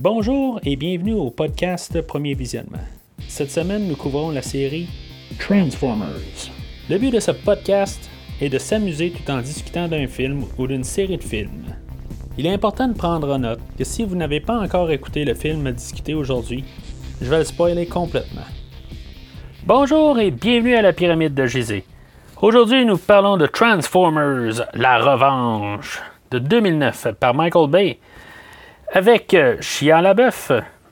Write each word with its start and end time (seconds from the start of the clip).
Bonjour 0.00 0.60
et 0.62 0.76
bienvenue 0.76 1.14
au 1.14 1.28
podcast 1.28 2.00
Premier 2.02 2.34
Visionnement. 2.34 2.78
Cette 3.26 3.50
semaine, 3.50 3.88
nous 3.88 3.96
couvrons 3.96 4.30
la 4.30 4.42
série 4.42 4.86
Transformers. 5.40 6.52
Le 6.88 6.98
but 6.98 7.10
de 7.10 7.18
ce 7.18 7.32
podcast 7.32 8.08
est 8.40 8.48
de 8.48 8.58
s'amuser 8.58 9.10
tout 9.10 9.28
en 9.28 9.40
discutant 9.40 9.88
d'un 9.88 10.06
film 10.06 10.44
ou 10.56 10.68
d'une 10.68 10.84
série 10.84 11.16
de 11.16 11.24
films. 11.24 11.74
Il 12.38 12.46
est 12.46 12.52
important 12.52 12.86
de 12.86 12.96
prendre 12.96 13.34
en 13.34 13.40
note 13.40 13.58
que 13.76 13.82
si 13.82 14.04
vous 14.04 14.14
n'avez 14.14 14.38
pas 14.38 14.56
encore 14.60 14.88
écouté 14.92 15.24
le 15.24 15.34
film 15.34 15.66
à 15.66 15.72
discuter 15.72 16.14
aujourd'hui, 16.14 16.62
je 17.20 17.28
vais 17.28 17.38
le 17.38 17.44
spoiler 17.44 17.86
complètement. 17.86 18.46
Bonjour 19.66 20.20
et 20.20 20.30
bienvenue 20.30 20.76
à 20.76 20.82
la 20.82 20.92
pyramide 20.92 21.34
de 21.34 21.44
Gizeh. 21.44 21.82
Aujourd'hui, 22.40 22.84
nous 22.84 22.98
parlons 22.98 23.36
de 23.36 23.48
Transformers, 23.48 24.64
la 24.74 24.98
revanche 25.00 26.00
de 26.30 26.38
2009 26.38 27.14
par 27.18 27.34
Michael 27.34 27.68
Bay 27.68 27.98
avec 28.92 29.36
Shia 29.60 30.00
LaBeouf, 30.00 30.50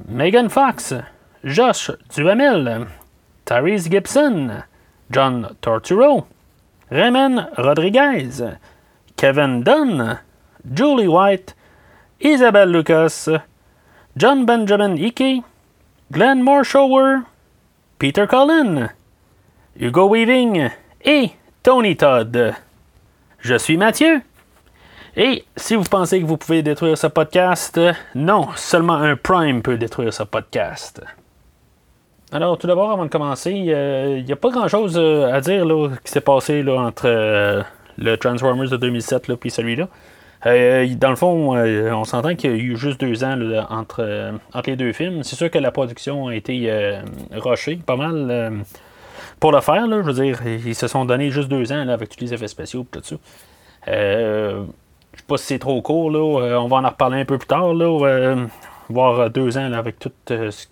Megan 0.08 0.48
Fox, 0.48 0.94
Josh 1.44 1.90
Duhamel, 2.14 2.86
Tyrese 3.44 3.88
Gibson, 3.88 4.62
John 5.10 5.56
Torturo, 5.62 6.26
Raymond 6.90 7.48
Rodriguez, 7.56 8.42
Kevin 9.16 9.62
Dunn, 9.62 10.18
Julie 10.74 11.08
White, 11.08 11.54
Isabelle 12.20 12.70
Lucas, 12.70 13.28
John 14.16 14.44
Benjamin 14.44 14.96
Ike, 14.96 15.44
Glenn 16.12 16.42
Morshower, 16.42 17.24
Peter 17.98 18.26
Cullen, 18.26 18.90
Hugo 19.78 20.08
Weaving 20.08 20.70
et 21.04 21.30
Tony 21.62 21.96
Todd. 21.96 22.54
Je 23.40 23.58
suis 23.58 23.76
Mathieu. 23.76 24.22
Et 25.18 25.44
si 25.56 25.74
vous 25.76 25.84
pensez 25.84 26.20
que 26.20 26.26
vous 26.26 26.36
pouvez 26.36 26.62
détruire 26.62 26.98
ce 26.98 27.06
podcast, 27.06 27.80
non, 28.14 28.48
seulement 28.54 28.96
un 28.96 29.16
Prime 29.16 29.62
peut 29.62 29.78
détruire 29.78 30.12
ce 30.12 30.24
podcast. 30.24 31.02
Alors, 32.32 32.58
tout 32.58 32.66
d'abord, 32.66 32.90
avant 32.90 33.06
de 33.06 33.08
commencer, 33.08 33.52
il 33.52 34.24
n'y 34.24 34.32
a 34.32 34.36
pas 34.36 34.50
grand-chose 34.50 34.98
euh, 34.98 35.32
à 35.32 35.40
dire 35.40 35.64
là, 35.64 35.88
qui 36.04 36.12
s'est 36.12 36.20
passé 36.20 36.62
là, 36.62 36.82
entre 36.82 37.06
euh, 37.06 37.62
le 37.96 38.16
Transformers 38.18 38.68
de 38.68 38.76
2007 38.76 39.30
et 39.42 39.48
celui-là. 39.48 39.88
Euh, 40.44 40.86
dans 40.96 41.08
le 41.08 41.16
fond, 41.16 41.56
on 41.56 42.04
s'entend 42.04 42.34
qu'il 42.34 42.50
y 42.50 42.52
a 42.52 42.56
eu 42.58 42.76
juste 42.76 43.00
deux 43.00 43.24
ans 43.24 43.38
entre, 43.70 44.34
entre 44.52 44.68
les 44.68 44.76
deux 44.76 44.92
films. 44.92 45.22
C'est 45.22 45.36
sûr 45.36 45.50
que 45.50 45.58
la 45.58 45.70
production 45.70 46.26
a 46.28 46.34
été 46.34 47.00
rushée 47.32 47.76
pas 47.76 47.96
mal 47.96 48.52
pour 49.40 49.50
le 49.50 49.62
faire. 49.62 49.86
je 49.88 50.02
veux 50.02 50.12
dire, 50.12 50.40
ils 50.44 50.74
se 50.74 50.88
sont 50.88 51.06
donné 51.06 51.30
juste 51.30 51.48
deux 51.48 51.72
ans 51.72 51.88
avec 51.88 52.10
tous 52.10 52.20
les 52.22 52.34
effets 52.34 52.48
spéciaux 52.48 52.86
et 52.94 53.00
tout 53.00 53.18
ça. 53.86 54.56
Je 55.16 55.20
sais 55.20 55.26
pas 55.26 55.36
si 55.36 55.46
c'est 55.46 55.58
trop 55.58 55.82
court. 55.82 56.10
Là, 56.10 56.60
on 56.60 56.68
va 56.68 56.76
en 56.76 56.88
reparler 56.88 57.20
un 57.20 57.24
peu 57.24 57.38
plus 57.38 57.48
tard. 57.48 57.74
Là, 57.74 58.36
voir 58.88 59.30
deux 59.30 59.58
ans 59.58 59.72
avec 59.72 59.98
tout 59.98 60.12
ce 60.28 60.66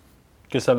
que 0.49 0.59
ça 0.59 0.73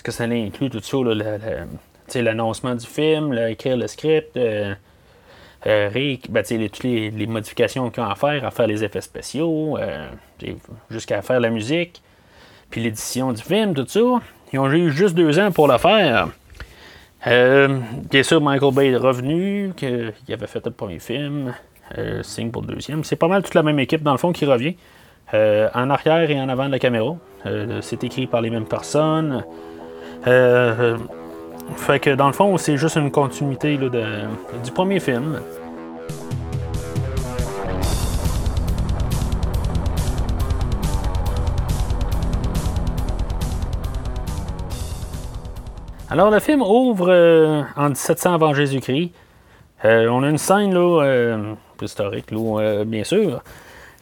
ce 0.00 0.02
que 0.02 0.12
ça 0.12 0.24
inclut 0.24 0.70
tout 0.70 0.80
ça, 0.80 2.22
l'annoncement 2.22 2.74
du 2.74 2.86
film, 2.86 3.34
écrire 3.34 3.76
le 3.76 3.86
script, 3.86 4.34
euh, 4.36 4.74
euh, 5.66 6.16
ben, 6.30 6.42
toutes 6.42 6.82
les, 6.84 7.26
modifications 7.26 7.90
qu'ils 7.90 8.02
ont 8.02 8.08
à 8.08 8.14
faire, 8.14 8.46
à 8.46 8.50
faire 8.50 8.66
les 8.66 8.82
effets 8.82 9.02
spéciaux, 9.02 9.76
euh, 9.78 10.08
jusqu'à 10.90 11.20
faire 11.20 11.38
la 11.38 11.50
musique, 11.50 12.02
puis 12.70 12.80
l'édition 12.80 13.32
du 13.34 13.42
film, 13.42 13.74
tout 13.74 13.86
ça. 13.86 14.00
Ils 14.54 14.58
ont 14.58 14.72
eu 14.72 14.90
juste 14.90 15.14
deux 15.14 15.38
ans 15.38 15.52
pour 15.52 15.68
le 15.68 15.76
faire. 15.76 16.28
bien 17.26 18.22
sûr, 18.22 18.40
Michael 18.40 18.74
Bay 18.74 18.88
est 18.92 18.96
revenu, 18.96 19.72
qu'il 19.76 20.14
avait 20.30 20.46
fait 20.46 20.64
le 20.64 20.72
premier 20.72 20.98
film, 20.98 21.52
signe 22.22 22.50
pour 22.50 22.62
le 22.62 22.74
deuxième. 22.74 23.04
C'est 23.04 23.16
pas 23.16 23.28
mal 23.28 23.42
toute 23.42 23.54
la 23.54 23.62
même 23.62 23.78
équipe, 23.78 24.02
dans 24.02 24.12
le 24.12 24.18
fond, 24.18 24.32
qui 24.32 24.46
revient. 24.46 24.76
en 25.32 25.90
arrière 25.90 26.30
et 26.30 26.40
en 26.40 26.48
avant 26.48 26.66
de 26.66 26.72
la 26.72 26.78
caméra. 26.78 27.16
c'est 27.80 28.04
écrit 28.04 28.26
par 28.26 28.40
les 28.40 28.50
mêmes 28.50 28.66
personnes. 28.66 29.44
Euh, 30.26 30.96
fait 31.76 32.00
que 32.00 32.10
dans 32.10 32.26
le 32.26 32.32
fond, 32.32 32.56
c'est 32.58 32.76
juste 32.76 32.96
une 32.96 33.10
continuité 33.10 33.78
du 33.78 34.70
premier 34.72 35.00
film. 35.00 35.40
Alors, 46.12 46.32
le 46.32 46.40
film 46.40 46.60
ouvre 46.62 47.08
euh, 47.08 47.62
en 47.76 47.90
1700 47.90 48.34
avant 48.34 48.52
Jésus-Christ. 48.52 49.12
Euh, 49.84 50.08
on 50.08 50.22
a 50.22 50.28
une 50.28 50.38
scène 50.38 50.74
là, 50.74 51.56
historique, 51.80 52.30
là, 52.30 52.84
bien 52.84 53.04
sûr, 53.04 53.42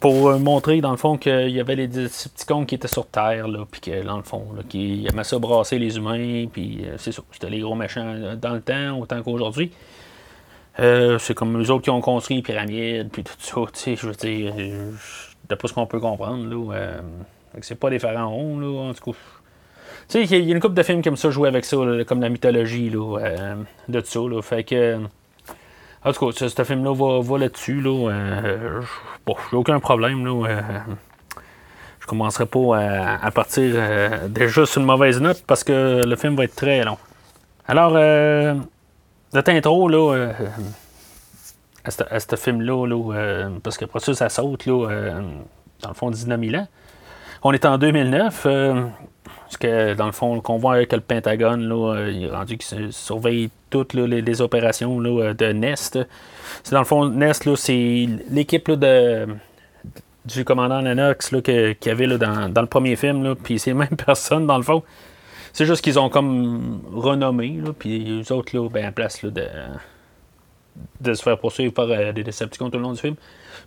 pour 0.00 0.28
euh, 0.28 0.38
montrer 0.38 0.80
dans 0.80 0.90
le 0.90 0.96
fond 0.96 1.16
qu'il 1.16 1.50
y 1.50 1.60
avait 1.60 1.74
les 1.74 1.88
Decepticons 1.88 2.64
qui 2.64 2.76
étaient 2.76 2.88
sur 2.88 3.06
Terre, 3.06 3.48
là, 3.48 3.64
puis 3.70 3.80
que 3.80 4.04
dans 4.04 4.16
le 4.16 4.22
fond, 4.22 4.46
qui 4.68 5.06
aimaient 5.10 5.24
ça 5.24 5.38
brasser 5.38 5.78
les 5.78 5.96
humains, 5.96 6.46
puis 6.46 6.84
euh, 6.84 6.94
c'est 6.98 7.12
ça, 7.12 7.22
c'était 7.32 7.50
les 7.50 7.60
gros 7.60 7.74
méchants 7.74 8.06
euh, 8.06 8.36
dans 8.36 8.54
le 8.54 8.60
temps, 8.60 8.98
autant 8.98 9.22
qu'aujourd'hui. 9.22 9.72
c'est 10.76 11.34
comme 11.34 11.60
eux 11.60 11.70
autres 11.70 11.82
qui 11.82 11.90
ont 11.90 12.00
construit 12.00 12.36
les 12.36 12.42
pyramides, 12.42 13.08
puis 13.10 13.24
tout 13.24 13.34
ça, 13.38 13.60
tu 13.72 13.80
sais, 13.80 13.96
je 13.96 14.06
veux 14.06 14.14
dire, 14.14 14.54
d'après 15.48 15.68
ce 15.68 15.74
qu'on 15.74 15.86
peut 15.86 16.00
comprendre, 16.00 16.46
là, 16.48 17.00
c'est 17.62 17.78
pas 17.78 17.90
des 17.90 17.98
pharaons, 17.98 18.60
là, 18.60 18.90
en 18.90 18.94
tout 18.94 19.12
cas. 19.12 19.18
Tu 20.08 20.26
sais, 20.26 20.38
il 20.38 20.48
y 20.48 20.52
a 20.52 20.54
une 20.54 20.60
couple 20.60 20.74
de 20.74 20.82
films 20.82 21.02
comme 21.02 21.16
ça 21.16 21.30
jouer 21.30 21.48
avec 21.48 21.64
ça, 21.64 21.76
comme 22.06 22.20
la 22.20 22.28
mythologie, 22.28 22.90
là, 22.90 23.56
de 23.88 24.00
tout 24.00 24.06
ça, 24.06 24.20
là, 24.20 24.42
fait 24.42 24.62
que... 24.62 25.00
En 26.08 26.12
tout 26.12 26.32
cas, 26.32 26.48
ce, 26.48 26.64
film-là 26.64 26.94
va, 26.94 27.38
là-dessus. 27.38 27.82
Là, 27.82 28.10
euh, 28.10 28.80
bon, 29.26 29.36
j'ai 29.50 29.56
aucun 29.58 29.78
problème. 29.78 30.24
Là, 30.24 30.48
euh, 30.48 30.60
je 32.00 32.06
commencerai 32.06 32.46
pas 32.46 32.78
à, 33.22 33.30
partir 33.30 33.74
euh, 33.76 34.26
déjà 34.28 34.64
sur 34.64 34.80
une 34.80 34.86
mauvaise 34.86 35.20
note 35.20 35.44
parce 35.46 35.64
que 35.64 36.02
le 36.06 36.16
film 36.16 36.34
va 36.34 36.44
être 36.44 36.56
très 36.56 36.82
long. 36.82 36.96
Alors, 37.66 37.92
notre 39.34 39.50
intro, 39.50 39.86
là, 39.90 40.32
à 41.84 42.20
ce 42.20 42.36
film-là, 42.36 42.86
là, 42.86 43.50
parce 43.62 43.76
que 43.76 43.84
après 43.84 44.00
ça, 44.00 44.14
ça 44.14 44.28
saute, 44.30 44.64
là, 44.64 45.20
dans 45.82 45.88
le 45.88 45.94
fond, 45.94 46.10
19 46.10 46.40
000 46.40 46.56
ans. 46.56 46.68
On 47.42 47.52
est 47.52 47.66
en 47.66 47.76
2009. 47.76 48.46
Parce 49.48 49.56
que 49.56 49.94
dans 49.94 50.04
le 50.04 50.12
fond, 50.12 50.42
qu'on 50.42 50.58
voit 50.58 50.74
avec 50.74 50.92
le 50.92 51.00
Pentagone, 51.00 51.66
là, 51.66 51.94
euh, 51.94 52.12
il 52.12 52.24
est 52.24 52.30
rendu 52.30 52.58
qu'il 52.58 52.92
surveille 52.92 53.48
toutes 53.70 53.94
les, 53.94 54.40
opérations 54.40 55.00
là, 55.00 55.34
de 55.34 55.46
Nest. 55.52 55.98
C'est 56.62 56.72
dans 56.72 56.80
le 56.80 56.84
fond, 56.84 57.08
Nest, 57.08 57.54
c'est 57.56 58.08
l'équipe 58.30 58.70
du 60.24 60.44
commandant 60.44 60.80
Lennox 60.80 61.34
qu'il 61.42 61.76
y 61.84 61.88
avait 61.88 62.06
dans, 62.18 62.52
le 62.54 62.66
premier 62.66 62.96
film. 62.96 63.34
Puis 63.36 63.58
c'est 63.58 63.74
même 63.74 63.96
personne 64.06 64.46
dans 64.46 64.56
le 64.56 64.64
fond. 64.64 64.82
C'est 65.52 65.66
juste 65.66 65.82
qu'ils 65.82 65.98
ont 65.98 66.08
comme 66.08 66.80
renommé. 66.92 67.60
Puis 67.78 67.98
les 67.98 68.32
autres, 68.32 68.56
là, 68.56 68.68
ben, 68.68 68.88
en 68.88 68.92
place 68.92 69.24
de, 69.24 69.44
de 71.00 71.14
se 71.14 71.22
faire 71.22 71.38
poursuivre 71.38 71.72
par 71.72 71.90
euh, 71.90 72.12
des 72.12 72.22
Decepticons 72.22 72.70
tout 72.70 72.78
le 72.78 72.82
long 72.82 72.92
du 72.92 73.00
film. 73.00 73.16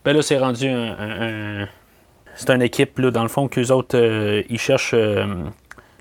Ben 0.05 0.15
là, 0.15 0.21
c'est 0.21 0.37
rendu 0.37 0.67
un, 0.67 1.67
c'est 2.35 2.49
une 2.49 2.61
équipe, 2.61 2.99
dans 3.01 3.23
le 3.23 3.29
fond, 3.29 3.47
qu'eux 3.47 3.71
autres, 3.71 3.97
euh, 3.97 4.43
ils 4.49 4.59
cherchent 4.59 4.95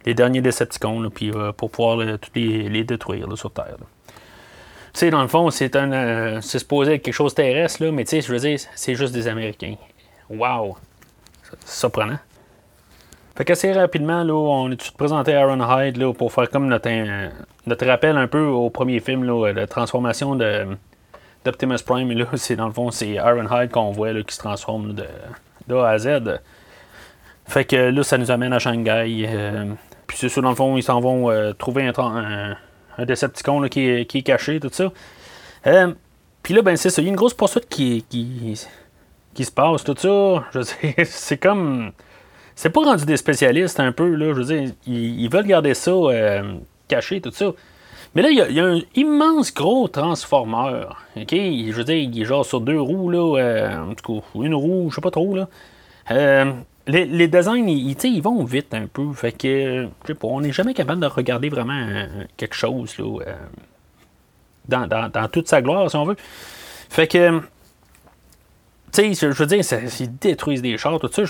les 0.07 0.15
derniers 0.15 0.41
Decepticons, 0.41 1.11
puis, 1.11 1.31
euh, 1.31 1.53
pour 1.53 1.71
pouvoir 1.71 1.99
tous 2.19 2.31
les, 2.35 2.85
détruire 2.85 3.27
sur 3.37 3.53
Terre. 3.53 3.77
Tu 4.93 5.01
sais, 5.01 5.11
dans 5.11 5.23
le 5.23 5.29
fond, 5.29 5.51
c'est 5.51 5.77
un 5.77 5.93
euh, 5.93 6.41
c'est 6.41 6.59
supposé 6.59 6.95
être 6.95 7.03
quelque 7.03 7.15
chose 7.15 7.35
terrestre, 7.35 7.85
là, 7.85 7.93
mais 7.93 8.05
tu 8.05 8.11
sais, 8.11 8.21
je 8.23 8.33
veux 8.33 8.39
dire, 8.39 8.59
c'est 8.75 8.95
juste 8.95 9.15
des 9.15 9.29
Américains. 9.29 9.77
Wow! 10.29 10.77
Surprenant. 11.65 12.19
Fait 13.37 13.45
qu'assez 13.45 13.73
rapidement, 13.73 14.25
là, 14.25 14.35
on 14.35 14.71
est 14.71 14.91
présenté 14.97 15.35
Aaron 15.35 15.61
Hyde 15.61 15.97
là, 15.97 16.13
pour 16.13 16.33
faire 16.33 16.51
comme 16.51 16.67
notre, 16.67 16.91
notre 17.67 17.87
rappel 17.87 18.17
un 18.17 18.27
peu 18.27 18.45
au 18.45 18.69
premier 18.71 19.01
film, 19.01 19.25
là, 19.25 19.53
la 19.53 19.67
transformation 19.67 20.35
de, 20.35 20.67
d'Optimus 21.45 21.79
Prime. 21.87 22.11
Et 22.11 22.15
là, 22.17 22.27
c'est 22.35 22.57
dans 22.57 22.67
le 22.67 22.73
fond, 22.73 22.91
c'est 22.91 23.19
Aaron 23.19 23.47
Hyde 23.51 23.71
qu'on 23.71 23.93
voit 23.93 24.13
là, 24.13 24.23
qui 24.23 24.35
se 24.35 24.41
transforme 24.41 24.95
de, 24.95 25.07
de 25.69 25.75
A 25.75 25.89
à 25.89 25.99
Z. 25.99 26.41
Fait 27.47 27.65
que 27.65 27.77
là, 27.77 28.03
ça 28.03 28.19
nous 28.19 28.31
amène 28.31 28.53
à 28.53 28.59
Shanghai. 28.59 29.27
Euh, 29.29 29.73
puis 30.11 30.19
c'est 30.19 30.29
ça, 30.29 30.41
dans 30.41 30.51
le 30.51 30.57
fond, 30.57 30.77
ils 30.77 30.83
s'en 30.83 30.99
vont 30.99 31.31
euh, 31.31 31.53
trouver 31.53 31.87
un, 31.87 32.57
un, 32.99 33.05
Decepticon 33.05 33.69
qui, 33.69 33.89
est, 33.89 34.07
qui, 34.07 34.19
est, 34.19 34.23
caché, 34.23 34.59
tout 34.59 34.69
ça. 34.73 34.91
Euh, 35.69 35.95
puis 36.43 36.53
là, 36.53 36.63
ben 36.63 36.77
c'est 36.77 36.91
ça, 36.91 37.01
il 37.01 37.05
y 37.05 37.09
a 37.09 37.11
une 37.11 37.17
grosse 37.17 37.33
poursuite 37.33 37.69
qui, 37.69 38.05
qui, 38.09 38.61
qui 39.35 39.45
se 39.45 39.53
passe, 39.53 39.85
tout 39.85 39.95
ça. 39.97 40.45
Je 40.53 40.63
sais, 40.63 40.97
c'est 41.05 41.37
comme. 41.37 41.93
C'est 42.57 42.71
pas 42.71 42.81
rendu 42.81 43.05
des 43.05 43.17
spécialistes 43.17 43.79
un 43.79 43.93
peu, 43.93 44.17
là. 44.17 44.35
Je 44.35 44.41
veux 44.41 44.45
dire, 44.45 44.73
ils, 44.85 45.29
veulent 45.29 45.47
garder 45.47 45.75
ça 45.75 45.93
euh, 45.93 46.55
caché, 46.89 47.21
tout 47.21 47.31
ça. 47.31 47.53
Mais 48.17 48.23
là, 48.23 48.31
il 48.31 48.37
y, 48.37 48.61
a, 48.61 48.65
un 48.65 48.81
immense 48.97 49.55
gros 49.55 49.87
transformeur. 49.87 51.05
OK? 51.17 51.31
Je 51.31 51.73
veux 51.73 51.85
dire, 51.85 51.95
il 51.95 52.21
est 52.21 52.25
genre 52.25 52.45
sur 52.45 52.61
deux 52.61 52.81
roues, 52.81 53.11
là. 53.11 53.85
en 53.89 53.95
tout 53.95 54.21
cas, 54.21 54.27
une 54.35 54.57
roue, 54.57 54.91
je 54.91 54.97
sais 54.97 55.01
pas 55.01 55.13
trop, 55.13 55.37
là 55.37 55.47
les, 56.87 57.29
designs, 57.29 57.69
ils, 57.69 57.97
ils, 58.05 58.23
vont 58.23 58.43
vite 58.45 58.75
un 58.75 58.87
peu. 58.87 59.13
Fait 59.13 59.33
que, 59.33 59.89
je 60.03 60.07
sais 60.07 60.15
pas, 60.15 60.29
on 60.29 60.41
n'est 60.41 60.53
jamais 60.53 60.75
capable 60.75 61.01
de 61.01 61.07
regarder 61.07 61.49
vraiment 61.49 61.73
euh, 61.73 62.25
quelque 62.37 62.55
chose 62.55 62.99
là, 62.99 63.19
euh, 63.27 63.35
dans, 64.69 64.87
dans, 64.87 65.29
toute 65.29 65.49
sa 65.49 65.63
gloire, 65.63 65.91
si 65.91 65.97
on 65.97 66.05
veut. 66.05 66.17
Fait 66.89 67.07
que, 67.07 67.41
tu 68.93 69.15
sais, 69.15 69.33
je, 69.33 69.37
veux 69.37 69.47
dire, 69.47 69.65
ils 70.01 70.19
détruisent 70.19 70.63
des 70.63 70.77
chars, 70.79 70.99
tout 70.99 71.11
ça. 71.13 71.23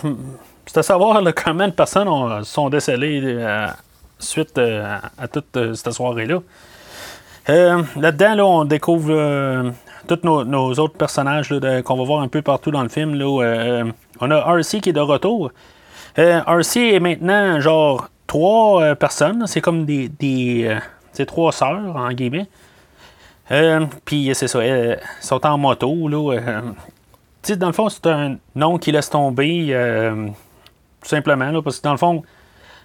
C'est 0.67 0.79
à 0.79 0.83
savoir 0.83 1.23
combien 1.45 1.69
de 1.69 1.73
personnes 1.73 2.45
sont 2.45 2.71
décédées 2.71 3.21
euh, 3.25 3.67
suite 4.19 4.57
euh, 4.59 4.99
à, 5.19 5.29
toute 5.29 5.57
euh, 5.57 5.75
cette 5.75 5.93
soirée-là. 5.93 6.41
Là-dedans, 7.49 8.35
là, 8.35 8.47
on 8.47 8.65
découvre 8.65 9.73
tous 10.17 10.27
nos, 10.27 10.73
autres 10.75 10.97
personnages 10.97 11.55
qu'on 11.85 11.97
va 11.97 12.05
voir 12.05 12.21
un 12.21 12.29
peu 12.29 12.43
partout 12.43 12.71
dans 12.71 12.83
le 12.83 12.89
film. 12.89 13.15
Là, 13.15 13.85
on 14.21 14.31
a 14.31 14.59
RC 14.59 14.81
qui 14.81 14.91
est 14.91 14.95
de 14.95 15.01
retour. 15.01 15.51
RC 16.17 16.95
est 16.95 17.01
maintenant 17.01 17.61
genre 17.61 18.09
trois 18.27 18.95
personnes. 18.95 19.47
C'est 19.47 19.61
comme 19.61 19.85
des, 19.85 20.09
des 20.09 20.77
c'est 21.13 21.27
trois 21.27 21.53
sœurs, 21.53 21.97
en 21.97 22.11
guillemets. 22.13 22.49
Puis 24.05 24.31
c'est 24.35 24.49
ça, 24.49 24.65
elles 24.65 25.01
sont 25.21 25.45
en 25.47 25.59
moto. 25.59 26.09
Là, 26.09 26.63
dans 27.57 27.67
le 27.67 27.73
fond, 27.73 27.89
c'est 27.89 28.07
un 28.07 28.37
nom 28.55 28.79
qui 28.79 28.93
laisse 28.93 29.11
tomber, 29.11 29.69
euh, 29.71 30.29
tout 31.03 31.09
simplement, 31.09 31.63
parce 31.63 31.79
que 31.79 31.83
dans 31.83 31.93
le 31.93 31.99
fond, 31.99 32.23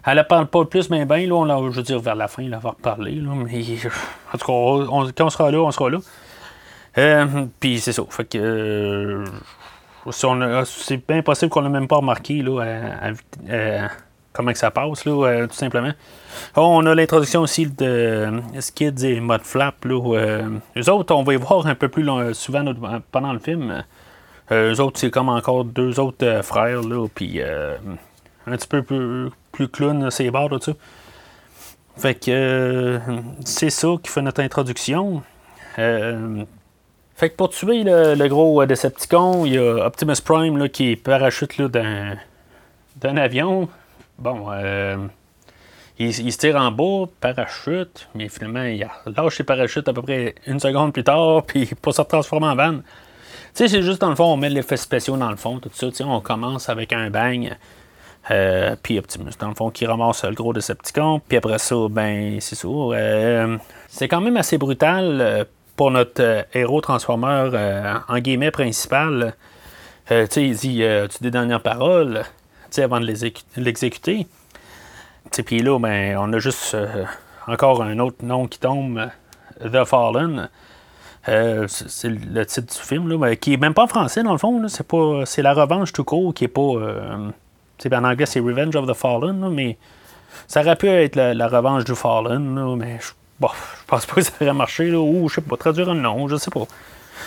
elle 0.06 0.18
ne 0.18 0.24
parle 0.24 0.48
pas 0.48 0.66
plus, 0.66 0.90
mais 0.90 1.06
bien, 1.06 1.28
là, 1.28 1.36
on 1.36 1.72
je 1.72 1.78
veux 1.78 1.84
dire, 1.84 2.00
vers 2.00 2.16
la 2.16 2.28
fin, 2.28 2.44
elle 2.44 2.58
va 2.62 2.70
reparler, 2.70 3.16
là, 3.16 3.32
mais 3.36 3.62
en 4.34 4.38
tout 4.38 4.46
cas, 4.46 5.12
quand 5.16 5.26
on 5.26 5.30
sera 5.30 5.52
là, 5.52 5.60
on 5.60 5.72
sera 5.72 5.90
là. 5.90 5.98
Euh, 6.98 7.46
puis 7.60 7.80
c'est 7.80 7.92
ça, 7.92 8.04
fait 8.10 8.26
que 8.26 8.38
euh, 8.38 9.26
c'est 10.66 11.08
bien 11.08 11.22
possible 11.22 11.50
qu'on 11.50 11.62
n'ait 11.64 11.70
même 11.70 11.88
pas 11.88 11.98
remarqué, 11.98 12.42
là, 12.42 13.12
comment 14.32 14.52
que 14.52 14.58
ça 14.58 14.72
passe, 14.72 15.06
là, 15.06 15.48
tout 15.48 15.56
simplement. 15.56 15.92
on 16.56 16.86
a 16.86 16.96
l'introduction 16.96 17.42
aussi 17.42 17.68
de 17.68 18.42
Skids 18.60 19.04
et 19.04 19.20
Mudflap, 19.20 19.84
là, 19.84 20.48
les 20.76 20.90
autres, 20.90 21.14
on 21.14 21.24
va 21.24 21.34
y 21.34 21.38
voir 21.38 21.68
un 21.68 21.76
peu 21.76 21.90
plus 21.90 22.08
souvent 22.34 22.64
pendant 23.12 23.34
le 23.34 23.40
film. 23.40 23.84
Euh, 24.52 24.74
eux 24.74 24.82
autres, 24.82 25.00
c'est 25.00 25.10
comme 25.10 25.30
encore 25.30 25.66
deux 25.66 26.00
autres 26.00 26.26
euh, 26.26 26.44
frères, 26.44 26.82
là, 26.82 27.08
puis 27.14 27.42
euh, 27.42 27.78
un 28.46 28.56
petit 28.56 28.68
peu 28.68 28.84
plus, 28.84 29.30
plus 29.52 29.68
clown, 29.68 30.12
c'est 30.12 30.30
barres, 30.30 30.50
tout 30.50 30.60
ça. 30.62 30.74
Fait 31.98 32.14
que 32.14 33.00
c'est 33.46 33.70
ça 33.70 33.88
qui 34.04 34.12
fait 34.12 34.22
notre 34.22 34.42
introduction. 34.42 35.24
Fait 37.16 37.30
que 37.30 37.36
pour 37.36 37.50
tuer 37.50 37.84
le, 37.84 38.28
gros 38.28 38.66
Decepticon, 38.66 39.46
il 39.46 39.54
y 39.54 39.58
a 39.58 39.86
Optimus 39.86 40.22
Prime 40.24 40.58
là, 40.58 40.68
qui 40.70 40.96
parachute 40.96 41.58
là, 41.58 41.68
d'un, 41.68 42.16
d'un 42.98 43.18
avion. 43.18 43.70
Bon, 44.20 44.48
il, 45.98 46.14
se 46.14 46.38
tire 46.38 46.58
en 46.58 46.72
bas, 46.72 47.10
parachute, 47.22 48.10
mais 48.16 48.28
finalement, 48.28 48.64
il 48.64 48.86
lâche 49.16 49.38
ses 49.38 49.44
parachutes 49.44 49.88
à 49.88 49.94
peu 49.94 50.02
près 50.02 50.36
une 50.46 50.60
seconde 50.60 50.94
plus 50.94 51.04
tard, 51.04 51.44
puis 51.48 51.70
pour 51.82 51.94
se 51.94 52.02
transformer 52.02 52.48
en 52.48 52.56
van 52.56 52.80
sais, 53.56 53.68
c'est 53.70 53.82
juste 53.82 54.02
dans 54.02 54.10
le 54.10 54.16
fond, 54.16 54.26
on 54.26 54.38
met 54.38 54.50
l'effet 54.50 54.78
spéciaux 54.78 55.18
dans 55.18 55.30
le 55.30 55.38
fond, 55.38 55.60
tout 55.60 55.72
ça. 55.74 55.88
On 56.06 56.22
commence 56.22 56.70
avec 56.70 56.94
un 56.94 57.10
bang. 57.10 57.56
Euh, 58.32 58.76
puis 58.82 58.98
Optimus, 59.00 59.32
dans 59.40 59.50
le 59.50 59.56
fond, 59.56 59.70
qui 59.70 59.86
ramasse 59.86 60.24
le 60.26 60.34
gros 60.34 60.52
Decepticon. 60.52 61.22
Puis 61.28 61.38
après 61.38 61.60
ça, 61.60 61.76
ben, 61.90 62.40
c'est 62.42 62.56
ça. 62.56 62.68
Euh, 62.68 63.58
c'est 63.88 64.08
quand 64.08 64.22
même 64.22 64.38
assez 64.38 64.58
brutal 64.58 65.20
euh, 65.22 65.44
pour 65.76 65.92
notre 65.92 66.46
héros 66.54 66.82
transformeur 66.82 67.54
en 68.08 68.20
guillemets 68.20 68.52
principal. 68.52 69.36
tu 70.08 70.16
sais, 70.30 70.44
il 70.48 70.56
dit 70.56 70.84
tu 71.12 71.24
des 71.24 71.32
dernières 71.32 71.62
paroles 71.62 72.24
avant 72.78 73.00
de 73.00 73.06
l'exécuter? 73.58 74.28
Puis 75.46 75.60
là, 75.60 75.80
ben, 75.80 76.18
on 76.18 76.32
a 76.34 76.40
juste 76.40 76.76
encore 77.48 77.82
un 77.82 78.00
autre 78.00 78.24
nom 78.24 78.48
qui 78.48 78.60
tombe 78.60 79.10
The 79.62 79.84
Fallen. 79.86 80.50
Euh, 81.28 81.66
c'est 81.68 82.10
le 82.10 82.46
titre 82.46 82.74
du 82.74 82.80
film, 82.80 83.10
là, 83.10 83.36
qui 83.36 83.54
est 83.54 83.58
même 83.58 83.74
pas 83.74 83.88
français 83.88 84.22
dans 84.24 84.32
le 84.32 84.38
fond. 84.38 84.68
C'est 84.68 84.88
pas, 84.88 85.26
c'est 85.26 85.42
la 85.42 85.54
revanche 85.54 85.92
tout 85.92 86.04
court 86.04 86.34
qui 86.34 86.44
est 86.44 86.50
pas. 86.50 86.62
Euh, 86.62 87.32
en 87.92 88.04
anglais 88.04 88.26
c'est 88.26 88.40
Revenge 88.40 88.76
of 88.76 88.88
the 88.88 88.94
Fallen, 88.94 89.50
mais 89.50 89.78
ça 90.48 90.62
aurait 90.62 90.76
pu 90.76 90.88
être 90.88 91.16
la, 91.16 91.48
revanche 91.48 91.84
du 91.84 91.96
Fallen, 91.96 92.76
mais 92.76 93.00
je, 93.02 93.12
bon, 93.40 93.50
je 93.80 93.86
pense 93.88 94.06
pas 94.06 94.16
que 94.16 94.22
ça 94.22 94.32
aurait 94.42 94.54
marché 94.54 94.94
ou 94.94 95.28
je 95.30 95.36
sais 95.36 95.42
pas 95.42 95.58
traduire 95.58 95.90
un 95.90 95.96
nom, 95.96 96.28
je 96.28 96.36
sais 96.38 96.52
pas. 96.52 96.66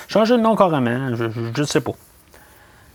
Changer 0.08 0.36
le 0.36 0.42
nom 0.42 0.56
carrément, 0.56 1.14
je, 1.14 1.26
je, 1.56 1.62
sais 1.64 1.80
pas. 1.80 1.92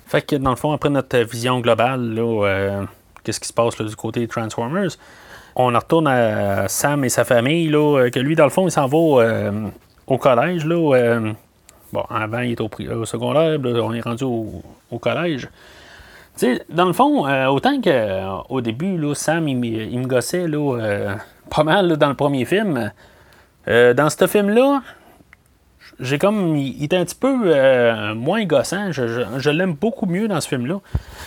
Fait 0.07 0.21
que 0.21 0.35
dans 0.35 0.51
le 0.51 0.55
fond 0.55 0.71
après 0.71 0.89
notre 0.89 1.17
vision 1.19 1.59
globale, 1.59 2.13
là, 2.13 2.45
euh, 2.45 2.85
qu'est-ce 3.23 3.39
qui 3.39 3.47
se 3.47 3.53
passe 3.53 3.75
du 3.81 3.95
côté 3.95 4.27
Transformers, 4.27 4.91
on 5.55 5.67
retourne 5.67 6.07
à 6.07 6.67
Sam 6.67 7.03
et 7.05 7.09
sa 7.09 7.23
famille, 7.23 7.69
là, 7.69 8.09
que 8.09 8.19
lui 8.19 8.35
dans 8.35 8.45
le 8.45 8.49
fond 8.49 8.67
il 8.67 8.71
s'en 8.71 8.87
va 8.87 8.97
au 10.07 10.17
collège, 10.17 10.65
là, 10.65 10.95
euh, 10.95 11.33
bon, 11.91 12.03
avant, 12.09 12.39
il 12.39 12.51
était 12.51 12.63
au, 12.63 13.05
secondaire, 13.05 13.59
on 13.63 13.93
est 13.93 14.01
rendu 14.01 14.23
au, 14.23 14.99
collège. 14.99 15.47
Dans 16.69 16.85
le 16.85 16.93
fond, 16.93 17.27
euh, 17.27 17.47
autant 17.47 17.79
qu'au 17.81 18.61
début, 18.61 18.97
là, 18.97 19.13
Sam, 19.13 19.47
il, 19.47 19.59
me 19.99 20.07
gossait 20.07 20.47
là, 20.47 20.77
euh, 20.79 21.15
pas 21.49 21.63
mal 21.63 21.97
dans 21.97 22.09
le 22.09 22.15
premier 22.15 22.45
film. 22.45 22.91
dans 23.67 24.09
ce 24.09 24.27
film-là, 24.27 24.81
j'ai 25.99 26.17
comme. 26.17 26.55
Il, 26.55 26.83
était 26.83 26.97
un 26.97 27.05
petit 27.05 27.15
peu 27.15 28.13
moins 28.13 28.43
gossant. 28.45 28.91
Je, 28.91 29.49
l'aime 29.49 29.73
beaucoup 29.73 30.05
mieux 30.05 30.27
dans 30.27 30.41
ce 30.41 30.47
film-là. 30.47 30.79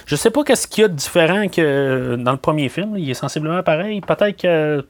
Je 0.06 0.16
sais 0.16 0.30
pas 0.30 0.42
qu'est-ce 0.44 0.66
qu'il 0.66 0.82
y 0.82 0.84
a 0.84 0.88
de 0.88 0.94
différent 0.94 1.48
que 1.48 2.16
dans 2.16 2.32
le 2.32 2.38
premier 2.38 2.68
film. 2.68 2.96
Il 2.96 3.08
est 3.08 3.14
sensiblement 3.14 3.62
pareil. 3.62 4.00
Peut-être 4.00 4.36
que 4.36 4.84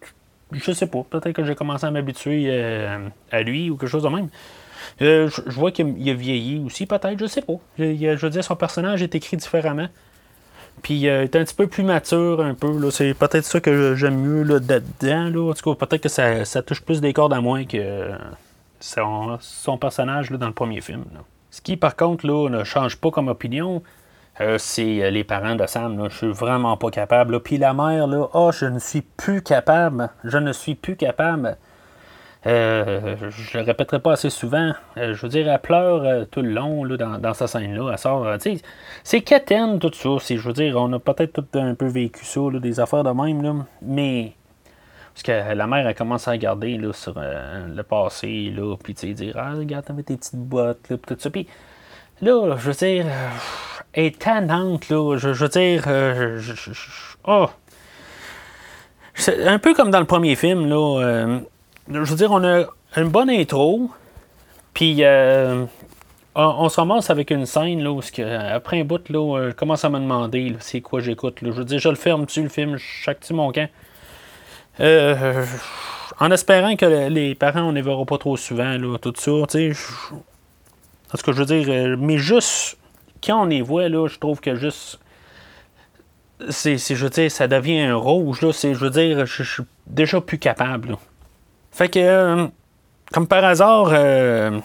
je 0.52 0.72
sais 0.72 0.86
pas. 0.86 1.02
Peut-être 1.08 1.32
que 1.32 1.44
j'ai 1.44 1.54
commencé 1.54 1.86
à 1.86 1.90
m'habituer 1.90 2.46
euh, 2.48 3.08
à 3.30 3.42
lui 3.42 3.70
ou 3.70 3.76
quelque 3.76 3.88
chose 3.88 4.04
de 4.04 4.08
même. 4.08 4.28
Euh, 5.02 5.28
je, 5.28 5.50
vois 5.52 5.72
qu'il 5.72 6.08
a 6.08 6.14
vieilli 6.14 6.62
aussi, 6.64 6.86
peut-être, 6.86 7.18
je 7.18 7.26
sais 7.26 7.42
pas. 7.42 7.54
Je, 7.78 8.14
veux 8.14 8.30
dire, 8.30 8.44
son 8.44 8.56
personnage 8.56 9.02
est 9.02 9.14
écrit 9.14 9.36
différemment. 9.36 9.88
Puis 10.82 11.08
euh, 11.08 11.22
il 11.22 11.24
est 11.24 11.36
un 11.36 11.44
petit 11.44 11.54
peu 11.54 11.66
plus 11.66 11.82
mature, 11.82 12.40
un 12.40 12.54
peu. 12.54 12.90
C'est 12.90 13.14
peut-être 13.14 13.44
ça 13.44 13.60
que 13.60 13.94
j'aime 13.94 14.18
mieux 14.20 14.42
là, 14.42 14.60
dedans. 14.60 15.30
Là. 15.30 15.50
En 15.50 15.54
tout 15.54 15.74
cas, 15.74 15.86
peut-être 15.86 16.02
que 16.02 16.08
ça, 16.08 16.62
touche 16.62 16.82
plus 16.82 17.00
des 17.00 17.12
cordes 17.12 17.32
à 17.32 17.40
moi 17.40 17.64
que 17.64 18.10
son, 18.80 19.78
personnage 19.80 20.30
là, 20.30 20.36
dans 20.36 20.46
le 20.46 20.52
premier 20.52 20.80
film. 20.80 21.04
Ce 21.50 21.60
qui, 21.60 21.76
par 21.76 21.96
contre, 21.96 22.26
là, 22.26 22.48
ne 22.48 22.64
change 22.64 22.96
pas 22.96 23.10
comme 23.10 23.28
opinion. 23.28 23.82
Euh, 24.40 24.58
c'est 24.58 25.02
euh, 25.02 25.10
les 25.10 25.24
parents 25.24 25.54
de 25.54 25.66
Sam. 25.66 25.98
Là. 25.98 26.08
Je 26.10 26.16
suis 26.16 26.32
vraiment 26.32 26.76
pas 26.76 26.90
capable. 26.90 27.40
Puis 27.40 27.56
la 27.56 27.72
mère, 27.72 28.06
là, 28.06 28.28
oh, 28.34 28.50
je 28.52 28.66
ne 28.66 28.78
suis 28.78 29.00
plus 29.00 29.42
capable. 29.42 30.10
Je 30.24 30.36
ne 30.36 30.52
suis 30.52 30.74
plus 30.74 30.96
capable. 30.96 31.56
Euh, 32.44 33.16
je 33.30 33.58
le 33.58 33.64
répéterai 33.64 33.98
pas 33.98 34.12
assez 34.12 34.30
souvent. 34.30 34.72
je 34.96 35.20
veux 35.20 35.28
dire, 35.28 35.48
elle 35.48 35.58
pleure 35.58 36.28
tout 36.30 36.42
le 36.42 36.50
long 36.50 36.84
là, 36.84 36.96
dans, 36.96 37.18
dans 37.18 37.34
cette 37.34 37.48
scène-là. 37.48 37.90
Elle 37.90 37.98
sort. 37.98 38.26
c'est 39.02 39.20
quétaine 39.22 39.78
tout 39.78 39.92
ça. 39.92 40.34
Je 40.36 40.40
veux 40.40 40.52
dire, 40.52 40.76
on 40.76 40.92
a 40.92 40.98
peut-être 40.98 41.32
tout 41.32 41.58
un 41.58 41.74
peu 41.74 41.86
vécu 41.86 42.24
ça, 42.24 42.40
des 42.52 42.78
affaires 42.78 43.04
de 43.04 43.10
même. 43.10 43.42
Là, 43.42 43.54
mais. 43.82 44.32
Parce 45.14 45.22
que 45.22 45.54
la 45.54 45.66
mère, 45.66 45.88
elle 45.88 45.94
commence 45.94 46.28
à 46.28 46.32
regarder 46.32 46.76
là, 46.76 46.92
sur 46.92 47.14
le 47.16 47.82
passé, 47.82 48.52
là, 48.54 48.76
puis 48.76 48.92
dire 48.92 49.34
Ah, 49.36 49.54
regarde, 49.54 49.86
t'avais 49.86 50.02
tes 50.02 50.16
petites 50.16 50.36
bottes, 50.36 50.90
là, 50.90 50.98
tout 50.98 51.16
ça. 51.18 51.30
Puis 51.30 51.48
là, 52.20 52.54
je 52.58 52.70
veux 52.70 52.74
dire 52.74 53.06
est 53.96 54.18
tannante, 54.18 54.88
là. 54.88 55.16
Je, 55.16 55.28
veux 55.28 55.48
dire. 55.48 55.84
Euh, 55.86 56.40
oh. 57.26 57.48
C'est 59.14 59.46
un 59.46 59.58
peu 59.58 59.74
comme 59.74 59.90
dans 59.90 60.00
le 60.00 60.06
premier 60.06 60.36
film, 60.36 60.68
là. 60.68 61.40
Euh, 61.90 62.04
je 62.04 62.10
veux 62.10 62.16
dire, 62.16 62.32
on 62.32 62.42
a 62.44 62.64
une 62.96 63.08
bonne 63.08 63.30
intro, 63.30 63.90
puis 64.74 65.04
euh, 65.04 65.64
on, 66.34 66.68
se 66.68 66.76
ramasse 66.76 67.10
avec 67.10 67.30
une 67.30 67.46
scène, 67.46 67.82
là, 67.82 67.92
où 67.92 68.00
après 68.52 68.80
un 68.80 68.84
bout, 68.84 69.08
là, 69.08 69.48
je 69.48 69.54
commence 69.54 69.84
à 69.84 69.90
me 69.90 69.98
demander 69.98 70.56
c'est 70.60 70.80
quoi 70.80 71.00
j'écoute. 71.00 71.38
Je 71.42 71.50
veux 71.50 71.64
dire, 71.64 71.78
je 71.78 71.88
le 71.88 71.94
ferme-tu 71.94 72.42
le 72.42 72.48
film, 72.48 72.76
chaque 72.78 73.28
mon 73.30 73.52
camp. 73.52 73.68
en 74.78 76.30
espérant 76.30 76.76
que 76.76 77.08
les 77.08 77.34
parents, 77.34 77.62
on 77.62 77.70
ne 77.70 77.76
les 77.76 77.82
verra 77.82 78.04
pas 78.04 78.18
trop 78.18 78.36
souvent, 78.36 78.76
là, 78.76 78.98
tout 78.98 79.14
ça, 79.16 79.30
tu 79.48 79.74
sais. 79.74 79.80
ce 81.14 81.22
que 81.22 81.32
je 81.32 81.42
veux 81.42 81.46
dire, 81.46 81.96
mais 81.98 82.18
juste 82.18 82.78
quand 83.24 83.42
on 83.42 83.46
les 83.46 83.62
voit, 83.62 83.88
là, 83.88 84.08
je 84.08 84.18
trouve 84.18 84.40
que 84.40 84.54
juste. 84.54 84.98
C'est, 86.50 86.76
je 86.76 86.94
veux 86.94 87.10
dire, 87.10 87.30
ça 87.30 87.48
devient 87.48 87.80
un 87.80 87.96
rouge, 87.96 88.42
là. 88.42 88.52
C'est, 88.52 88.74
je 88.74 88.78
veux 88.78 88.90
dire, 88.90 89.24
je, 89.24 89.42
suis 89.42 89.62
déjà 89.86 90.20
plus 90.20 90.38
capable, 90.38 90.96
Fait 91.76 91.90
que, 91.90 91.98
euh, 91.98 92.46
comme 93.12 93.26
par 93.26 93.44
hasard, 93.44 93.90
euh, 93.92 94.60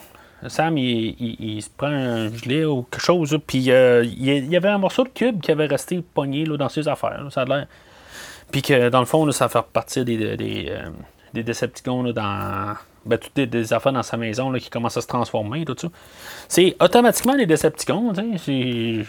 Sam, 0.48 0.78
il, 0.78 1.62
se 1.62 1.68
prend 1.68 1.88
un 1.88 2.34
gilet 2.34 2.64
ou 2.64 2.86
quelque 2.90 3.04
chose, 3.04 3.38
puis 3.46 3.70
euh, 3.70 4.02
il, 4.02 4.50
y 4.50 4.56
avait 4.56 4.70
un 4.70 4.78
morceau 4.78 5.04
de 5.04 5.10
cube 5.10 5.42
qui 5.42 5.50
avait 5.50 5.66
resté 5.66 6.00
pogné 6.00 6.46
là, 6.46 6.56
dans 6.56 6.70
ses 6.70 6.88
affaires, 6.88 7.22
ça 7.28 7.42
a 7.42 7.44
l'air. 7.44 7.66
Puis 8.50 8.62
que, 8.62 8.88
dans 8.88 9.00
le 9.00 9.04
fond, 9.04 9.30
ça 9.30 9.50
fait 9.50 9.60
partir 9.74 10.06
des, 10.06 10.38
des, 10.38 10.74
des 11.34 11.42
Decepticons 11.42 12.02
dans 12.14 12.76
ben, 13.04 13.18
toutes 13.18 13.34
des, 13.34 13.72
affaires 13.74 13.92
dans 13.92 14.02
sa 14.02 14.16
maison 14.16 14.50
là, 14.50 14.58
qui 14.58 14.70
commencent 14.70 14.96
à 14.96 15.02
se 15.02 15.06
transformer, 15.06 15.66
tout 15.66 15.76
ça. 15.78 15.88
C'est 16.48 16.76
automatiquement 16.80 17.34
les 17.34 17.44
Decepticons, 17.44 18.14
c'est 18.38 19.04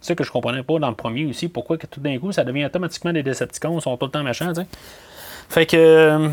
ça 0.00 0.14
que 0.14 0.24
je 0.24 0.32
comprenais 0.32 0.62
pas 0.62 0.78
dans 0.78 0.88
le 0.88 0.96
premier 0.96 1.26
aussi, 1.26 1.48
pourquoi 1.48 1.76
que 1.76 1.86
tout 1.86 2.00
d'un 2.00 2.18
coup 2.18 2.32
ça 2.32 2.42
devient 2.44 2.64
automatiquement 2.64 3.12
des 3.12 3.22
Decepticons, 3.22 3.80
ils 3.80 3.82
sont 3.82 3.98
tout 3.98 4.06
le 4.06 4.12
temps 4.12 4.22
machins. 4.22 4.54
Fait 5.50 5.66
que 5.66 6.30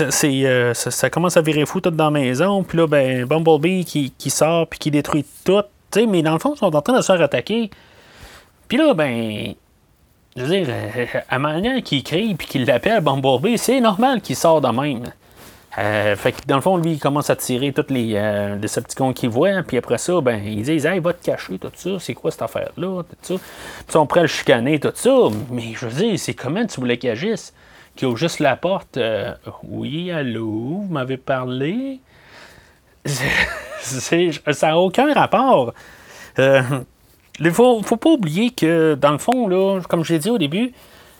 euh, 0.00 0.74
c'est, 0.74 0.90
ça, 0.90 1.10
commence 1.10 1.36
à 1.36 1.42
virer 1.42 1.66
fou 1.66 1.80
tout 1.80 1.90
dans 1.90 2.10
la 2.10 2.10
maison, 2.10 2.62
puis 2.62 2.78
là, 2.78 2.86
ben, 2.86 3.24
Bumblebee 3.24 3.84
qui, 3.84 4.30
sort 4.30 4.66
puis 4.68 4.78
qui 4.78 4.90
détruit 4.90 5.24
tout, 5.44 5.64
mais 6.08 6.22
dans 6.22 6.32
le 6.32 6.38
fond, 6.38 6.54
ils 6.54 6.58
sont 6.58 6.74
en 6.74 6.82
train 6.82 6.96
de 6.96 7.02
se 7.02 7.12
faire 7.12 7.20
attaquer. 7.20 7.70
Puis 8.68 8.78
là, 8.78 8.94
ben, 8.94 9.54
je 10.36 10.42
veux 10.42 10.48
dire, 10.48 10.66
euh, 10.68 11.20
à 11.28 11.38
manière 11.38 11.82
qu'il 11.82 12.02
crie 12.02 12.34
puis 12.34 12.46
qu'il 12.46 12.64
l'appelle 12.64 13.00
Bumblebee, 13.00 13.58
c'est 13.58 13.80
normal 13.80 14.20
qu'il 14.20 14.36
sort 14.36 14.60
de 14.60 14.68
même. 14.68 15.12
Euh, 15.78 16.16
fait 16.16 16.32
que 16.32 16.38
dans 16.46 16.56
le 16.56 16.62
fond, 16.62 16.76
lui, 16.76 16.92
il 16.92 16.98
commence 16.98 17.30
à 17.30 17.36
tirer 17.36 17.72
tous 17.72 17.86
les 17.88 18.12
euh, 18.14 18.56
Decepticons 18.56 19.12
qu'il 19.14 19.30
voit, 19.30 19.62
puis 19.62 19.78
après 19.78 19.98
ça, 19.98 20.20
ben, 20.20 20.42
ils 20.44 20.62
disent 20.62 20.84
Hey, 20.84 21.00
va 21.00 21.14
te 21.14 21.24
cacher, 21.24 21.58
tout 21.58 21.70
ça, 21.74 21.90
c'est 21.98 22.14
quoi 22.14 22.30
cette 22.30 22.42
affaire-là, 22.42 23.02
tout 23.02 23.16
ça. 23.22 23.34
Puis 23.34 23.86
ils 23.88 23.92
sont 23.92 24.06
prêts 24.06 24.20
à 24.20 24.24
le 24.24 24.28
chicaner, 24.28 24.78
tout 24.78 24.92
ça, 24.94 25.10
mais 25.50 25.72
je 25.74 25.86
veux 25.86 25.92
dire, 25.92 26.18
c'est 26.18 26.34
comment 26.34 26.64
tu 26.66 26.78
voulais 26.78 26.98
qu'il 26.98 27.10
agisse? 27.10 27.54
Qu'il 27.96 28.08
ouvre 28.08 28.16
juste 28.16 28.40
la 28.40 28.56
porte 28.56 28.96
euh, 28.96 29.34
Oui, 29.64 30.10
allô, 30.10 30.80
vous 30.82 30.88
m'avez 30.90 31.16
parlé? 31.16 32.00
Ça 33.80 34.68
n'a 34.68 34.78
aucun 34.78 35.12
rapport. 35.12 35.74
Euh, 36.38 36.62
il 37.40 37.50
faut, 37.50 37.82
faut 37.82 37.96
pas 37.96 38.10
oublier 38.10 38.50
que, 38.50 38.94
dans 38.94 39.12
le 39.12 39.18
fond, 39.18 39.48
là, 39.48 39.80
comme 39.88 40.04
je 40.04 40.14
l'ai 40.14 40.18
dit 40.18 40.30
au 40.30 40.38
début, 40.38 40.72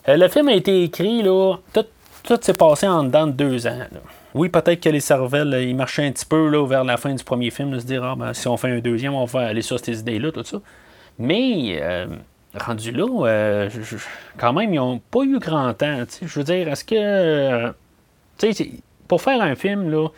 euh, 0.09 0.17
le 0.17 0.29
film 0.29 0.49
a 0.49 0.55
été 0.55 0.85
écrit, 0.85 1.23
là, 1.23 1.57
tout, 1.73 1.85
tout 2.23 2.39
s'est 2.41 2.55
passé 2.55 2.87
en 2.87 3.05
dedans 3.05 3.27
de 3.27 3.33
deux 3.33 3.67
ans. 3.67 3.79
là. 3.79 4.01
Oui, 4.35 4.49
peut-être 4.49 4.81
que 4.81 4.89
les 4.89 5.01
cervelles, 5.01 5.55
ils 5.63 5.77
marchaient 5.77 6.07
un 6.07 6.13
petit 6.13 6.25
peu 6.25 6.49
là, 6.49 6.67
vers 6.67 6.85
la 6.85 6.97
fin 6.97 7.13
du 7.13 7.23
premier 7.23 7.51
film, 7.51 7.73
de 7.73 7.79
se 7.79 7.85
dire, 7.85 8.03
ah, 8.03 8.15
ben, 8.17 8.33
si 8.33 8.49
on 8.49 8.57
fait 8.57 8.71
un 8.71 8.79
deuxième, 8.79 9.15
on 9.15 9.27
va 9.27 9.41
aller 9.41 9.61
sur 9.61 9.79
ces 9.79 10.01
idées-là, 10.01 10.33
tout 10.33 10.45
ça. 10.45 10.59
Mais, 11.19 11.83
rendu 12.55 12.91
là, 12.93 13.07
euh, 13.27 13.71
quand 14.39 14.53
même, 14.53 14.73
ils 14.73 14.77
n'ont 14.77 14.99
pas 14.99 15.23
eu 15.23 15.39
grand 15.39 15.73
temps. 15.75 16.05
Je 16.21 16.39
veux 16.39 16.45
dire, 16.45 16.69
est-ce 16.69 16.85
que. 16.85 17.73
pour 19.09 19.21
faire 19.23 19.41
un 19.43 19.55
film, 19.55 19.91
là, 19.91 20.09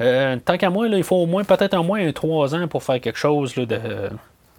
euh, 0.00 0.36
tant 0.44 0.56
qu'à 0.56 0.70
moi, 0.70 0.88
là, 0.88 0.96
il 0.96 1.04
faut 1.04 1.16
au 1.16 1.26
moins, 1.26 1.44
peut-être 1.44 1.76
au 1.76 1.82
moins 1.82 2.10
trois 2.12 2.54
ans 2.54 2.66
pour 2.68 2.82
faire 2.82 3.00
quelque 3.00 3.18
chose 3.18 3.56
là, 3.56 3.66
de 3.66 3.78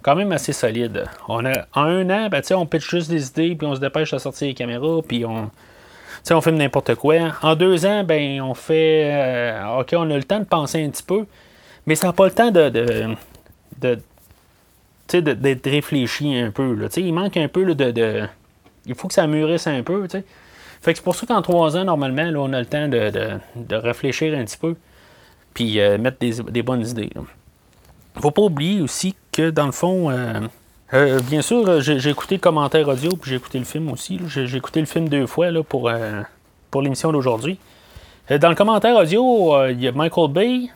quand 0.02 0.16
même 0.16 0.32
assez 0.32 0.54
solide. 0.54 1.06
On 1.30 1.46
a, 1.46 1.52
en 1.74 1.84
un 1.84 2.10
an, 2.10 2.30
ben, 2.30 2.42
on 2.52 2.66
pitch 2.66 2.90
juste 2.90 3.10
des 3.10 3.28
idées, 3.28 3.56
puis 3.56 3.66
on 3.66 3.76
se 3.76 3.80
dépêche 3.80 4.14
à 4.14 4.20
sortir 4.20 4.48
les 4.50 4.54
caméras, 4.54 5.02
puis 5.08 5.26
on, 5.26 5.50
on 6.30 6.42
filme 6.42 6.58
n'importe 6.58 6.96
quoi. 6.96 7.16
En 7.42 7.56
deux 7.56 7.86
ans, 7.86 8.04
ben, 8.04 8.42
on 8.42 8.54
fait. 8.54 9.10
euh, 9.14 9.80
OK, 9.80 9.94
on 9.98 10.10
a 10.12 10.18
le 10.18 10.24
temps 10.24 10.40
de 10.40 10.46
penser 10.46 10.84
un 10.84 10.90
petit 10.90 11.04
peu, 11.04 11.26
mais 11.86 11.96
ça 11.96 12.08
n'a 12.08 12.14
pas 12.14 12.26
le 12.26 12.32
temps 12.32 12.52
de. 12.52 12.70
de- 13.82 14.00
d'être 15.12 15.70
réfléchi 15.70 16.36
un 16.38 16.52
peu. 16.52 16.78
Il 16.98 17.14
manque 17.14 17.38
un 17.38 17.48
peu 17.48 17.74
de, 17.74 17.92
de- 17.92 18.24
Il 18.86 18.96
faut 18.96 19.08
que 19.08 19.14
ça 19.14 19.28
mûrisse 19.28 19.68
un 19.68 19.82
peu. 19.84 20.04
tu 20.08 20.18
sais. 20.18 20.26
Fait 20.82 20.92
que 20.94 20.98
c'est 21.00 21.04
pour 21.04 21.16
ça 21.16 21.26
qu'en 21.26 21.42
trois 21.42 21.78
ans, 21.78 21.86
normalement, 21.86 22.30
là, 22.30 22.40
on 22.40 22.52
a 22.54 22.60
le 22.60 22.66
temps 22.66 22.88
de, 22.88 23.10
de- 23.10 23.38
de 23.56 23.76
réfléchir 23.76 24.38
un 24.38 24.44
petit 24.44 24.58
peu, 24.58 24.76
puis 25.54 25.80
euh, 25.80 25.98
mettre 25.98 26.18
des, 26.20 26.42
des 26.52 26.62
bonnes 26.64 26.86
idées. 26.86 27.10
là. 27.16 27.22
Faut 28.22 28.32
pas 28.32 28.42
oublier 28.42 28.82
aussi 28.82 29.16
que 29.32 29.50
dans 29.50 29.66
le 29.66 29.72
fond, 29.72 30.12
euh, 30.12 30.40
euh, 30.94 31.20
bien 31.22 31.42
sûr, 31.42 31.82
j'ai 31.82 32.10
écouté 32.10 32.36
le 32.36 32.42
commentaire 32.42 32.88
audio 32.88 33.10
puis 33.16 33.32
j'ai 33.32 33.38
écouté 33.38 33.58
le 33.60 33.66
film 33.66 33.90
aussi. 33.92 34.20
J'ai 34.28 34.56
écouté 34.58 34.80
le 34.82 34.86
film 34.86 35.10
deux 35.10 35.26
fois 35.26 35.50
là, 35.52 35.64
pour, 35.64 35.92
pour 36.70 36.82
l'émission 36.84 37.12
d'aujourd'hui. 37.12 37.58
Dans 38.30 38.50
le 38.50 38.56
commentaire 38.56 38.96
audio, 38.96 39.66
il 39.70 39.82
y 39.82 39.88
a 39.88 39.92
Michael 39.92 40.32
Bay, 40.32 40.70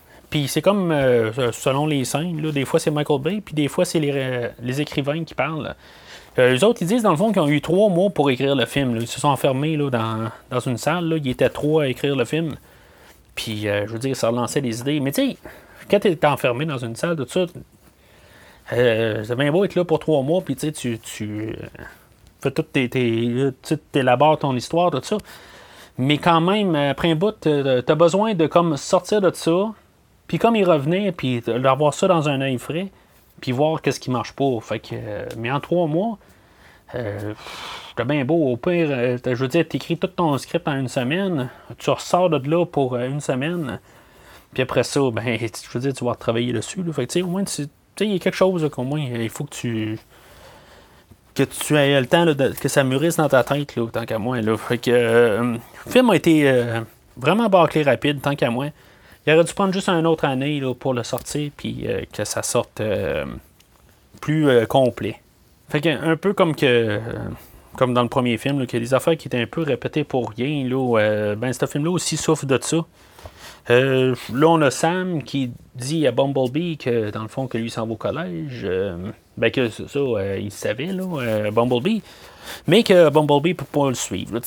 c'est 0.48 0.62
comme 0.62 0.92
euh, 0.92 1.52
selon 1.52 1.88
les 1.88 2.06
scènes. 2.06 2.42
là, 2.42 2.52
des 2.52 2.66
fois 2.66 2.80
c'est 2.80 2.92
Michael 2.92 3.22
Bay, 3.22 3.42
puis 3.42 3.56
des 3.56 3.68
fois 3.68 3.86
c'est 3.86 4.00
les, 4.00 4.12
euh, 4.14 4.50
les 4.62 4.82
écrivains 4.82 5.24
qui 5.24 5.34
parlent. 5.34 5.76
Euh, 6.40 6.56
eux 6.56 6.64
autres, 6.64 6.82
ils 6.82 6.88
disent 6.88 7.04
dans 7.04 7.12
le 7.12 7.18
fond 7.18 7.32
qu'ils 7.32 7.42
ont 7.42 7.48
eu 7.48 7.62
trois 7.62 7.90
mois 7.90 8.10
pour 8.10 8.30
écrire 8.30 8.56
le 8.56 8.66
film. 8.66 8.98
Ils 8.98 9.08
se 9.08 9.20
sont 9.20 9.30
enfermés 9.30 9.76
là, 9.76 9.90
dans, 9.90 10.30
dans 10.52 10.60
une 10.60 10.78
salle. 10.78 11.06
Là. 11.06 11.18
Ils 11.18 11.30
étaient 11.30 11.50
trois 11.50 11.84
à 11.84 11.88
écrire 11.88 12.16
le 12.16 12.26
film. 12.26 12.56
Puis, 13.36 13.68
euh, 13.68 13.86
je 13.88 13.94
veux 13.94 14.00
dire, 14.00 14.16
ça 14.16 14.30
relançait 14.30 14.62
des 14.62 14.82
idées. 14.82 15.00
Mais 15.00 15.12
tu 15.12 15.32
sais, 15.32 15.38
quand 15.90 16.00
tu 16.00 16.10
es 16.10 16.26
enfermé 16.26 16.66
dans 16.66 16.78
une 16.78 16.96
salle, 16.96 17.16
tout 17.16 17.28
ça, 17.28 17.46
euh, 18.74 19.24
c'est 19.24 19.36
bien 19.36 19.52
beau 19.52 19.64
être 19.64 19.76
là 19.76 19.86
pour 19.86 20.00
trois 20.00 20.22
mois, 20.24 20.42
puis 20.42 20.56
tu 20.56 20.68
euh, 20.68 21.54
fais 22.42 22.52
tout 22.52 22.64
tes, 22.64 22.90
tes, 22.90 23.52
tu 23.64 23.78
élabores 23.94 24.40
ton 24.40 24.56
histoire, 24.56 24.92
tout 24.92 25.02
ça. 25.04 25.18
Mais 25.98 26.18
quand 26.18 26.42
même, 26.42 26.76
après 26.76 27.12
un 27.12 27.16
bout, 27.16 27.34
tu 27.42 27.50
as 27.50 27.96
besoin 27.96 28.36
de 28.36 28.46
comme 28.46 28.78
sortir 28.78 29.22
de 29.22 29.32
ça, 29.34 29.72
puis 30.28 30.38
comme 30.40 30.56
y 30.56 30.64
revenir, 30.64 31.14
puis 31.14 31.42
d'avoir 31.42 31.94
ça 31.94 32.08
dans 32.08 32.28
un 32.30 32.42
œil 32.42 32.58
frais, 32.58 32.88
puis 33.42 33.52
voir 33.52 33.82
qu'est-ce 33.82 34.00
qui 34.00 34.12
marche 34.12 34.34
pas. 34.34 34.60
Fait 34.62 34.80
que, 34.80 34.90
euh, 34.94 35.26
mais 35.38 35.52
en 35.52 35.60
trois 35.60 35.88
mois, 35.88 36.18
euh, 36.96 37.34
bien 38.06 38.26
beau. 38.26 38.52
Au 38.52 38.58
pire, 38.58 38.88
euh, 38.92 39.18
je 39.26 39.34
veux 39.34 39.48
dire, 39.48 39.66
tu 39.68 39.78
écris 39.78 39.98
tout 39.98 40.08
ton 40.08 40.38
script 40.38 40.68
en 40.68 40.78
une 40.78 40.88
semaine, 40.88 41.50
tu 41.78 41.90
ressors 41.90 42.30
de 42.30 42.50
là 42.50 42.66
pour 42.66 42.96
euh, 42.96 43.08
une 43.08 43.22
semaine, 43.22 43.80
puis 44.54 44.64
après 44.64 44.84
ça, 44.84 45.00
ben, 45.12 45.38
je 45.40 45.70
veux 45.74 45.80
dire, 45.80 45.94
tu 45.94 46.06
vas 46.06 46.16
travailler 46.16 46.54
dessus. 46.54 46.82
Fait 46.94 47.08
que, 47.08 47.20
au 47.22 47.28
moins, 47.28 47.44
il 48.00 48.12
y 48.12 48.16
a 48.16 48.20
quelque 48.20 48.36
chose 48.36 48.70
qu'au 48.72 48.84
moins, 48.84 49.00
il 49.02 49.30
faut 49.30 49.44
que 49.46 49.56
tu 49.56 50.00
que 51.36 51.44
tu 51.44 51.76
aies 51.76 52.00
le 52.02 52.08
temps 52.08 52.26
de- 52.26 52.54
que 52.60 52.68
ça 52.68 52.84
mûrisse 52.84 53.18
dans 53.18 53.30
ta 53.30 53.44
tête, 53.44 53.76
là, 53.76 53.88
tant 53.94 54.06
qu'à 54.06 54.18
moi. 54.18 54.38
Fait 54.58 54.80
que 54.80 54.90
le 54.90 55.60
film 55.88 56.10
a 56.10 56.16
été 56.16 56.52
vraiment 57.16 57.48
bâclé 57.48 57.84
rapide, 57.84 58.22
tant 58.22 58.36
qu'à 58.36 58.50
moi. 58.50 58.70
Il 59.28 59.34
aurait 59.34 59.44
dû 59.44 59.54
prendre 59.54 59.74
juste 59.74 59.90
une 59.90 60.08
autre 60.08 60.24
année 60.24 60.62
là, 60.62 60.74
pour 60.74 60.94
le 60.94 61.04
sortir, 61.04 61.52
puis 61.58 61.82
euh, 61.86 62.04
que 62.14 62.24
ça 62.24 62.44
sorte 62.44 62.80
euh, 62.80 63.26
plus 64.22 64.48
euh, 64.48 64.66
complet. 64.66 65.20
Fait 65.68 65.82
que 65.82 65.90
un 65.90 66.16
peu 66.16 66.32
comme 66.34 66.56
que 66.56 67.02
comme 67.76 67.94
dans 67.94 68.04
le 68.04 68.10
premier 68.10 68.38
film, 68.38 68.58
là, 68.60 68.66
qu'il 68.66 68.80
y 68.80 68.82
a 68.82 68.86
des 68.86 68.94
affaires 68.94 69.18
qui 69.18 69.28
étaient 69.28 69.42
un 69.42 69.46
peu 69.46 69.62
répétées 69.64 70.06
pour 70.06 70.32
rien. 70.32 70.68
Là, 70.68 71.36
ben, 71.36 71.52
ce 71.52 71.66
film-là 71.66 71.92
aussi 71.92 72.18
souffre 72.18 72.46
de 72.46 72.58
ça. 72.60 72.78
Là, 73.70 74.16
on 74.48 74.62
a 74.62 74.72
Sam 74.72 75.22
qui 75.22 75.52
dit 75.76 76.08
à 76.08 76.12
Bumblebee 76.12 76.78
que, 76.78 77.12
dans 77.12 77.22
le 77.22 77.28
fond, 77.28 77.46
que 77.46 77.60
lui 77.60 77.70
s'en 77.70 77.86
va 77.86 77.94
au 77.94 77.96
collège. 77.98 78.66
Ben, 79.36 79.52
que 79.52 79.70
ça, 79.70 80.00
il 80.40 80.52
savait, 80.52 80.88
là, 80.88 81.52
Bumblebee. 81.52 82.02
Mais 82.66 82.82
que 82.82 83.10
Bumblebee 83.10 83.50
ne 83.50 83.56
peut 83.56 83.66
pas 83.66 83.90
le 83.90 83.96
suivre. 83.96 84.40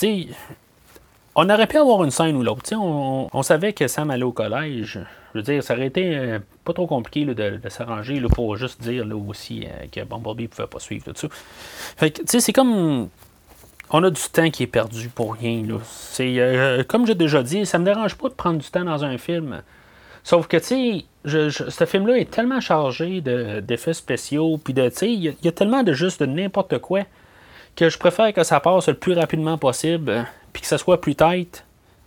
On 1.43 1.49
aurait 1.49 1.67
pu 1.67 1.79
avoir 1.79 2.05
une 2.05 2.11
scène 2.11 2.37
ou 2.37 2.43
l'autre. 2.43 2.63
On, 2.77 3.43
savait 3.43 3.73
que 3.73 3.89
Sam 3.89 4.11
allait 4.11 4.25
au 4.25 4.33
collège. 4.33 5.01
Je 5.33 5.39
veux 5.39 5.43
dire, 5.43 5.63
ça 5.63 5.75
aurait 5.75 5.87
été 5.87 6.17
euh, 6.17 6.39
pas 6.65 6.75
trop 6.75 6.87
compliqué 6.87 7.25
de, 7.25 7.59
s'arranger 7.69 8.21
pour 8.35 8.57
juste 8.57 8.83
dire 8.83 9.07
là, 9.07 9.17
aussi 9.17 9.65
euh, 9.65 9.87
que 9.91 10.05
Bumblebee 10.05 10.49
pouvait 10.49 10.69
pas 10.69 10.81
suivre 10.81 11.05
tout 11.05 11.13
ça. 11.17 11.29
Fait 11.97 12.11
que, 12.11 12.21
c'est 12.27 12.53
comme 12.53 13.09
on 13.91 14.05
a 14.05 14.11
du 14.11 14.21
temps 14.33 14.51
qui 14.51 14.65
est 14.65 14.69
perdu 14.69 15.09
pour 15.09 15.35
rien. 15.35 15.65
Là. 15.67 15.79
C'est, 15.85 16.39
euh, 16.39 16.85
comme 16.85 17.07
j'ai 17.07 17.15
déjà 17.15 17.43
dit, 17.43 17.65
ça 17.65 17.79
me 17.79 17.85
dérange 17.87 18.17
pas 18.17 18.29
de 18.29 18.35
prendre 18.35 18.59
du 18.59 18.69
temps 18.69 18.85
dans 18.85 19.03
un 19.03 19.17
film. 19.17 19.63
Sauf 20.23 20.47
que, 20.47 20.59
tu 20.59 21.05
ce 21.25 21.85
film-là 21.87 22.19
est 22.19 22.31
tellement 22.31 22.61
chargé 22.61 23.23
de- 23.23 23.61
d'effets 23.61 23.95
spéciaux, 23.95 24.59
puis 24.63 24.75
de, 24.75 24.91
il 25.03 25.35
y, 25.43 25.49
a- 25.49 25.53
tellement 25.53 25.83
de 25.83 25.93
juste 25.93 26.21
de 26.21 26.27
n'importe 26.27 26.79
quoi 26.79 27.01
que 27.77 27.89
je 27.89 27.99
préfère 27.99 28.33
que 28.33 28.43
ça 28.43 28.61
passe 28.61 28.89
le 28.89 28.95
plus 28.95 29.15
rapidement 29.15 29.59
possible, 29.59 30.11
euh, 30.11 30.23
puis 30.53 30.63
que 30.63 30.69
ça 30.69 30.79
soit 30.79 31.01
plus 31.01 31.15
tight, 31.15 31.65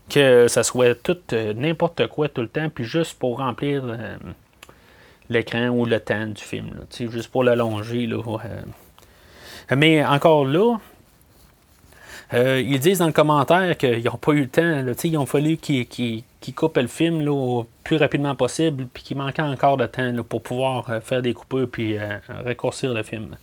que 0.10 0.48
ça 0.48 0.64
soit 0.64 0.96
tout 1.02 1.18
euh, 1.34 1.54
n'importe 1.54 2.08
quoi 2.08 2.30
tout 2.30 2.42
le 2.42 2.48
temps, 2.48 2.70
puis 2.70 2.84
juste 2.84 3.18
pour 3.18 3.38
remplir 3.38 3.84
euh, 3.86 4.16
l'écran 5.30 5.70
ou 5.70 5.86
le 5.86 6.00
temps 6.00 6.28
du 6.28 6.42
film, 6.42 6.72
juste 6.92 7.30
pour 7.30 7.44
l'allonger. 7.44 8.10
Mais 9.76 10.06
encore 10.06 10.46
là, 10.46 10.78
euh, 12.34 12.62
ils 12.62 12.80
disent 12.80 13.00
dans 13.00 13.08
le 13.08 13.14
commentaire 13.14 13.78
qu'ils 13.78 14.04
n'ont 14.04 14.18
pas 14.18 14.34
eu 14.34 14.42
le 14.42 14.50
temps. 14.50 14.82
là, 14.82 14.94
ils 15.04 15.18
ont 15.18 15.26
fallu 15.26 15.58
qu'ils 15.58 16.24
coupent 16.56 16.78
le 16.78 16.88
film 16.88 17.22
là, 17.22 17.32
au 17.32 17.68
plus 17.84 17.98
rapidement 17.98 18.36
possible, 18.36 18.88
puis 18.94 19.04
qu'il 19.04 19.18
manquait 19.18 19.42
encore 19.42 19.78
de 19.78 19.86
temps 19.86 20.12
pour 20.28 20.42
pouvoir 20.42 21.02
faire 21.04 21.22
des 21.22 21.34
coupures 21.34 21.70
puis 21.70 21.98
raccourcir 22.44 22.94
le 22.94 23.04
film. 23.04 23.38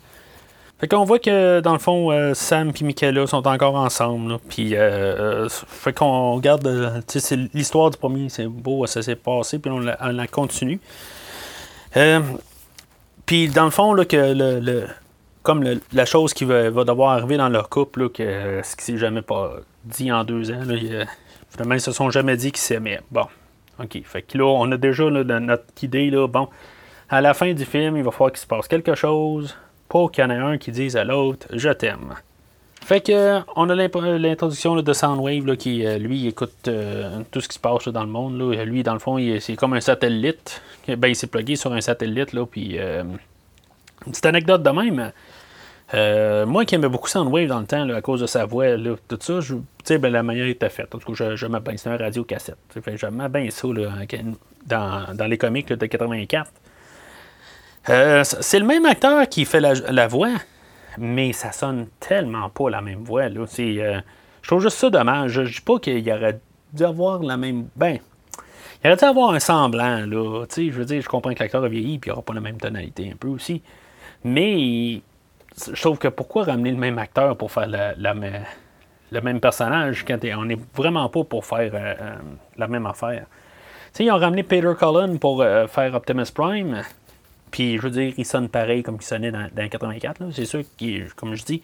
Fait 0.80 0.88
qu'on 0.88 1.04
voit 1.04 1.18
que 1.18 1.60
dans 1.60 1.74
le 1.74 1.78
fond, 1.78 2.10
euh, 2.10 2.32
Sam 2.32 2.72
et 2.78 2.84
Michaela 2.84 3.26
sont 3.26 3.46
encore 3.46 3.74
ensemble. 3.74 4.38
Puis, 4.48 4.74
euh, 4.74 5.44
euh, 5.44 5.48
fait 5.50 5.92
qu'on 5.92 6.34
regarde, 6.36 6.66
l'histoire 7.52 7.90
du 7.90 7.98
premier, 7.98 8.30
c'est 8.30 8.46
beau, 8.46 8.86
ça 8.86 9.02
s'est 9.02 9.14
passé, 9.16 9.58
puis 9.58 9.70
on 9.70 9.80
la, 9.80 9.98
on 10.00 10.26
continue. 10.26 10.80
Puis 13.26 13.48
dans 13.48 13.64
le 13.66 13.70
fond, 13.70 13.92
là, 13.92 14.04
que 14.04 14.16
le, 14.34 14.58
le- 14.60 14.86
comme 15.42 15.64
la 15.92 16.04
chose 16.04 16.34
qui 16.34 16.44
va, 16.44 16.70
va 16.70 16.84
devoir 16.84 17.10
arriver 17.12 17.36
dans 17.36 17.48
leur 17.48 17.68
couple, 17.68 18.02
là, 18.04 18.08
que 18.08 18.60
ce 18.64 18.76
qui 18.76 18.84
s'est 18.84 18.96
jamais 18.98 19.22
pas 19.22 19.52
dit 19.84 20.10
en 20.10 20.24
deux 20.24 20.50
ans, 20.50 20.64
là, 20.66 20.74
il 20.74 20.92
y 20.92 20.96
a- 20.96 21.06
finalement 21.50 21.74
ils 21.74 21.80
se 21.80 21.92
sont 21.92 22.10
jamais 22.10 22.36
dit 22.36 22.52
qu'ils 22.52 22.60
s'aimaient. 22.60 23.00
Bon, 23.10 23.26
ok. 23.82 24.00
Fait 24.04 24.22
que 24.22 24.38
là, 24.38 24.44
on 24.46 24.70
a 24.72 24.76
déjà 24.76 25.10
notre 25.10 25.64
idée, 25.82 26.10
là, 26.10 26.26
bon, 26.26 26.48
à 27.08 27.20
la 27.20 27.34
fin 27.34 27.52
du 27.52 27.64
film, 27.64 27.96
il 27.96 28.02
va 28.02 28.10
falloir 28.10 28.30
qu'il 28.32 28.40
se 28.40 28.46
passe 28.46 28.66
quelque 28.68 28.94
chose 28.94 29.54
pour 29.90 30.10
qu'il 30.10 30.24
y 30.24 30.26
en 30.26 30.30
ait 30.30 30.36
un 30.38 30.56
qui 30.56 30.70
dise 30.70 30.96
à 30.96 31.04
l'autre 31.04 31.46
Je 31.52 31.68
t'aime. 31.68 32.14
Fait 32.82 33.02
que 33.02 33.40
on 33.56 33.68
a 33.68 33.74
l'introduction 33.74 34.80
de 34.80 34.92
Soundwave 34.94 35.56
qui 35.56 35.84
euh, 35.84 35.98
lui 35.98 36.26
écoute 36.26 36.66
euh, 36.68 37.20
tout 37.30 37.40
ce 37.42 37.48
qui 37.48 37.54
se 37.56 37.60
passe 37.60 37.86
dans 37.88 38.02
le 38.04 38.08
monde. 38.08 38.38
Lui, 38.64 38.82
dans 38.82 38.94
le 38.94 38.98
fond, 38.98 39.18
c'est 39.40 39.54
comme 39.56 39.74
un 39.74 39.80
satellite. 39.80 40.62
Ben, 40.88 41.08
il 41.08 41.14
s'est 41.14 41.26
plugué 41.26 41.56
sur 41.56 41.72
un 41.72 41.80
satellite, 41.82 42.30
puis 42.50 42.78
euh, 42.78 43.02
une 44.06 44.12
petite 44.12 44.26
anecdote 44.26 44.62
de 44.62 44.70
même. 44.70 45.12
Moi 46.48 46.64
qui 46.64 46.74
aimais 46.76 46.88
beaucoup 46.88 47.08
Soundwave 47.08 47.48
dans 47.48 47.60
le 47.60 47.66
temps, 47.66 47.88
à 47.90 48.00
cause 48.00 48.20
de 48.22 48.26
sa 48.26 48.44
voix, 48.46 48.66
tout 49.08 49.18
ça, 49.20 49.40
je- 49.40 49.96
ben, 49.98 50.10
la 50.12 50.22
manière 50.22 50.46
était 50.46 50.68
faite. 50.70 50.94
En 50.94 50.98
tout 50.98 51.12
cas, 51.12 51.30
je- 51.30 51.36
j'aimais 51.36 51.60
bien. 51.60 51.76
C'était 51.76 51.90
un 51.90 51.96
radio 51.96 52.24
cassette. 52.24 52.56
Fait 52.70 52.80
que 52.80 52.96
J'aimais 52.96 53.28
bien 53.28 53.50
ça 53.50 53.68
dans, 54.66 55.14
dans 55.14 55.26
les 55.26 55.36
comics 55.38 55.68
de 55.68 55.86
84. 55.86 56.50
Euh, 57.88 58.22
c'est 58.24 58.58
le 58.58 58.66
même 58.66 58.84
acteur 58.84 59.28
qui 59.28 59.44
fait 59.44 59.60
la, 59.60 60.06
voix, 60.06 60.34
mais 60.98 61.32
ça 61.32 61.52
sonne 61.52 61.86
tellement 61.98 62.50
pas 62.50 62.68
la 62.68 62.80
même 62.80 63.02
voix. 63.04 63.28
Là. 63.28 63.40
Euh, 63.58 64.00
je 64.42 64.46
trouve 64.46 64.62
juste 64.62 64.78
ça 64.78 64.90
dommage. 64.90 65.32
Je 65.32 65.42
dis 65.42 65.60
pas 65.60 65.78
qu'il 65.78 66.12
aurait 66.12 66.40
dû 66.72 66.84
avoir 66.84 67.22
la 67.22 67.36
même. 67.36 67.68
Ben, 67.76 67.98
il 68.84 68.88
aurait 68.88 68.96
dû 68.96 69.04
avoir 69.04 69.30
un 69.30 69.40
semblant. 69.40 70.04
Là. 70.06 70.44
Je 70.54 70.70
veux 70.70 70.84
dire, 70.84 71.00
je 71.00 71.08
comprends 71.08 71.32
que 71.32 71.40
l'acteur 71.40 71.64
a 71.64 71.68
vieilli 71.68 71.94
et 71.94 72.00
il 72.04 72.12
aura 72.12 72.22
pas 72.22 72.34
la 72.34 72.40
même 72.40 72.58
tonalité 72.58 73.10
un 73.12 73.16
peu 73.16 73.28
aussi. 73.28 73.62
Mais 74.24 75.00
je 75.56 75.80
trouve 75.80 75.98
que 75.98 76.08
pourquoi 76.08 76.44
ramener 76.44 76.70
le 76.70 76.76
même 76.76 76.98
acteur 76.98 77.36
pour 77.36 77.50
faire 77.50 77.66
le 77.66 79.20
même 79.20 79.40
personnage 79.40 80.04
quand 80.04 80.18
on 80.36 80.44
n'est 80.44 80.58
vraiment 80.74 81.08
pas 81.08 81.24
pour 81.24 81.46
faire 81.46 81.70
euh, 81.74 81.94
la 82.56 82.68
même 82.68 82.86
affaire? 82.86 83.24
ils 83.98 84.10
ont 84.10 84.18
ramené 84.18 84.44
Peter 84.44 84.70
Cullen 84.78 85.18
pour 85.18 85.42
faire 85.42 85.94
Optimus 85.94 86.30
Prime. 86.32 86.82
Puis, 87.50 87.76
je 87.76 87.82
veux 87.82 87.90
dire, 87.90 88.14
il 88.16 88.24
sonne 88.24 88.48
pareil 88.48 88.82
comme 88.82 88.96
il 89.00 89.04
sonnait 89.04 89.30
dans, 89.30 89.48
dans 89.54 89.68
84. 89.68 90.30
C'est 90.32 90.44
sûr 90.44 90.62
qu'il, 90.76 91.12
comme 91.14 91.34
je 91.34 91.44
dis, 91.44 91.62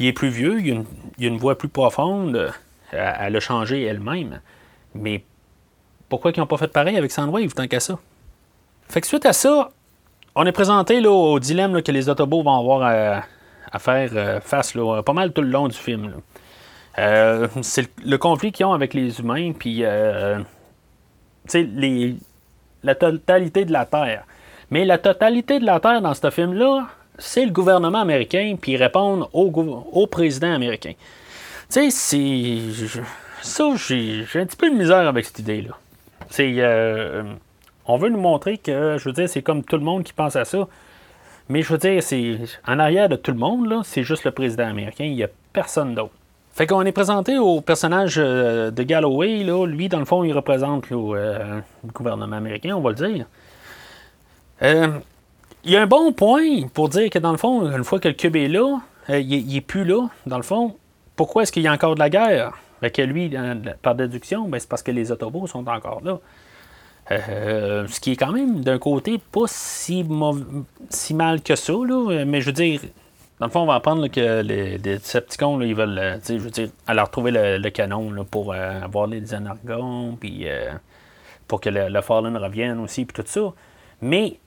il 0.00 0.06
est 0.06 0.12
plus 0.12 0.30
vieux, 0.30 0.60
il 0.60 0.72
a 0.72 1.26
une, 1.26 1.36
voix 1.36 1.56
plus 1.56 1.68
profonde. 1.68 2.52
Elle, 2.90 3.36
a 3.36 3.40
changé 3.40 3.82
elle-même. 3.82 4.40
Mais 4.94 5.22
pourquoi 6.08 6.32
ils 6.34 6.40
n'ont 6.40 6.46
pas 6.46 6.56
fait 6.56 6.72
pareil 6.72 6.96
avec 6.96 7.12
Soundwave 7.12 7.52
tant 7.52 7.68
qu'à 7.68 7.80
ça? 7.80 7.98
Fait 8.88 9.00
que 9.00 9.06
suite 9.06 9.26
à 9.26 9.32
ça, 9.32 9.70
on 10.34 10.46
est 10.46 10.52
présenté 10.52 11.06
au 11.06 11.38
dilemme 11.38 11.82
que 11.82 11.92
les 11.92 12.08
Autobots 12.08 12.42
vont 12.42 12.58
avoir 12.58 12.82
à, 13.72 13.78
faire 13.78 14.10
euh, 14.14 14.40
face 14.40 14.72
pas 15.04 15.12
mal 15.12 15.32
tout 15.32 15.42
le 15.42 15.50
long 15.50 15.68
du 15.68 15.76
film. 15.76 16.14
Euh, 16.98 17.46
c'est 17.62 17.88
le, 18.04 18.16
conflit 18.16 18.52
qu'ils 18.52 18.66
ont 18.66 18.72
avec 18.72 18.94
les 18.94 19.20
humains, 19.20 19.52
puis 19.52 19.84
euh, 19.84 20.40
la 22.82 22.94
totalité 22.94 23.64
de 23.66 23.72
la 23.72 23.84
Terre. 23.84 24.24
Mais 24.70 24.84
la 24.84 24.98
totalité 24.98 25.58
de 25.58 25.66
la 25.66 25.80
Terre 25.80 26.00
dans 26.00 26.14
ce 26.14 26.30
film-là, 26.30 26.86
c'est 27.18 27.44
le 27.44 27.50
gouvernement 27.50 28.00
américain, 28.00 28.56
puis 28.60 28.76
répondre 28.76 29.28
au, 29.32 30.06
président 30.06 30.52
américain. 30.52 30.92
Tu 31.70 31.90
sais, 31.90 31.90
c'est. 31.90 33.02
Ça, 33.42 33.70
j'ai 33.76 34.26
un 34.34 34.46
petit 34.46 34.56
peu 34.56 34.70
de 34.70 34.76
misère 34.76 35.08
avec 35.08 35.24
cette 35.24 35.38
idée-là. 35.38 35.76
C'est. 36.28 36.54
Euh, 36.58 37.22
on 37.86 37.96
veut 37.96 38.10
nous 38.10 38.20
montrer 38.20 38.58
que, 38.58 38.96
je 38.98 39.04
veux 39.04 39.12
dire, 39.12 39.28
c'est 39.28 39.42
comme 39.42 39.64
tout 39.64 39.76
le 39.76 39.82
monde 39.82 40.04
qui 40.04 40.12
pense 40.12 40.36
à 40.36 40.44
ça. 40.44 40.68
Mais 41.48 41.62
je 41.62 41.72
veux 41.72 41.78
dire, 41.78 42.02
c'est. 42.02 42.38
En 42.66 42.78
arrière 42.78 43.08
de 43.08 43.16
tout 43.16 43.32
le 43.32 43.38
monde, 43.38 43.82
c'est 43.84 44.04
juste 44.04 44.24
le 44.24 44.30
président 44.30 44.68
américain, 44.68 45.04
il 45.04 45.14
n'y 45.14 45.24
a 45.24 45.28
personne 45.52 45.94
d'autre. 45.94 46.12
Fait 46.52 46.66
qu'on 46.66 46.82
est 46.82 46.92
présenté 46.92 47.38
au 47.38 47.60
personnage 47.60 48.16
euh, 48.18 48.70
de 48.70 48.82
Galloway, 48.82 49.44
là. 49.44 49.66
Lui, 49.66 49.88
dans 49.88 49.98
le 49.98 50.04
fond, 50.04 50.24
il 50.24 50.32
représente 50.32 50.90
euh, 50.92 51.60
le 51.84 51.90
gouvernement 51.92 52.36
américain, 52.36 52.74
on 52.76 52.80
va 52.80 52.90
le 52.90 52.96
dire. 52.96 53.26
Euh, 54.62 54.98
il 55.64 55.72
y 55.72 55.76
a 55.76 55.82
un 55.82 55.86
bon 55.86 56.12
point 56.12 56.68
pour 56.72 56.88
dire 56.88 57.10
que 57.10 57.18
dans 57.18 57.32
le 57.32 57.38
fond, 57.38 57.70
une 57.70 57.84
fois 57.84 58.00
que 58.00 58.08
le 58.08 58.14
cube 58.14 58.36
est 58.36 58.48
là, 58.48 58.80
euh, 59.10 59.18
il, 59.18 59.46
n'est 59.46 59.60
plus 59.60 59.84
là, 59.84 60.08
dans 60.26 60.36
le 60.36 60.42
fond. 60.42 60.76
Pourquoi 61.16 61.42
est-ce 61.42 61.52
qu'il 61.52 61.62
y 61.62 61.68
a 61.68 61.72
encore 61.72 61.94
de 61.94 62.00
la 62.00 62.10
guerre? 62.10 62.58
Ben, 62.80 62.90
que 62.90 63.02
lui, 63.02 63.30
par 63.82 63.94
déduction, 63.94 64.48
ben, 64.48 64.58
c'est 64.58 64.68
parce 64.68 64.82
que 64.82 64.90
les 64.90 65.12
autobots 65.12 65.46
sont 65.46 65.66
encore 65.68 66.00
là. 66.02 66.18
Euh, 67.10 67.86
ce 67.88 67.98
qui 67.98 68.12
est 68.12 68.16
quand 68.16 68.30
même 68.30 68.62
d'un 68.62 68.78
côté 68.78 69.18
pas 69.32 69.46
si, 69.46 70.06
si 70.90 71.14
mal 71.14 71.42
que 71.42 71.56
ça, 71.56 71.72
là, 71.72 72.24
mais 72.24 72.40
je 72.40 72.46
veux 72.46 72.52
dire, 72.52 72.80
dans 73.40 73.46
le 73.46 73.52
fond, 73.52 73.60
on 73.60 73.66
va 73.66 73.74
apprendre 73.74 74.06
que 74.08 74.42
les, 74.42 74.78
Decepticons, 74.78 75.60
ils 75.60 75.74
veulent, 75.74 76.20
je 76.26 76.34
veux 76.34 76.50
dire, 76.50 76.68
aller 76.86 77.00
retrouver 77.00 77.32
le, 77.32 77.68
canon 77.70 78.24
pour 78.30 78.54
avoir 78.54 79.08
les 79.08 79.34
anargons, 79.34 80.16
puis 80.20 80.46
pour 81.48 81.60
que 81.60 81.68
le, 81.68 81.88
le 81.88 82.00
Fallen 82.00 82.36
revienne 82.36 82.78
aussi, 82.78 83.04
puis 83.04 83.22
tout 83.22 83.28
ça. 83.28 83.52
Mais 84.02 84.38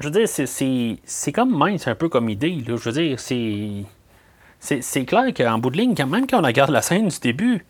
je 0.00 0.08
veux 0.08 0.12
dire, 0.12 0.28
c'est 0.28 1.32
comme 1.32 1.56
mince 1.56 1.88
un 1.88 1.94
peu 1.94 2.08
comme 2.08 2.28
idée. 2.28 2.62
Je 2.66 2.72
veux 2.72 2.92
dire, 2.92 3.20
c'est. 3.20 3.84
C'est 4.60 5.04
clair 5.04 5.32
qu'en 5.34 5.58
bout 5.58 5.70
de 5.70 5.76
ligne, 5.76 5.94
quand 5.94 6.08
même, 6.08 6.26
quand 6.26 6.40
on 6.40 6.46
regarde 6.46 6.70
la 6.70 6.82
scène 6.82 7.08
du 7.08 7.20
début, 7.20 7.64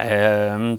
euh, 0.00 0.76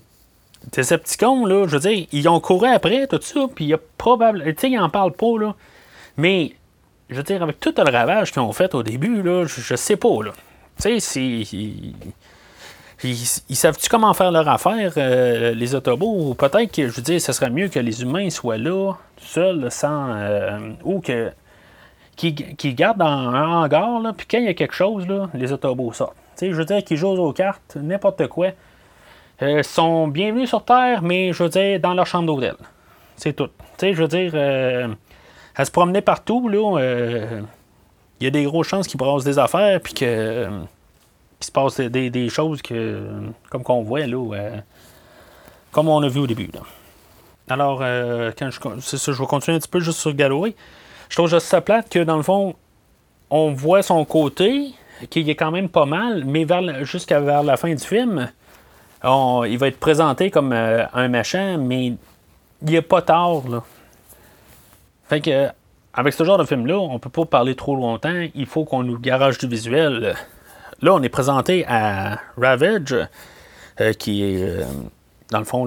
Decepticons, 0.71 1.45
là, 1.45 1.67
je 1.67 1.77
veux 1.77 1.79
dire, 1.79 2.07
ils 2.11 2.27
ont 2.27 2.39
couru 2.39 2.67
après 2.67 3.07
tout 3.07 3.19
ça, 3.21 3.41
puis 3.53 3.65
il 3.65 3.67
y 3.69 3.73
a 3.73 3.79
probablement. 3.97 4.45
Tu 4.45 4.55
sais, 4.57 4.71
ils 4.71 4.79
en 4.79 4.89
parlent 4.89 5.13
pas, 5.13 5.37
là. 5.39 5.55
Mais, 6.17 6.53
je 7.09 7.15
veux 7.15 7.23
dire, 7.23 7.43
avec 7.43 7.59
tout 7.59 7.73
le 7.77 7.91
ravage 7.91 8.31
qu'ils 8.31 8.41
ont 8.41 8.51
fait 8.51 8.73
au 8.73 8.81
début, 8.81 9.21
là, 9.21 9.45
je, 9.45 9.75
sais 9.75 9.95
pas, 9.95 10.23
là. 10.23 10.31
Tu 10.81 10.99
sais, 10.99 11.43
c'est. 11.43 11.67
Ils, 13.05 13.55
savent-tu 13.55 13.89
comment 13.89 14.13
faire 14.13 14.31
leur 14.31 14.47
affaire, 14.47 14.93
euh, 14.97 15.53
les 15.53 15.75
autobots? 15.75 16.33
Peut-être 16.33 16.71
que, 16.71 16.87
je 16.87 16.95
veux 16.95 17.01
dire, 17.01 17.21
ce 17.21 17.31
serait 17.31 17.49
mieux 17.49 17.67
que 17.67 17.79
les 17.79 18.01
humains 18.01 18.29
soient 18.29 18.57
là, 18.57 18.93
seuls, 19.17 19.69
sans. 19.71 20.13
Euh, 20.15 20.71
ou 20.83 20.99
que. 21.01 21.31
Qu'ils 22.15 22.75
gardent 22.75 22.99
dans 22.99 23.05
un 23.05 23.63
hangar, 23.63 23.99
là, 23.99 24.13
puis 24.15 24.25
quand 24.25 24.37
il 24.37 24.45
y 24.45 24.47
a 24.47 24.53
quelque 24.53 24.73
chose, 24.73 25.05
là, 25.05 25.29
les 25.33 25.51
autobots 25.51 25.91
sortent. 25.91 26.15
je 26.41 26.47
veux 26.47 26.63
dire, 26.63 26.81
qu'ils 26.81 26.95
jouent 26.95 27.09
aux 27.09 27.33
cartes, 27.33 27.75
n'importe 27.75 28.27
quoi. 28.27 28.51
Euh, 29.41 29.61
sont 29.63 30.07
bienvenus 30.07 30.47
sur 30.47 30.63
Terre, 30.63 31.01
mais 31.01 31.33
je 31.33 31.43
veux 31.43 31.49
dire, 31.49 31.77
dans 31.81 31.93
leur 31.93 32.07
chambre 32.07 32.27
d'hôtel. 32.27 32.55
C'est 33.17 33.33
tout. 33.33 33.49
Je 33.81 34.01
veux 34.01 34.07
dire, 34.07 34.33
à 35.57 35.65
se 35.65 35.71
promener 35.71 35.99
partout, 35.99 36.47
là, 36.47 36.79
il 38.21 38.23
y 38.23 38.27
a 38.27 38.29
des 38.29 38.45
grosses 38.45 38.67
chances 38.67 38.87
qu'ils 38.87 38.97
brassent 38.97 39.25
des 39.25 39.37
affaires, 39.37 39.81
puis 39.81 39.93
que 39.93 40.47
qu'il 41.39 41.45
se 41.45 41.51
passe 41.51 41.79
des, 41.79 42.29
choses 42.29 42.61
que, 42.61 43.09
comme 43.49 43.63
qu'on 43.63 43.83
voit 43.83 44.05
là, 44.05 44.33
euh, 44.33 44.57
comme 45.71 45.89
on 45.89 46.01
a 46.01 46.07
vu 46.07 46.21
au 46.21 46.27
début. 46.27 46.49
Alors, 47.49 47.79
euh, 47.81 48.31
quand 48.37 48.49
je, 48.49 48.59
je 48.59 49.11
vais 49.11 49.25
continuer 49.27 49.57
un 49.57 49.59
petit 49.59 49.69
peu 49.69 49.79
juste 49.79 49.99
sur 49.99 50.13
Galloway. 50.13 50.55
Je 51.09 51.15
trouve 51.15 51.29
juste 51.29 51.45
ça 51.45 51.61
plate 51.61 51.89
que 51.89 51.99
dans 51.99 52.17
le 52.17 52.23
fond, 52.23 52.55
on 53.29 53.51
voit 53.53 53.83
son 53.83 54.03
côté, 54.05 54.73
qui 55.09 55.29
est 55.29 55.35
quand 55.35 55.51
même 55.51 55.69
pas 55.69 55.85
mal, 55.85 56.23
mais 56.25 56.45
jusqu'à 56.83 57.19
vers 57.19 57.43
la 57.43 57.57
fin 57.57 57.73
du 57.73 57.83
film, 57.83 58.29
il 59.03 59.57
va 59.57 59.67
être 59.67 59.79
présenté 59.79 60.31
comme 60.31 60.51
euh, 60.51 60.85
un 60.93 61.07
machin, 61.07 61.57
mais 61.57 61.87
il 61.87 61.97
n'est 62.61 62.81
pas 62.81 63.01
tard. 63.01 63.47
Là. 63.47 63.63
Fait 65.07 65.21
que, 65.21 65.49
avec 65.93 66.13
ce 66.13 66.23
genre 66.23 66.37
de 66.37 66.45
film-là, 66.45 66.77
on 66.77 66.99
peut 66.99 67.09
pas 67.09 67.25
parler 67.25 67.55
trop 67.55 67.75
longtemps. 67.75 68.25
Il 68.33 68.45
faut 68.45 68.65
qu'on 68.65 68.83
nous 68.83 68.97
garage 68.97 69.37
du 69.37 69.47
visuel. 69.47 70.15
Là, 70.81 70.93
on 70.93 71.01
est 71.01 71.09
présenté 71.09 71.65
à 71.67 72.19
Ravage, 72.37 72.95
euh, 73.81 73.93
qui 73.93 74.23
est, 74.23 74.43
euh, 74.43 74.63
dans 75.31 75.39
le 75.39 75.45
fond, 75.45 75.65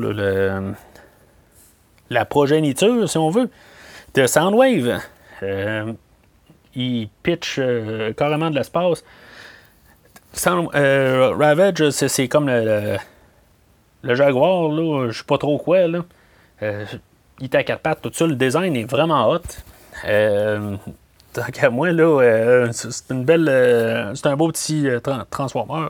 la 2.10 2.24
progéniture, 2.24 3.08
si 3.08 3.18
on 3.18 3.30
veut, 3.30 3.50
de 4.14 4.26
Soundwave. 4.26 5.00
Euh, 5.42 5.92
il 6.74 7.08
pitch 7.22 7.60
carrément 8.16 8.50
de 8.50 8.56
l'espace. 8.56 9.02
Ravage, 10.44 11.90
c'est 11.90 12.28
comme 12.28 12.48
le, 12.48 12.98
Jaguar, 14.14 14.68
là, 14.68 15.08
je 15.10 15.18
sais 15.18 15.24
pas 15.24 15.38
trop 15.38 15.58
quoi. 15.58 15.80
Il 15.80 16.04
est 17.42 17.54
à 17.54 17.64
quatre 17.64 18.00
tout 18.02 18.10
ça. 18.12 18.26
Le 18.26 18.36
design 18.36 18.76
est 18.76 18.84
vraiment 18.84 19.30
hot 19.30 19.40
tant 21.38 21.52
qu'à 21.52 21.70
moi, 21.70 21.92
là, 21.92 22.20
euh, 22.20 22.68
c'est 22.72 23.10
une 23.10 23.24
belle. 23.24 23.48
Euh, 23.48 24.14
c'est 24.14 24.26
un 24.26 24.36
beau 24.36 24.48
petit 24.48 24.88
euh, 24.88 25.00
transformer. 25.30 25.88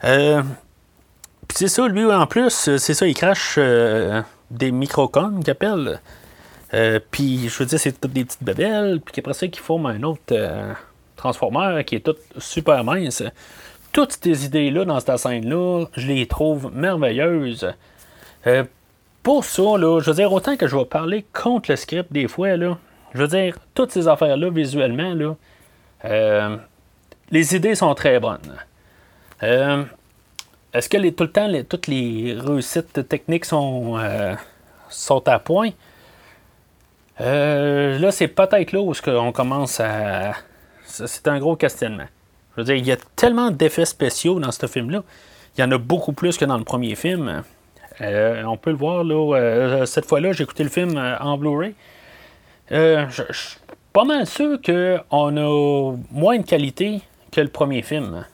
Puis 0.00 1.56
c'est 1.56 1.68
ça, 1.68 1.88
lui, 1.88 2.04
en 2.04 2.26
plus, 2.26 2.50
c'est 2.50 2.94
ça, 2.94 3.06
il 3.06 3.14
crache 3.14 3.58
des 4.50 4.70
microcones 4.70 5.40
qu'il 5.42 5.50
appelle. 5.50 6.00
puis 7.10 7.48
je 7.48 7.58
veux 7.58 7.64
dire, 7.64 7.80
c'est 7.80 7.98
toutes 7.98 8.12
des 8.12 8.24
petites 8.24 8.42
babelles. 8.42 9.00
Puis 9.00 9.14
après 9.18 9.32
ça, 9.32 9.48
qu'il 9.48 9.62
forme 9.62 9.86
un 9.86 10.02
autre 10.02 10.34
transformer 11.16 11.84
qui 11.84 11.96
est 11.96 12.00
tout 12.00 12.16
super 12.36 12.84
mince. 12.84 13.22
Toutes 13.92 14.18
ces 14.22 14.44
idées-là 14.44 14.84
dans 14.84 15.00
cette 15.00 15.16
scène-là, 15.16 15.86
je 15.96 16.06
les 16.06 16.26
trouve 16.26 16.70
merveilleuses. 16.74 17.72
pour 19.22 19.44
ça, 19.44 19.78
là, 19.78 20.00
je 20.00 20.10
veux 20.10 20.16
dire, 20.16 20.30
autant 20.30 20.56
que 20.58 20.66
je 20.66 20.76
vais 20.76 20.84
parler 20.84 21.24
contre 21.32 21.70
le 21.70 21.76
script 21.76 22.12
des 22.12 22.28
fois, 22.28 22.58
là, 22.58 22.76
je 23.14 23.18
veux 23.18 23.28
dire, 23.28 23.56
toutes 23.74 23.92
ces 23.92 24.08
affaires-là, 24.08 24.50
visuellement, 24.50 25.36
euh, 26.04 26.56
les 27.30 27.56
idées 27.56 27.74
sont 27.74 27.94
très 27.94 28.20
bonnes. 28.20 28.56
Euh, 29.42 29.84
est-ce 30.72 30.88
que 30.88 31.08
tout 31.10 31.24
le 31.24 31.32
temps, 31.32 31.50
toutes 31.68 31.86
les 31.86 32.36
réussites 32.38 33.08
techniques 33.08 33.44
sont, 33.44 33.96
euh, 33.98 34.34
sont 34.88 35.26
à 35.28 35.38
point? 35.38 35.70
là, 37.20 38.12
c'est 38.12 38.28
peut-être 38.28 38.72
là 38.72 38.80
où 38.80 38.92
on 39.06 39.32
commence 39.32 39.80
à. 39.80 40.34
C'est 40.84 41.26
un 41.26 41.38
gros 41.40 41.56
questionnement. 41.56 42.06
Je 42.56 42.60
veux 42.60 42.64
dire, 42.64 42.76
il 42.76 42.86
y 42.86 42.92
a 42.92 42.96
tellement 43.16 43.50
d'effets 43.50 43.84
spéciaux 43.84 44.38
dans 44.38 44.52
ce 44.52 44.66
film-là. 44.66 45.02
Il 45.56 45.60
y 45.60 45.64
en 45.64 45.70
a 45.72 45.78
beaucoup 45.78 46.12
plus 46.12 46.36
que 46.38 46.44
dans 46.44 46.56
le 46.56 46.64
premier 46.64 46.94
film. 46.94 47.42
on 48.00 48.56
peut 48.56 48.70
le 48.70 48.76
voir, 48.76 49.02
là. 49.02 49.84
cette 49.86 50.06
fois-là, 50.06 50.32
j'ai 50.32 50.44
écouté 50.44 50.62
le 50.62 50.70
film 50.70 50.96
en 51.20 51.36
Blu-ray. 51.36 51.74
Euh, 52.72 53.06
je, 53.10 53.22
suis 53.32 53.58
pas 53.92 54.04
mal 54.04 54.26
sûr 54.26 54.60
qu'on 54.60 55.36
a 55.36 55.96
moins 56.10 56.38
de 56.38 56.46
qualité 56.46 57.00
que 57.32 57.40
le 57.40 57.48
premier 57.48 57.82
film. 57.82 58.24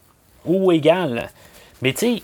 Ou 0.45 0.73
égal. 0.73 1.31
Mais 1.83 1.93
tu 1.93 1.99
sais, 1.99 2.23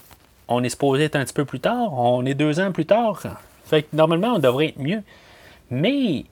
on 0.48 0.62
est 0.62 0.68
supposé 0.68 1.04
être 1.04 1.16
un 1.16 1.24
petit 1.24 1.34
peu 1.34 1.44
plus 1.44 1.60
tard. 1.60 1.92
On 1.92 2.24
est 2.26 2.34
deux 2.34 2.60
ans 2.60 2.72
plus 2.72 2.86
tard. 2.86 3.22
Fait 3.64 3.82
que 3.82 3.94
normalement, 3.94 4.34
on 4.34 4.38
devrait 4.38 4.68
être 4.68 4.80
mieux. 4.80 5.02
Mais 5.70 6.24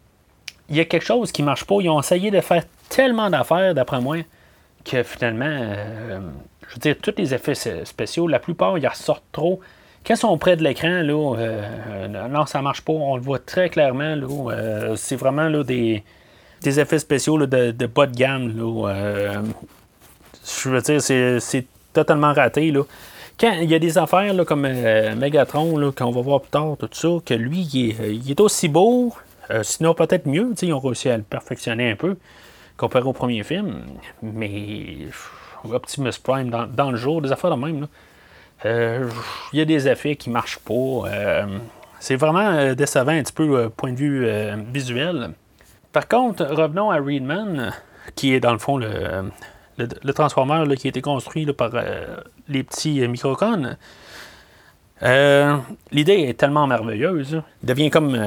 il 0.69 0.77
y 0.77 0.81
a 0.81 0.85
quelque 0.85 1.05
chose 1.05 1.33
qui 1.33 1.43
marche 1.43 1.65
pas. 1.65 1.77
Ils 1.81 1.89
ont 1.89 2.01
essayé 2.01 2.31
de 2.31 2.41
faire 2.41 2.65
tellement 2.89 3.31
d'affaires, 3.31 3.75
d'après 3.75 4.01
moi, 4.01 4.19
que 4.85 5.03
finalement, 5.03 5.75
je 6.69 6.75
veux 6.75 6.81
dire, 6.81 6.97
tous 7.01 7.15
les 7.17 7.33
effets 7.33 7.55
spéciaux, 7.85 8.29
la 8.29 8.39
plupart, 8.39 8.77
ils 8.79 8.87
ressortent 8.87 9.23
trop. 9.33 9.61
Quand 10.09 10.15
ils 10.15 10.17
sont 10.17 10.39
près 10.39 10.57
de 10.57 10.65
l'écran, 10.65 11.03
là, 11.03 12.29
non, 12.29 12.47
ça 12.47 12.63
marche 12.63 12.81
pas. 12.81 12.95
On 12.95 13.17
le 13.17 13.23
voit 13.23 13.39
très 13.39 13.69
clairement. 13.69 14.17
Là, 14.17 14.95
c'est 14.97 15.17
vraiment 15.17 15.51
là, 15.51 15.63
des, 15.63 16.03
effets 16.65 16.99
spéciaux 16.99 17.47
de, 17.47 17.87
bas 17.87 18.07
de 18.07 18.17
gamme. 18.17 18.57
Là, 18.57 19.43
je 20.47 20.69
veux 20.71 20.81
dire, 20.81 21.03
c'est 21.03 21.67
totalement 21.93 22.33
raté. 22.33 22.71
Là. 22.71 22.85
Quand 23.39 23.53
il 23.53 23.71
y 23.71 23.75
a 23.75 23.79
des 23.79 23.99
affaires 23.99 24.35
là, 24.35 24.45
comme 24.45 24.65
euh, 24.65 25.15
Megatron, 25.15 25.93
qu'on 25.93 26.11
va 26.11 26.21
voir 26.21 26.41
plus 26.41 26.51
tard, 26.51 26.77
tout 26.77 26.89
ça, 26.91 27.09
que 27.25 27.35
lui, 27.35 27.61
il 27.73 28.31
est, 28.31 28.41
aussi 28.41 28.67
beau, 28.67 29.15
euh, 29.51 29.63
sinon 29.63 29.95
peut-être 29.95 30.27
mieux. 30.27 30.53
Ils 30.61 30.73
ont 30.73 30.81
réussi 30.81 31.09
à 31.09 31.17
le 31.17 31.23
perfectionner 31.23 31.91
un 31.91 31.97
peu 31.97 32.17
comparé 32.77 33.05
au 33.05 33.13
premier 33.13 33.45
film. 33.45 33.77
Mais 34.23 34.97
Optimus 35.71 36.13
Prime, 36.21 36.51
dans, 36.51 36.91
le 36.91 36.97
jour, 36.97 37.23
des 37.23 37.31
affaires 37.31 37.55
de 37.57 37.65
même, 37.65 37.85
euh, 37.85 37.87
il 38.65 39.59
y 39.59 39.61
a 39.61 39.65
des 39.65 39.89
effets 39.89 40.17
qui 40.17 40.31
marchent 40.31 40.59
pas. 40.59 41.47
c'est 42.01 42.17
vraiment 42.17 42.75
décevant 42.75 43.13
un 43.13 43.23
petit 43.23 43.33
peu 43.33 43.71
point 43.71 43.93
de 43.93 43.99
vue 43.99 44.29
visuel. 44.73 45.31
Par 45.93 46.09
contre, 46.09 46.45
revenons 46.45 46.91
à 46.91 46.97
Reedman, 46.97 47.73
qui 48.15 48.35
est 48.35 48.41
dans 48.41 48.53
le 48.53 48.59
fond 48.59 48.77
le, 48.77 49.31
le, 49.79 50.13
transformer 50.13 50.65
qui 50.77 50.89
a 50.89 50.91
été 50.91 51.01
construit 51.01 51.47
par 51.53 51.71
euh, 51.75 52.17
les 52.49 52.63
petits 52.63 53.03
euh, 53.03 53.09
microcons. 53.09 53.77
Euh, 55.03 55.57
l'idée 55.93 56.25
est 56.29 56.39
tellement 56.39 56.67
merveilleuse. 56.67 57.41
Il 57.63 57.69
devient 57.69 57.89
comme 57.89 58.21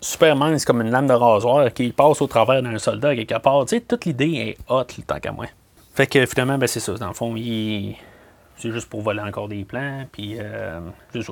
super 0.00 0.36
mince, 0.36 0.64
comme 0.66 0.82
une 0.82 0.90
lame 0.90 1.06
de 1.06 1.14
rasoir 1.14 1.72
qui 1.72 1.90
passe 1.90 2.20
au 2.20 2.26
travers 2.26 2.62
d'un 2.62 2.78
soldat 2.78 3.16
quelque 3.16 3.38
part. 3.38 3.64
Tu 3.64 3.80
toute 3.80 4.04
l'idée 4.04 4.56
est 4.58 4.58
hot, 4.70 4.84
temps 5.06 5.18
qu'à 5.18 5.32
moi. 5.32 5.46
Fait 5.94 6.06
que 6.06 6.26
finalement, 6.26 6.58
ben, 6.58 6.66
c'est 6.66 6.80
ça. 6.80 6.92
Dans 6.94 7.08
le 7.08 7.14
fond, 7.14 7.34
c'est 8.60 8.72
juste 8.72 8.88
pour 8.88 9.02
voler 9.02 9.20
encore 9.20 9.48
des 9.48 9.64
plans. 9.64 10.06
Puis, 10.12 10.36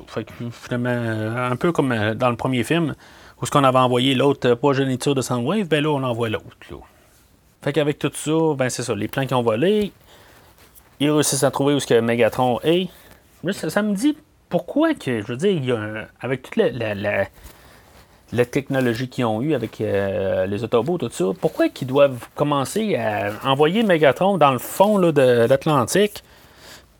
Fait 0.07 0.23
que 0.23 0.33
finalement, 0.51 1.49
un 1.51 1.55
peu 1.55 1.71
comme 1.71 2.13
dans 2.15 2.29
le 2.29 2.35
premier 2.35 2.63
film, 2.63 2.95
où 3.41 3.45
ce 3.45 3.51
qu'on 3.51 3.63
avait 3.63 3.79
envoyé 3.79 4.15
l'autre 4.15 4.53
progéniture 4.55 5.15
de 5.15 5.21
Soundwave, 5.21 5.67
ben 5.67 5.83
là, 5.83 5.89
on 5.89 6.03
envoie 6.03 6.29
l'autre. 6.29 6.57
Fait 7.61 7.73
qu'avec 7.73 7.99
tout 7.99 8.11
ça, 8.13 8.55
ben 8.55 8.69
c'est 8.69 8.83
ça, 8.83 8.95
les 8.95 9.07
plans 9.07 9.25
qui 9.25 9.33
ont 9.33 9.43
volé, 9.43 9.91
ils 10.99 11.11
réussissent 11.11 11.43
à 11.43 11.51
trouver 11.51 11.73
où 11.73 11.79
ce 11.79 11.87
que 11.87 11.99
Megatron 11.99 12.59
est. 12.63 12.89
Ça, 13.51 13.81
me 13.81 13.93
dit 13.93 14.17
pourquoi 14.49 14.93
que, 14.93 15.21
je 15.21 15.27
veux 15.27 15.37
dire, 15.37 16.07
avec 16.21 16.41
toute 16.43 16.55
la, 16.57 16.95
la, 18.31 18.45
technologie 18.45 19.07
qu'ils 19.07 19.25
ont 19.25 19.41
eue 19.41 19.53
avec 19.53 19.79
euh, 19.79 20.45
les 20.45 20.63
Autobots, 20.63 20.97
tout 20.97 21.09
ça, 21.09 21.25
pourquoi 21.39 21.69
qu'ils 21.69 21.87
doivent 21.87 22.27
commencer 22.35 22.95
à 22.95 23.31
envoyer 23.43 23.83
Megatron 23.83 24.37
dans 24.37 24.51
le 24.51 24.59
fond 24.59 24.97
là, 24.97 25.11
de 25.11 25.47
l'Atlantique, 25.47 26.23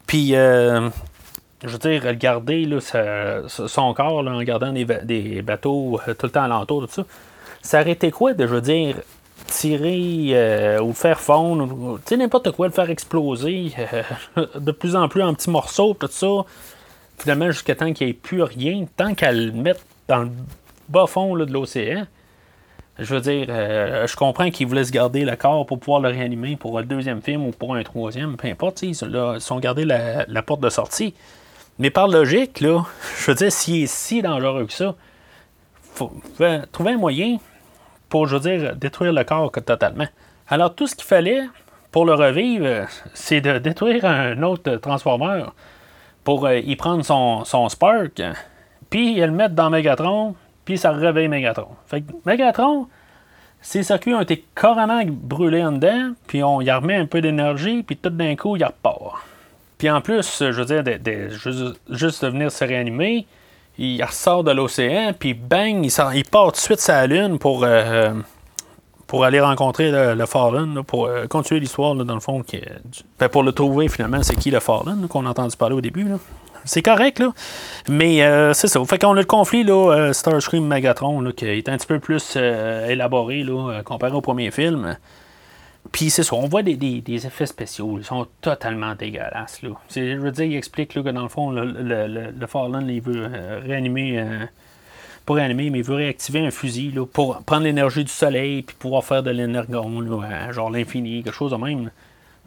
puis, 0.10 0.36
euh, 0.36 0.90
je 1.64 1.68
veux 1.68 1.78
dire, 1.78 2.16
garder 2.16 2.66
là, 2.66 2.80
son 3.48 3.94
corps 3.94 4.26
en 4.26 4.42
gardant 4.42 4.74
des, 4.74 5.44
bateaux 5.44 6.00
euh, 6.08 6.16
tout 6.16 6.26
le 6.26 6.32
temps 6.32 6.42
alentour, 6.42 6.88
tout 6.88 6.94
ça. 6.94 7.06
Ça 7.62 7.82
aurait 7.82 7.92
été 7.92 8.10
quoi 8.10 8.34
de, 8.34 8.48
je 8.48 8.56
veux 8.56 8.62
dire, 8.62 8.96
tirer 9.46 10.30
euh, 10.32 10.82
ou 10.82 10.94
faire 10.94 11.20
fondre, 11.20 12.00
tu 12.00 12.10
sais, 12.10 12.18
n'importe 12.18 12.50
quoi, 12.54 12.66
le 12.66 12.74
faire 12.74 12.90
exploser 12.90 13.72
de 14.56 14.72
plus 14.72 14.96
en 14.96 15.08
plus 15.10 15.22
en 15.22 15.36
petits 15.36 15.52
morceaux, 15.52 15.94
tout 15.94 16.08
ça. 16.10 16.28
Finalement, 17.20 17.52
jusqu'à 17.52 17.76
temps 17.76 17.94
qu'il 17.94 18.08
n'y 18.08 18.12
ait 18.12 18.16
plus 18.16 18.42
rien, 18.42 18.86
tant 18.98 19.14
qu'à 19.14 19.32
le 19.32 19.52
mettre 19.52 19.82
dans 20.08 20.24
le 20.24 20.32
bas 20.88 21.06
fond 21.06 21.36
de 21.36 21.54
l'océan. 21.54 22.08
Je 23.00 23.16
veux 23.16 23.22
dire, 23.22 23.48
euh, 23.50 24.08
je 24.08 24.16
comprends 24.16 24.50
qu'ils 24.52 24.68
voulaient 24.68 24.84
se 24.84 24.92
garder 24.92 25.24
le 25.24 25.36
corps 25.38 25.66
pour 25.66 25.80
pouvoir 25.80 26.02
le 26.02 26.10
réanimer 26.10 26.58
pour 26.58 26.78
le 26.80 26.86
deuxième 26.86 27.22
film 27.22 27.46
ou 27.46 27.52
pour 27.52 27.76
un 27.76 27.84
troisième, 27.84 28.36
peu 28.36 28.50
importe, 28.50 28.82
ils 28.82 28.96
sont 28.96 29.60
gardés 29.60 29.86
la, 29.86 30.42
porte 30.42 30.60
de 30.60 30.70
sortie. 30.70 31.14
Mais 31.78 31.90
par 31.90 32.10
logique, 32.10 32.60
là, 32.60 32.84
je 33.18 33.32
veux 33.32 33.36
dire, 33.36 33.52
s'il 33.52 33.84
est 33.84 33.88
si 33.88 34.22
dangereux 34.22 34.66
que 34.66 34.74
ça, 34.74 34.96
faut 35.82 36.12
trouver 36.74 36.92
un 36.92 36.98
moyen 36.98 37.38
pour, 38.10 38.28
je 38.28 38.36
veux 38.36 38.58
dire, 38.58 38.76
détruire 38.76 39.14
le 39.14 39.24
corps 39.24 39.52
totalement. 39.52 40.08
Alors, 40.50 40.76
tout 40.76 40.88
ce 40.88 40.96
qu'il 40.96 41.06
fallait 41.06 41.44
pour 41.92 42.06
le 42.06 42.14
revivre, 42.14 42.88
c'est 43.14 43.40
de 43.40 43.60
détruire 43.60 44.04
un 44.04 44.44
autre 44.44 44.76
Transformer 44.76 45.44
pour 46.26 46.46
euh, 46.46 46.58
y 46.58 46.76
prendre 46.76 47.06
son, 47.06 47.46
son 47.46 47.70
Spark, 47.70 48.22
puis 48.90 49.16
le 49.16 49.32
mettre 49.32 49.56
dans 49.56 49.70
Megatron, 49.70 50.36
puis 50.66 50.78
ça 50.78 50.92
réveille 50.92 51.28
Megatron. 51.28 51.70
Fait 51.88 52.02
que 52.02 52.12
Megatron, 52.26 52.88
ses 53.62 53.84
circuits 53.84 54.14
ont 54.14 54.22
été 54.22 54.46
carrément 54.56 55.02
brûlés 55.06 55.64
en 55.64 55.74
dedans, 55.74 56.14
puis 56.28 56.44
on 56.44 56.62
y 56.62 56.72
remet 56.72 56.96
un 56.96 57.06
peu 57.06 57.22
d'énergie, 57.22 57.84
puis 57.84 57.98
tout 57.98 58.10
d'un 58.10 58.36
coup, 58.36 58.56
il 58.56 58.64
repart. 58.64 59.16
Puis 59.78 59.90
en 59.90 60.02
plus, 60.02 60.40
je 60.40 60.62
veux 60.62 60.66
dire, 60.66 60.84
juste, 61.90 62.24
de 62.26 62.30
venir 62.30 62.52
se 62.52 62.64
réanimer, 62.64 63.26
il 63.78 64.04
ressort 64.04 64.44
de 64.44 64.52
l'océan, 64.52 65.14
puis 65.18 65.34
bang, 65.34 65.86
il, 65.86 66.24
part 66.26 66.48
tout 66.48 66.52
de 66.52 66.58
suite 66.58 66.80
sa 66.80 67.08
lune 67.08 67.40
pour, 67.40 67.64
euh, 67.64 68.14
pour 69.08 69.24
aller 69.24 69.40
rencontrer 69.40 69.92
le, 69.92 70.26
Fallen, 70.26 70.84
pour 70.84 71.06
euh, 71.06 71.28
continuer 71.28 71.62
l'histoire, 71.62 71.96
dans 71.96 72.14
le 72.14 72.20
fond. 72.20 72.44
Qui, 72.44 72.62
ben, 73.18 73.30
pour 73.30 73.44
le 73.44 73.54
trouver, 73.54 73.88
finalement, 73.88 74.22
c'est 74.22 74.36
qui 74.36 74.52
le 74.52 74.60
Fallen, 74.60 75.08
qu'on 75.08 75.26
a 75.26 75.30
entendu 75.30 75.56
parler 75.56 75.76
au 75.76 75.82
début. 75.82 76.06
C'est 76.66 76.82
correct, 76.82 77.20
là. 77.20 77.34
Mais 77.88 78.24
euh, 78.24 78.54
c'est 78.54 78.68
ça. 78.68 78.84
Fait 78.86 79.00
qu'on 79.00 79.14
a 79.14 79.20
le 79.20 79.26
conflit, 79.26 79.64
là, 79.64 80.12
Starscream 80.14 80.66
Megatron, 80.66 81.32
qui 81.32 81.46
est 81.46 81.70
un 81.70 81.78
petit 81.78 81.88
peu 81.88 82.00
plus 82.00 82.36
élaboré, 82.36 83.44
là, 83.44 83.82
comparé 83.84 84.14
au 84.14 84.22
premier 84.22 84.52
film. 84.52 84.96
Puis 85.92 86.10
c'est 86.10 86.24
ça, 86.24 86.36
on 86.36 86.48
voit 86.48 86.62
des, 86.62 87.02
effets 87.08 87.46
spéciaux. 87.46 87.98
Ils 87.98 88.06
sont 88.06 88.28
totalement 88.42 88.96
dégueulasses. 88.96 89.62
Là. 89.62 89.70
Je 89.90 90.18
veux 90.18 90.32
dire, 90.32 90.46
il 90.46 90.56
explique 90.56 90.94
que 90.94 91.00
dans 91.00 91.24
le 91.24 91.30
fond, 91.30 91.52
le, 91.52 91.66
le, 91.66 92.48
Fallen, 92.48 92.88
il 92.90 93.02
veut 93.02 93.28
euh, 93.32 93.60
réanimer. 93.66 94.20
Euh, 94.20 94.46
pas 95.26 95.36
réanimer, 95.36 95.70
mais 95.70 95.80
il 95.80 95.84
veut 95.84 95.96
réactiver 95.96 96.46
un 96.46 96.52
fusil 96.52 96.92
là, 96.92 97.06
pour 97.06 97.42
prendre 97.44 97.64
l'énergie 97.64 98.04
du 98.04 98.12
soleil 98.12 98.64
puis 98.64 98.76
pouvoir 98.78 99.04
faire 99.04 99.22
de 99.24 99.30
l'énergon, 99.30 100.04
genre 100.52 100.70
l'infini, 100.70 101.24
quelque 101.24 101.36
chose 101.36 101.52
de 101.52 101.58
même. 101.58 101.92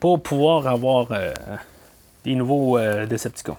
Pour 0.00 0.22
pouvoir 0.22 0.66
avoir 0.66 1.08
euh, 1.12 1.32
des 2.24 2.34
nouveaux 2.34 2.78
Decepticons. 2.78 3.56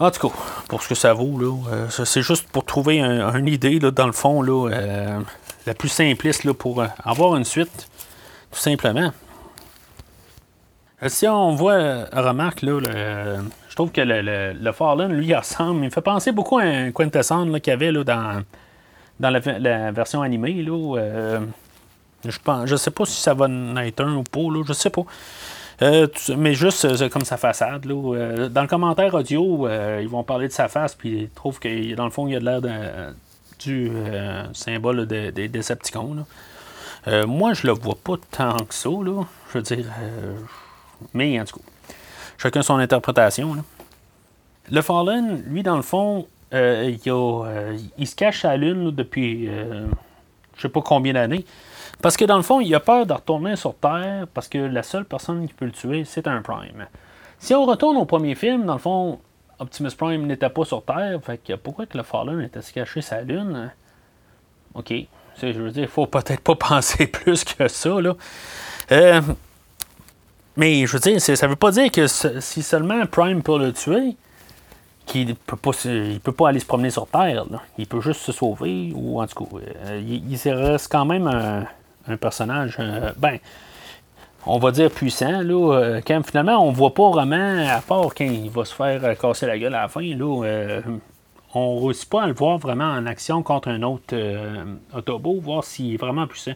En 0.00 0.10
tout 0.10 0.28
cas, 0.28 0.34
pour 0.68 0.82
ce 0.82 0.88
que 0.88 0.94
ça 0.94 1.12
vaut, 1.12 1.38
là, 1.38 1.88
c'est 1.90 2.22
juste 2.22 2.48
pour 2.48 2.64
trouver 2.64 3.00
une 3.00 3.48
idée, 3.48 3.78
là, 3.78 3.90
dans 3.90 4.06
le 4.06 4.12
fond, 4.12 4.42
là, 4.42 4.68
la 5.66 5.74
plus 5.74 5.88
simpliste 5.88 6.44
là, 6.44 6.52
pour 6.52 6.84
avoir 7.04 7.36
une 7.36 7.44
suite 7.44 7.88
tout 8.54 8.60
simplement. 8.60 9.12
Euh, 11.02 11.08
si 11.08 11.26
on 11.26 11.54
voit, 11.54 11.72
euh, 11.72 12.06
remarque, 12.12 12.62
là, 12.62 12.80
je 13.68 13.74
trouve 13.74 13.90
que 13.90 14.00
le, 14.00 14.22
le, 14.22 15.06
lui, 15.08 15.26
il 15.26 15.34
ressemble. 15.34 15.80
Il 15.80 15.86
me 15.86 15.90
fait 15.90 16.00
penser 16.00 16.32
beaucoup 16.32 16.58
à 16.58 16.62
un 16.62 16.92
Quintessence 16.92 17.48
qu'il 17.60 17.70
y 17.70 17.74
avait 17.74 17.92
là, 17.92 18.04
dans, 18.04 18.42
dans 19.20 19.30
la, 19.30 19.90
version 19.90 20.22
animée. 20.22 20.62
Là, 20.62 20.96
euh, 20.98 21.40
je 22.24 22.38
pense, 22.38 22.66
je 22.66 22.76
sais 22.76 22.90
pas 22.90 23.04
si 23.04 23.20
ça 23.20 23.34
va 23.34 23.48
être 23.84 24.00
un 24.00 24.14
ou 24.14 24.22
pas, 24.22 24.40
là, 24.40 24.62
je 24.66 24.72
sais 24.72 24.90
pas. 24.90 25.02
Mais 25.80 26.54
juste 26.54 27.08
comme 27.10 27.24
sa 27.24 27.36
façade. 27.36 27.84
Là, 27.84 28.48
dans 28.48 28.62
le 28.62 28.68
commentaire 28.68 29.14
audio, 29.14 29.68
ils 30.00 30.08
vont 30.08 30.22
parler 30.22 30.48
de 30.48 30.52
sa 30.52 30.68
face, 30.68 30.94
puis 30.94 31.22
ils 31.22 31.30
trouvent 31.30 31.58
que 31.58 31.94
dans 31.94 32.04
le 32.04 32.10
fond, 32.10 32.26
il 32.26 32.32
y 32.32 32.36
a 32.36 32.40
de 32.40 32.44
l'air 32.44 32.60
du 33.58 33.90
symbole 34.52 35.06
des 35.06 35.48
Decepticons. 35.48 36.24
Euh, 37.06 37.26
moi, 37.26 37.52
je 37.52 37.66
le 37.66 37.72
vois 37.72 37.96
pas 38.02 38.14
tant 38.30 38.56
que 38.56 38.74
ça, 38.74 38.88
là. 38.88 39.22
Je 39.52 39.58
veux 39.58 39.62
dire. 39.62 39.86
Euh, 40.00 40.34
mais 41.12 41.38
en 41.40 41.44
tout 41.44 41.58
cas, 41.58 41.64
chacun 42.38 42.62
son 42.62 42.76
interprétation. 42.76 43.56
Le 44.70 44.82
Fallen, 44.82 45.42
lui, 45.46 45.62
dans 45.62 45.76
le 45.76 45.82
fond, 45.82 46.26
euh, 46.54 46.96
il, 47.98 48.06
se 48.06 48.16
cache 48.16 48.44
à 48.44 48.50
la 48.50 48.56
Lune 48.56 48.90
depuis 48.90 49.46
je 49.46 50.62
sais 50.62 50.68
pas 50.68 50.80
combien 50.80 51.12
d'années. 51.12 51.44
Parce 52.02 52.16
que 52.16 52.24
dans 52.24 52.36
le 52.36 52.42
fond, 52.42 52.60
il 52.60 52.74
a 52.74 52.80
peur 52.80 53.06
de 53.06 53.12
retourner 53.12 53.56
sur 53.56 53.74
Terre 53.74 54.26
parce 54.32 54.48
que 54.48 54.58
la 54.58 54.82
seule 54.82 55.04
personne 55.04 55.46
qui 55.46 55.54
peut 55.54 55.64
le 55.64 55.72
tuer, 55.72 56.04
c'est 56.04 56.26
un 56.26 56.42
Prime. 56.42 56.86
Si 57.38 57.54
on 57.54 57.64
retourne 57.64 57.96
au 57.96 58.04
premier 58.04 58.34
film, 58.34 58.64
dans 58.64 58.74
le 58.74 58.78
fond, 58.78 59.18
Optimus 59.58 59.90
Prime 59.96 60.26
n'était 60.26 60.48
pas 60.48 60.64
sur 60.64 60.82
Terre. 60.84 61.18
Fait 61.22 61.38
que 61.38 61.54
pourquoi 61.54 61.86
que 61.86 61.96
le 61.96 62.04
Fallen 62.04 62.40
était 62.40 62.62
se 62.62 62.72
cacher 62.72 63.00
sa 63.00 63.22
Lune? 63.22 63.70
OK. 64.74 64.92
Je 65.40 65.46
veux 65.60 65.70
dire, 65.70 65.82
il 65.82 65.88
faut 65.88 66.06
peut-être 66.06 66.40
pas 66.40 66.54
penser 66.68 67.06
plus 67.06 67.44
que 67.44 67.68
ça. 67.68 68.00
Là. 68.00 68.14
Euh, 68.92 69.20
mais 70.56 70.86
je 70.86 70.92
veux 70.92 71.00
dire, 71.00 71.20
ça 71.20 71.46
veut 71.46 71.56
pas 71.56 71.70
dire 71.70 71.90
que 71.90 72.06
si 72.06 72.62
seulement 72.62 73.04
Prime 73.06 73.42
peut 73.42 73.58
le 73.58 73.72
tuer, 73.72 74.16
qu'il 75.06 75.34
peut 75.34 75.56
pas 75.56 75.72
il 75.84 76.20
peut 76.20 76.32
pas 76.32 76.48
aller 76.48 76.60
se 76.60 76.66
promener 76.66 76.90
sur 76.90 77.06
Terre. 77.06 77.44
Il 77.78 77.86
peut 77.86 78.00
juste 78.00 78.20
se 78.20 78.32
sauver. 78.32 78.92
Ou 78.94 79.20
en 79.20 79.26
tout 79.26 79.44
cas, 79.44 79.56
euh, 79.86 80.00
il, 80.00 80.36
reste 80.50 80.90
quand 80.90 81.04
même 81.04 81.26
un, 81.26 81.66
personnage. 82.20 82.76
Euh, 82.78 83.12
ben, 83.16 83.38
on 84.46 84.58
va 84.58 84.70
dire 84.70 84.90
puissant, 84.90 85.40
là, 85.40 86.00
quand 86.06 86.22
finalement 86.26 86.66
on 86.66 86.70
voit 86.70 86.92
pas 86.92 87.10
vraiment, 87.10 87.66
à 87.66 87.80
part 87.80 88.14
quand 88.14 88.24
il 88.24 88.50
va 88.50 88.64
se 88.64 88.74
faire 88.74 89.18
casser 89.18 89.46
la 89.46 89.58
gueule 89.58 89.74
à 89.74 89.82
la 89.82 89.88
fin, 89.88 90.02
là, 90.02 90.82
on 91.54 91.76
ne 91.76 91.86
réussit 91.86 92.10
pas 92.10 92.24
à 92.24 92.26
le 92.26 92.34
voir 92.34 92.58
vraiment 92.58 92.90
en 92.90 93.06
action 93.06 93.42
contre 93.42 93.68
un 93.68 93.82
autre 93.82 94.14
Autobo, 94.94 95.40
voir 95.40 95.64
s'il 95.64 95.94
est 95.94 95.96
vraiment 95.96 96.26
puissant. 96.26 96.52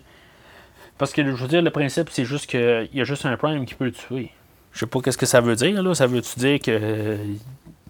Parce 0.98 1.12
que 1.12 1.24
je 1.24 1.30
veux 1.30 1.48
dire, 1.48 1.62
le 1.62 1.70
principe, 1.70 2.10
c'est 2.10 2.26
juste 2.26 2.46
qu'il 2.46 2.90
y 2.92 3.00
a 3.00 3.04
juste 3.04 3.24
un 3.24 3.38
Prime 3.38 3.64
qui 3.64 3.74
peut 3.74 3.86
le 3.86 3.92
tuer. 3.92 4.32
Je 4.72 4.80
sais 4.80 4.86
pas 4.86 5.00
qu'est-ce 5.00 5.16
que 5.16 5.26
ça 5.26 5.40
veut 5.40 5.56
dire. 5.56 5.82
Là. 5.82 5.94
Ça 5.94 6.06
veut-tu 6.06 6.38
dire 6.38 6.58
que 6.60 7.16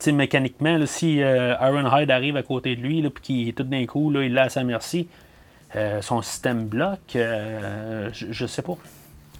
sais, 0.00 0.12
mécaniquement, 0.12 0.78
si 0.86 1.16
Ironhide 1.16 2.10
arrive 2.10 2.36
à 2.36 2.42
côté 2.42 2.76
de 2.76 2.82
lui, 2.82 3.02
puis 3.10 3.22
qu'il 3.22 3.48
est 3.48 3.52
tout 3.52 3.64
d'un 3.64 3.86
coup, 3.86 4.10
là, 4.10 4.24
il 4.24 4.32
l'a 4.32 4.44
à 4.44 4.48
sa 4.48 4.64
merci, 4.64 5.08
son 6.00 6.22
système 6.22 6.64
bloque, 6.66 7.14
je, 7.14 8.26
je 8.30 8.46
sais 8.46 8.62
pas. 8.62 8.76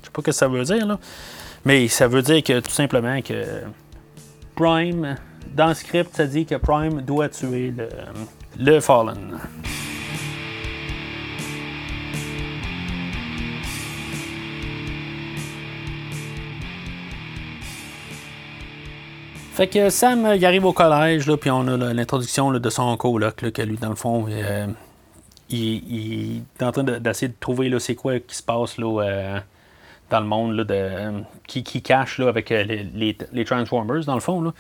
Je 0.01 0.07
sais 0.07 0.13
pas 0.13 0.23
ce 0.23 0.27
que 0.27 0.33
ça 0.33 0.49
veut 0.49 0.65
dire, 0.65 0.87
là. 0.87 0.99
Mais 1.65 1.89
ça 1.89 2.07
veut 2.07 2.23
dire 2.23 2.43
que 2.43 2.61
tout 2.61 2.71
simplement 2.71 3.21
que 3.21 3.63
Prime, 4.55 5.17
dans 5.55 5.69
le 5.69 5.75
script, 5.75 6.15
ça 6.15 6.27
dit 6.27 6.47
que 6.47 6.55
Prime 6.55 7.03
doit 7.03 7.29
tuer 7.29 7.75
le, 7.77 7.89
le 8.59 8.81
Fallen. 8.81 9.39
Fait 19.53 19.67
que 19.67 19.91
Sam, 19.91 20.35
il 20.37 20.47
arrive 20.47 20.65
au 20.67 20.73
collège, 20.73 21.27
là, 21.27 21.37
puis 21.37 21.51
on 21.51 21.67
a 21.67 21.93
l'introduction 21.93 22.53
de 22.53 22.71
son 22.71 22.97
coloc, 22.97 23.51
que 23.51 23.63
lui, 23.63 23.77
dans 23.77 23.89
le 23.89 23.97
fond, 23.97 24.27
euh, 24.31 24.69
il, 25.51 26.43
est 26.61 26.63
en 26.63 26.73
train 26.73 26.85
d'essayer 26.85 27.29
de, 27.29 27.35
trouver 27.39 27.77
c'est 27.79 27.95
quoi 27.95 28.19
qui 28.21 28.35
se 28.35 28.43
passe 28.43 28.79
là, 28.79 29.03
euh, 29.03 29.41
dans 30.11 30.21
le 30.21 30.27
monde 30.27 30.53
là, 30.55 30.65
de, 30.65 31.23
qui, 31.47 31.63
qui 31.63 31.83
cache 31.83 32.19
là, 32.19 32.29
avec 32.29 32.51
euh, 32.53 32.65
les, 32.65 33.17
les, 33.33 33.45
Transformers, 33.45 34.05
dans 34.05 34.15
le 34.15 34.21
fond. 34.21 34.41
Là. 34.41 34.53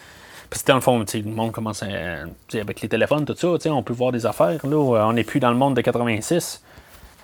Parce 0.50 0.62
que 0.62 0.68
dans 0.68 0.76
le 0.76 0.80
fond, 0.80 0.98
le 0.98 1.22
monde 1.24 1.52
commence 1.52 1.82
à, 1.82 1.88
avec 2.54 2.80
les 2.80 2.88
téléphones, 2.88 3.24
tout 3.24 3.36
ça, 3.36 3.70
on 3.70 3.82
peut 3.82 3.92
voir 3.92 4.12
des 4.12 4.24
affaires. 4.24 4.64
Là, 4.64 4.76
on 4.76 5.12
n'est 5.12 5.24
plus 5.24 5.40
dans 5.40 5.50
le 5.50 5.56
monde 5.56 5.74
de 5.76 5.80
86. 5.80 6.62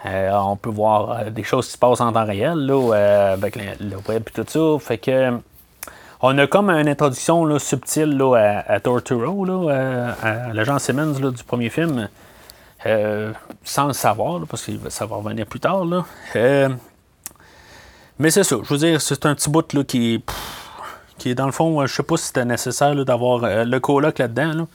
Euh, 0.07 0.31
on 0.33 0.57
peut 0.57 0.71
voir 0.71 1.11
euh, 1.11 1.31
des 1.31 1.43
choses 1.43 1.67
qui 1.67 1.73
se 1.73 1.79
passent 1.79 2.03
en 2.03 2.13
temps 2.13 2.27
réel 2.27 2.59
là, 2.59 3.33
avec 3.33 3.57
le, 3.57 3.97
web 4.07 4.23
et 4.27 4.31
tout 4.31 4.45
ça. 4.47 4.87
Fait 4.87 4.99
que 4.99 5.39
on 6.21 6.37
a 6.39 6.47
comme 6.47 6.71
une 6.71 6.89
introduction 6.89 7.45
là, 7.47 7.59
subtile 7.59 8.17
là, 8.17 8.63
à, 8.67 8.81
Torturo, 8.81 9.45
là, 9.45 10.15
à 10.23 10.53
l'agent 10.53 10.79
Simmons 10.79 11.31
du 11.31 11.45
premier 11.45 11.71
film, 11.71 12.09
sans 13.65 13.87
le 13.87 13.93
savoir, 13.93 14.41
parce 14.49 14.65
que 14.65 14.73
ça 14.89 15.07
va 15.07 15.17
revenir 15.17 15.47
plus 15.47 15.61
tard. 15.61 15.85
Là. 15.85 16.05
Mais 18.19 18.31
c'est 18.31 18.45
ça, 18.45 18.57
je 18.63 18.69
veux 18.69 18.79
dire, 18.79 19.01
c'est 19.01 19.27
un 19.27 19.35
petit 19.35 19.51
bout 19.51 19.73
là, 19.73 19.83
qui, 19.83 20.23
qui 21.19 21.31
est 21.31 21.35
dans 21.35 21.47
le 21.47 21.53
fond, 21.53 21.81
euh, 21.81 21.87
je 21.87 21.95
sais 21.95 22.03
pas 22.03 22.17
si 22.17 22.27
c'était 22.27 22.45
nécessaire 22.45 22.95
d'avoir 23.05 23.43
euh, 23.43 23.65
le 23.65 23.81
coloc 23.81 24.19
là-dedans. 24.19 24.69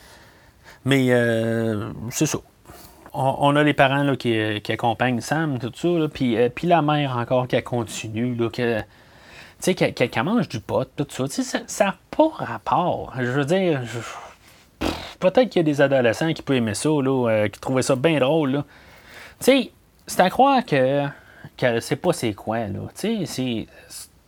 Mais 0.84 1.08
euh, 1.10 1.92
c'est 2.10 2.26
ça. 2.26 2.40
On, 3.14 3.56
a 3.56 3.64
les 3.64 3.74
parents 3.74 4.04
là, 4.04 4.16
qui, 4.16 4.38
accompagnent 4.70 5.20
Sam, 5.20 5.58
tout 5.58 5.72
ça, 5.76 6.08
puis, 6.14 6.38
puis 6.54 6.68
la 6.68 6.82
mère 6.84 7.18
encore 7.18 7.48
qui 7.48 7.62
continue, 7.64 8.36
là, 8.36 8.50
que, 8.50 8.80
tu 8.80 8.86
sais, 9.60 9.74
qu'elle 9.74 10.24
mange 10.24 10.48
du 10.48 10.60
pot, 10.60 10.88
tout 10.96 11.08
ça. 11.10 11.28
Tu 11.28 11.44
sais, 11.44 11.64
ça 11.66 11.86
n'a 11.86 11.96
pas 12.16 12.30
rapport. 12.36 13.14
Je 13.18 13.32
veux 13.32 13.46
dire, 13.46 13.82
peut-être 15.20 15.50
qu'il 15.50 15.60
y 15.60 15.60
a 15.60 15.64
des 15.64 15.82
adolescents 15.82 16.34
qui 16.34 16.42
peuvent 16.42 16.58
aimer 16.58 16.74
ça, 16.74 16.90
là, 16.90 17.48
qui 17.50 17.60
trouvaient 17.60 17.82
ça 17.82 17.96
bien 17.96 18.20
drôle. 18.20 18.64
Tu 19.40 19.46
sais, 19.46 19.72
c'est 20.08 20.22
à 20.22 20.30
croire 20.30 20.66
que 20.66 21.06
sait 21.80 21.96
pas 21.96 22.14
c'est 22.14 22.34
quoi. 22.34 22.60
Là. 22.60 22.80
C'est, 22.94 23.68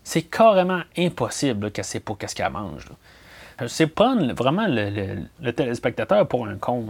c'est 0.04 0.22
carrément 0.24 0.82
impossible 0.98 1.72
qu'elle 1.72 1.86
sait 1.86 2.00
pas 2.00 2.14
qu'est-ce 2.18 2.36
qu'elle 2.36 2.52
mange. 2.52 2.86
C'est 3.68 3.88
pas 3.88 4.16
vraiment 4.36 4.66
le, 4.68 5.52
téléspectateur 5.52 6.28
pour 6.28 6.48
un 6.48 6.56
con. 6.56 6.88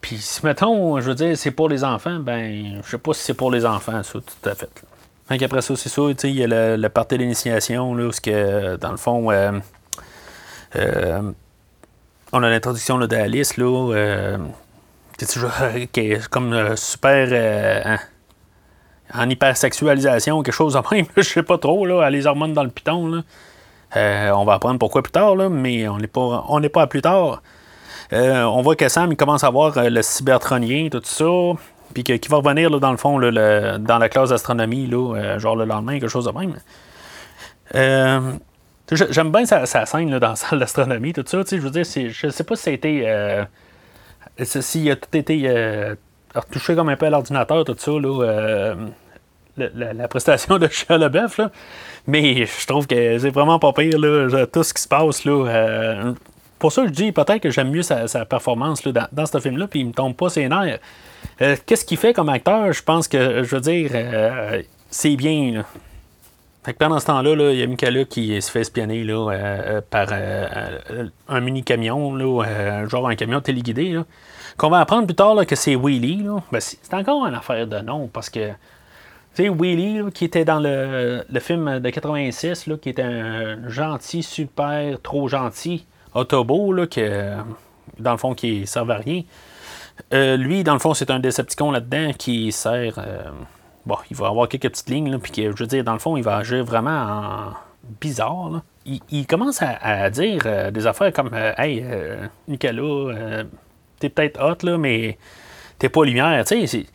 Puis 0.00 0.18
si 0.18 0.44
mettons, 0.44 1.00
je 1.00 1.08
veux 1.08 1.14
dire, 1.14 1.36
c'est 1.36 1.52
pour 1.52 1.68
les 1.68 1.84
enfants, 1.84 2.18
ben 2.18 2.80
je 2.82 2.90
sais 2.90 2.98
pas 2.98 3.14
si 3.14 3.22
c'est 3.22 3.34
pour 3.34 3.50
les 3.50 3.64
enfants, 3.64 4.02
ça, 4.02 4.18
tout 4.20 4.48
à 4.48 4.54
fait. 4.54 4.70
Là. 5.30 5.38
après 5.44 5.62
ça, 5.62 5.76
c'est 5.76 5.88
ça, 5.88 6.02
il 6.24 6.30
y 6.30 6.44
a 6.44 6.46
le, 6.46 6.76
le 6.76 7.16
d'initiation, 7.16 7.94
là, 7.94 8.06
où 8.06 8.10
que, 8.10 8.76
dans 8.76 8.90
le 8.90 8.96
fond, 8.96 9.30
euh, 9.30 9.52
euh, 10.76 11.32
on 12.32 12.42
a 12.42 12.50
l'introduction 12.50 12.98
d'Alice, 12.98 13.56
là, 13.56 13.92
euh, 13.94 14.38
qui 15.92 16.00
est 16.00 16.28
comme 16.28 16.76
super 16.76 17.28
hein, 17.86 17.98
en 19.14 19.28
hypersexualisation 19.28 20.42
quelque 20.42 20.54
chose 20.54 20.74
de 20.74 20.94
même, 20.94 21.06
je 21.16 21.22
sais 21.22 21.42
pas 21.42 21.58
trop, 21.58 21.86
là, 21.86 22.08
les 22.10 22.26
hormones 22.26 22.52
dans 22.52 22.64
le 22.64 22.70
piton. 22.70 23.22
Euh, 23.96 24.30
on 24.30 24.44
va 24.44 24.54
apprendre 24.54 24.78
pourquoi 24.78 25.02
plus 25.02 25.12
tard, 25.12 25.36
là, 25.36 25.48
mais 25.48 25.86
on 25.88 25.98
n'est 25.98 26.06
pas, 26.68 26.82
à 26.82 26.86
plus 26.86 27.02
tard. 27.02 27.42
Euh, 28.12 28.42
on 28.44 28.62
voit 28.62 28.76
que 28.76 28.88
Sam 28.88 29.10
il 29.12 29.16
commence 29.16 29.44
à 29.44 29.50
voir 29.50 29.76
euh, 29.78 29.88
le 29.88 30.02
cybertronien, 30.02 30.88
tout 30.90 31.00
ça, 31.04 31.24
puis 31.94 32.02
qu'il 32.02 32.30
va 32.30 32.38
revenir 32.38 32.70
dans 32.78 32.90
le 32.90 32.96
fond 32.96 33.18
dans 33.18 33.98
la 33.98 34.08
classe 34.08 34.30
d'astronomie, 34.30 34.90
genre 35.38 35.56
le 35.56 35.64
lendemain, 35.64 35.98
quelque 35.98 36.08
chose 36.08 36.26
de 36.26 36.32
même. 36.32 36.54
J'aime 38.92 39.32
bien 39.32 39.44
sa, 39.46 39.66
scène 39.66 40.18
dans 40.18 40.28
la 40.28 40.36
salle 40.36 40.58
d'astronomie, 40.58 41.12
tout 41.12 41.24
ça. 41.26 41.42
Je 41.50 41.56
veux 41.56 41.70
dire, 41.70 41.84
je 41.84 42.28
sais 42.28 42.44
pas 42.44 42.56
si 42.56 42.68
a 42.68 42.72
été. 42.72 43.44
s'il 44.38 44.90
a 44.90 44.96
tout 44.96 45.16
été 45.16 45.96
retouché 46.34 46.74
comme 46.74 46.88
un 46.88 46.96
peu 46.96 47.06
à 47.06 47.10
l'ordinateur, 47.10 47.64
tout 47.64 47.76
ça. 47.78 47.90
Là, 47.92 48.74
la, 49.56 50.08
prestation 50.08 50.58
de 50.58 50.68
Shia 50.68 50.98
LaBeouf, 50.98 51.38
là. 51.38 51.50
mais 52.06 52.46
je 52.46 52.66
trouve 52.66 52.86
que 52.86 53.18
c'est 53.18 53.30
vraiment 53.30 53.58
pas 53.58 53.72
pire, 53.72 53.98
tout 54.52 54.62
ce 54.62 54.74
qui 54.74 54.82
se 54.82 54.88
passe. 54.88 55.22
Euh, 55.26 56.12
pour 56.58 56.72
ça, 56.72 56.84
je 56.86 56.90
dis 56.90 57.12
peut-être 57.12 57.40
que 57.40 57.50
j'aime 57.50 57.70
mieux 57.70 57.82
sa, 57.82 58.06
performance 58.24 58.82
dans, 58.86 59.26
ce 59.26 59.40
film-là, 59.40 59.66
puis 59.66 59.80
il 59.80 59.86
me 59.88 59.92
tombe 59.92 60.14
pas 60.14 60.28
ses 60.28 60.48
nerfs. 60.48 60.78
Euh, 61.40 61.56
qu'est-ce 61.66 61.84
qu'il 61.84 61.98
fait 61.98 62.12
comme 62.12 62.28
acteur? 62.28 62.72
Je 62.72 62.82
pense 62.82 63.08
que, 63.08 63.42
je 63.42 63.54
veux 63.54 63.60
dire, 63.60 63.90
euh, 63.94 64.62
c'est 64.90 65.16
bien. 65.16 65.64
Fait 66.64 66.72
que 66.72 66.78
pendant 66.78 67.00
ce 67.00 67.06
temps-là, 67.06 67.52
il 67.52 67.58
y 67.58 67.62
a 67.62 67.66
Michaela 67.66 68.04
qui 68.04 68.40
se 68.40 68.50
fait 68.50 68.60
espionner 68.60 69.02
là, 69.02 69.80
par 69.90 70.08
un 71.28 71.40
mini-camion, 71.40 72.14
là, 72.14 72.86
genre 72.86 73.08
un 73.08 73.16
camion 73.16 73.40
téléguidé. 73.40 74.00
Qu'on 74.56 74.70
va 74.70 74.78
apprendre 74.78 75.06
plus 75.06 75.16
tard 75.16 75.44
que 75.44 75.56
c'est 75.56 75.74
Wheelie. 75.74 76.24
Ben, 76.52 76.60
c'est 76.60 76.94
encore 76.94 77.26
une 77.26 77.34
affaire 77.34 77.66
de 77.66 77.78
nom 77.80 78.06
parce 78.06 78.30
que 78.30 78.52
tu 79.34 79.48
Willy, 79.48 80.02
qui 80.12 80.26
était 80.26 80.44
dans 80.44 80.60
le, 80.60 81.24
film 81.40 81.80
de 81.80 81.90
86, 81.90 82.66
là, 82.66 82.76
qui 82.76 82.90
était 82.90 83.02
un 83.02 83.68
gentil, 83.68 84.22
super, 84.22 85.00
trop 85.00 85.26
gentil 85.28 85.86
Autobo, 86.14 86.72
là, 86.72 86.86
qui, 86.86 87.00
dans 87.98 88.12
le 88.12 88.18
fond, 88.18 88.34
qui 88.34 88.66
sert 88.66 88.90
à 88.90 88.96
rien. 88.96 89.22
Euh, 90.12 90.36
lui, 90.36 90.62
dans 90.64 90.74
le 90.74 90.78
fond, 90.78 90.92
c'est 90.92 91.10
un 91.10 91.18
Decepticon 91.18 91.70
là-dedans 91.70 92.12
qui 92.18 92.52
sert. 92.52 92.98
Euh, 93.82 93.86
bon, 93.86 93.96
il 94.10 94.16
va 94.16 94.28
avoir 94.28 94.48
quelques 94.48 94.70
petites 94.70 94.88
lignes, 94.88 95.18
puis 95.18 95.32
je 95.36 95.48
veux 95.50 95.66
dire, 95.66 95.84
dans 95.84 95.92
le 95.92 95.98
fond, 95.98 96.16
il 96.16 96.22
va 96.22 96.36
agir 96.36 96.64
vraiment 96.64 96.90
en 96.90 97.52
bizarre. 98.00 98.62
Il, 98.84 99.26
commence 99.26 99.62
à, 99.62 100.10
dire 100.10 100.42
euh, 100.46 100.70
des 100.70 100.86
affaires 100.86 101.12
comme 101.12 101.30
Hey, 101.34 101.84
Nicolas, 102.48 103.44
t'es 103.98 104.08
peut-être 104.08 104.40
hot, 104.42 104.66
là, 104.66 104.78
mais 104.78 105.18
t'es 105.78 105.88
pas 105.88 106.04
lumière. 106.04 106.44
Tu 106.44 106.66
sais, 106.66 106.86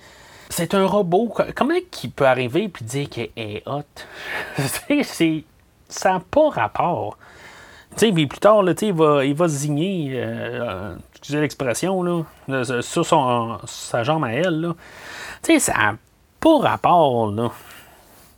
c'est 0.50 0.74
un 0.74 0.86
robot. 0.86 1.34
Comment 1.56 1.76
il 2.04 2.12
peut 2.12 2.26
arriver 2.26 2.64
et 2.64 2.84
dire 2.84 3.10
qu'il 3.10 3.30
est 3.36 3.64
hot? 3.66 3.84
c'est, 5.04 5.44
ça 5.90 6.14
n'a 6.14 6.20
pas 6.20 6.50
rapport. 6.50 7.18
Tu 7.98 8.08
sais, 8.08 8.12
plus 8.12 8.40
tard, 8.40 8.64
là, 8.64 8.74
il, 8.82 8.94
va, 8.94 9.26
il 9.26 9.34
va 9.34 9.48
zigner, 9.48 10.12
euh, 10.14 10.96
excusez 11.12 11.42
l'expression, 11.42 12.04
là, 12.04 12.24
sur 12.82 13.06
son, 13.06 13.58
sa 13.66 14.04
jambe 14.04 14.24
à 14.24 14.34
elle. 14.34 14.74
Tu 15.42 15.54
sais, 15.54 15.60
ça 15.60 15.74
n'a 15.74 15.96
pas 16.40 16.58
rapport. 16.60 17.32
Là. 17.32 17.52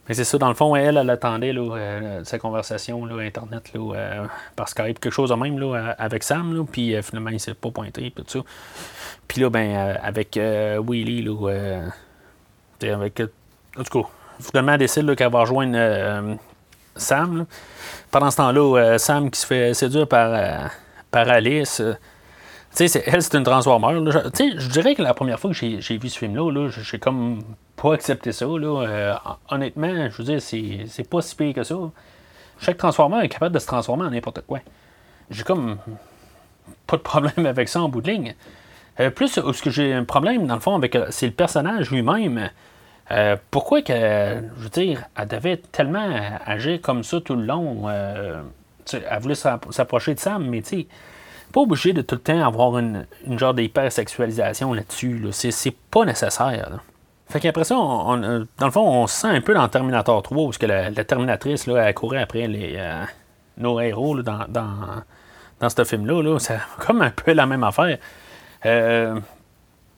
Mais 0.08 0.16
c'est 0.16 0.24
ça, 0.24 0.38
dans 0.40 0.50
le 0.50 0.56
fond, 0.56 0.76
elle, 0.76 0.98
elle 0.98 1.10
attendait 1.10 1.54
là, 1.54 1.76
euh, 1.76 2.24
sa 2.24 2.40
conversation 2.40 3.06
là, 3.06 3.22
Internet 3.24 3.72
là, 3.76 3.96
euh, 3.96 4.26
par 4.56 4.68
Skype, 4.68 5.00
quelque 5.00 5.14
chose 5.14 5.30
de 5.30 5.36
même 5.36 5.60
là, 5.60 5.96
avec 6.00 6.24
Sam, 6.24 6.58
là, 6.58 6.64
puis 6.70 6.96
finalement, 7.04 7.30
il 7.30 7.40
s'est 7.40 7.54
pas 7.54 7.70
pointé, 7.70 8.12
tout 8.16 8.24
ça. 8.26 8.40
Puis 9.30 9.42
là, 9.42 9.50
ben, 9.52 9.76
euh, 9.76 9.96
avec 10.02 10.36
euh, 10.36 10.84
Willy, 10.86 11.22
là, 11.22 11.50
euh, 11.50 11.88
avec. 12.82 13.22
En 13.78 13.84
tout 13.84 14.02
cas, 14.02 14.10
finalement, 14.42 14.74
elle 14.74 14.80
décide 14.80 15.16
qu'elle 15.16 15.32
va 15.32 15.42
rejoindre 15.42 16.38
Sam. 16.96 17.46
Pendant 18.10 18.32
ce 18.32 18.38
temps-là, 18.38 18.98
Sam 18.98 19.30
qui 19.30 19.40
se 19.40 19.46
fait 19.46 19.74
séduire 19.76 20.08
par, 20.08 20.72
par 21.12 21.30
Alice. 21.30 21.82
Tu 22.76 22.88
sais, 22.88 23.04
elle, 23.06 23.22
c'est 23.22 23.36
une 23.36 23.44
Transformer. 23.44 24.12
Je, 24.12 24.60
je 24.60 24.70
dirais 24.70 24.96
que 24.96 25.02
la 25.02 25.14
première 25.14 25.40
fois 25.40 25.52
que 25.52 25.56
j'ai 25.56 25.98
vu 25.98 26.10
ce 26.10 26.20
film-là, 26.20 26.52
-là, 26.52 26.70
j'ai 26.70 27.00
comme 27.00 27.42
pas 27.76 27.94
accepté 27.94 28.32
ça. 28.32 28.46
Là. 28.46 29.22
honnêtement, 29.50 30.10
je 30.10 30.18
veux 30.18 30.24
dire, 30.24 30.42
c'est 30.42 31.10
pas 31.10 31.22
si 31.22 31.36
pire 31.36 31.54
que 31.54 31.64
ça. 31.64 31.76
Chaque 32.60 32.78
Transformer 32.78 33.24
est 33.24 33.30
capable 33.30 33.56
de 33.56 33.60
se 33.60 33.68
transformer 33.68 34.06
en 34.06 34.12
n'importe 34.12 34.42
quoi. 34.46 34.60
J'ai 35.30 35.44
comme 35.44 35.78
pas 36.88 36.98
de 36.98 37.02
problème 37.02 37.46
avec 37.46 37.70
ça 37.70 37.82
en 37.82 37.90
bout 37.90 38.02
de 38.02 38.12
ligne. 38.12 38.36
Euh, 39.00 39.10
plus, 39.10 39.30
ce 39.30 39.62
que 39.62 39.70
j'ai 39.70 39.94
un 39.94 40.04
problème, 40.04 40.46
dans 40.46 40.56
le 40.56 40.60
fond, 40.60 40.76
avec 40.76 40.96
euh, 40.96 41.06
c'est 41.10 41.28
le 41.28 41.32
personnage 41.32 41.90
lui-même. 41.90 42.50
Euh, 43.12 43.38
pourquoi 43.50 43.82
que, 43.82 43.94
je 43.94 44.64
veux 44.64 44.70
dire, 44.70 45.04
elle 45.18 45.28
devait 45.28 45.58
tellement 45.58 46.10
agir 46.46 46.82
comme 46.82 47.04
ça 47.04 47.22
tout 47.22 47.36
le 47.36 47.44
long? 47.44 47.90
elle 47.90 49.20
voulait 49.22 49.36
s'approcher 49.36 50.16
de 50.16 50.20
Sam, 50.20 50.48
mais 50.48 50.62
tu 50.62 50.70
sais, 50.70 50.88
pas 51.52 51.62
obligé 51.62 51.94
de 51.94 52.02
tout 52.02 52.16
le 52.16 52.22
temps 52.22 52.46
avoir 52.46 52.78
une, 52.78 53.06
une 53.26 53.40
genre 53.40 53.54
d'hypersexualisation 53.54 54.74
là-dessus. 54.74 55.28
C'est, 55.32 55.76
pas 55.92 56.06
nécessaire. 56.06 56.80
Fait 57.28 57.40
qu'après 57.40 57.64
ça, 57.64 57.78
on, 57.78 58.18
dans 58.18 58.66
le 58.66 58.72
fond, 58.72 58.88
on 58.88 59.08
se 59.08 59.22
sent 59.22 59.28
un 59.28 59.42
peu 59.42 59.54
dans 59.54 59.68
Terminator 59.68 60.22
3, 60.22 60.46
parce 60.46 60.58
que 60.58 60.66
la, 60.66 60.92
Terminatrice, 61.04 61.68
là, 61.68 61.88
elle 61.88 61.94
courait 61.94 62.22
après 62.22 62.48
les, 62.48 62.76
euh, 62.78 63.04
nos 63.58 63.80
héros 63.80 64.22
dans, 64.22 64.46
dans, 64.48 65.04
dans, 65.60 65.70
ce 65.70 65.84
film-là. 65.84 66.24
Là. 66.24 66.40
C'est 66.40 66.60
comme 66.80 67.02
un 67.02 67.12
peu 67.12 67.34
la 67.34 67.46
même 67.46 67.64
affaire. 67.64 67.98
Euh, 68.66 69.20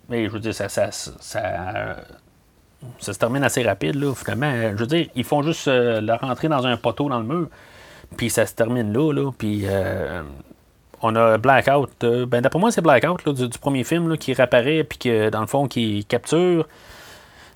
mais 0.09 0.25
je 0.25 0.31
veux 0.31 0.39
dire, 0.39 0.53
ça, 0.53 0.67
ça, 0.67 0.91
ça, 0.91 1.95
se 2.99 3.11
termine 3.11 3.43
assez 3.43 3.63
rapide, 3.63 3.95
là, 3.95 4.13
finalement. 4.13 4.51
Je 4.71 4.77
veux 4.77 4.87
dire, 4.87 5.07
ils 5.15 5.23
font 5.23 5.41
juste 5.41 5.67
euh, 5.67 6.01
la 6.01 6.17
rentrer 6.17 6.49
dans 6.49 6.65
un 6.65 6.75
poteau 6.75 7.07
dans 7.07 7.19
le 7.19 7.25
mur, 7.25 7.47
puis 8.17 8.29
ça 8.29 8.45
se 8.45 8.53
termine 8.53 8.91
là, 8.91 9.13
là 9.13 9.31
puis 9.37 9.65
on 11.01 11.15
a 11.15 11.37
Blackout. 11.37 11.89
ben, 12.01 12.41
d'après 12.41 12.59
moi, 12.59 12.71
c'est 12.71 12.81
Blackout 12.81 13.27
du, 13.29 13.59
premier 13.59 13.83
film 13.83 14.17
qui 14.17 14.33
réapparaît, 14.33 14.83
puis 14.83 14.97
que 14.97 15.29
dans 15.29 15.41
le 15.41 15.47
fond, 15.47 15.67
qui 15.67 16.05
capture. 16.05 16.67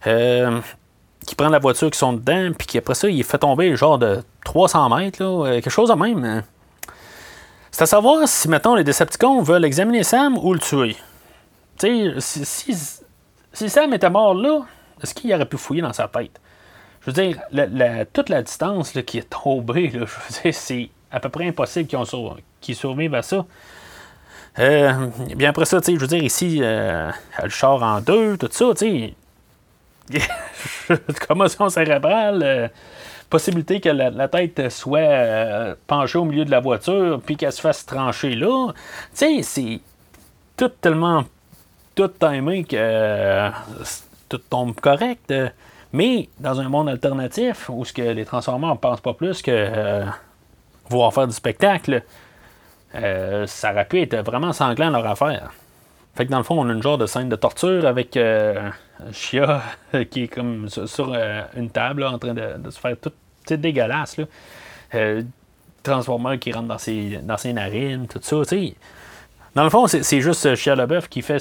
Euh, 0.08 0.60
qui 1.26 1.34
prend 1.34 1.50
la 1.50 1.58
voiture 1.58 1.90
qui 1.90 1.98
sont 1.98 2.14
dedans, 2.14 2.52
puis 2.56 2.68
qu'après 2.68 2.94
ça, 2.94 3.10
il 3.10 3.24
fait 3.24 3.40
tomber 3.40 3.76
genre 3.76 3.98
de 3.98 4.22
300 4.44 4.96
mètres, 4.96 5.24
euh, 5.24 5.54
quelque 5.56 5.72
chose 5.72 5.90
de 5.90 5.96
même. 5.96 6.24
Hein. 6.24 6.44
C'est 7.72 7.84
à 7.84 7.88
savoir 7.88 8.28
si, 8.28 8.48
mettons, 8.48 8.76
les 8.76 8.84
Decepticons 8.84 9.42
veulent 9.42 9.66
examiner 9.66 10.04
Sam 10.04 10.38
ou 10.38 10.54
le 10.54 10.60
tuer. 10.60 10.96
Tu 11.80 12.22
sais, 12.22 12.46
si, 12.46 12.76
si, 13.54 13.70
Sam 13.70 13.94
était 13.94 14.10
mort 14.10 14.36
là, 14.36 14.62
est-ce 15.02 15.14
qu'il 15.14 15.34
aurait 15.34 15.48
pu 15.48 15.58
fouiller 15.58 15.82
dans 15.82 15.94
sa 15.94 16.08
tête? 16.08 16.40
Je 17.02 17.12
veux 17.12 17.14
dire, 17.14 17.40
toute 18.14 18.30
la 18.30 18.44
distance 18.44 18.92
qui 18.92 19.18
est 19.18 19.30
tombée, 19.30 19.90
je 19.94 20.00
veux 20.00 20.06
dire, 20.44 20.54
c'est 20.54 20.90
à 21.12 21.20
peu 21.20 21.30
près 21.30 21.48
impossible 21.48 21.88
qu'ils 21.88 21.98
survivent 22.74 23.16
à 23.16 23.22
ça. 23.22 23.46
Euh, 24.58 25.08
bien 25.36 25.50
après 25.50 25.66
ça, 25.66 25.80
je 25.86 25.92
veux 25.94 26.08
dire, 26.08 26.24
ici, 26.24 26.60
euh, 26.62 27.12
le 27.44 27.50
char 27.50 27.84
en 27.84 28.00
deux, 28.00 28.38
tout 28.38 28.48
ça, 28.52 28.68
tu 28.76 29.14
sais, 30.10 30.22
commotion 31.28 31.70
cérébrale, 31.70 32.42
euh, 32.44 32.68
possibilité 33.30 33.82
que 33.82 33.90
la, 33.90 34.28
tête 34.30 34.70
soit 34.70 35.76
penchée 35.88 36.18
au 36.18 36.26
milieu 36.26 36.46
de 36.46 36.52
la 36.52 36.62
voiture, 36.62 37.22
puis 37.26 37.36
qu'elle 37.36 37.52
se 37.52 37.60
fasse 37.60 37.86
trancher 37.86 38.36
là. 38.36 38.72
Tu 38.72 38.74
sais, 39.14 39.42
c'est 39.42 39.80
tout 40.56 40.70
tellement 40.70 41.26
tout 41.94 42.08
timé 42.08 42.64
que 42.64 43.50
tout 44.30 44.38
tombe 44.38 44.76
correct. 44.80 45.34
mais 45.92 46.30
dans 46.40 46.62
un 46.62 46.70
monde 46.70 46.88
alternatif 46.88 47.70
où 47.70 47.84
ce 47.84 47.92
que 47.92 48.02
les 48.02 48.26
transformeurs 48.26 48.76
ne 48.76 48.80
pensent 48.80 49.02
pas 49.02 49.14
plus 49.14 49.42
que 49.42 50.06
voir 50.90 51.14
faire 51.14 51.28
du 51.28 51.34
spectacle, 51.34 52.04
ça 53.48 53.72
aurait 53.72 53.86
pu 53.86 54.02
être 54.02 54.18
vraiment 54.18 54.54
sanglant 54.54 54.90
leur 54.90 55.06
affaire. 55.06 55.52
Fait 56.16 56.26
que 56.26 56.32
dans 56.32 56.38
le 56.38 56.44
fond, 56.44 56.60
on 56.60 56.70
a 56.70 56.74
une 56.74 56.82
genre 56.82 56.98
de 56.98 57.06
scène 57.06 57.28
de 57.28 57.36
torture 57.36 57.86
avec 57.86 58.18
Chia 59.12 59.62
qui 60.10 60.24
est 60.24 60.28
comme 60.28 60.70
sur, 60.70 61.14
euh, 61.14 61.42
une 61.56 61.70
table 61.70 62.04
en 62.04 62.18
train 62.18 62.34
de, 62.34 62.70
se 62.70 62.80
faire 62.80 62.96
tout 62.98 63.12
dégueulasse. 63.50 64.18
Là. 64.18 64.26
Euh, 64.96 65.24
Transformer 65.84 66.40
qui 66.40 66.52
rentre 66.52 66.68
dans 66.68 66.80
ses, 66.80 67.20
dans 67.22 67.38
ses 67.38 67.54
narines, 67.54 68.08
tout 68.08 68.20
ça. 68.22 68.38
Dans 69.54 69.64
le 69.64 69.70
fond, 69.70 69.86
c'est 69.88 70.20
juste 70.20 70.56
Chia 70.56 70.76
LaBeouf 70.76 71.08
qui 71.08 71.22
fait 71.22 71.38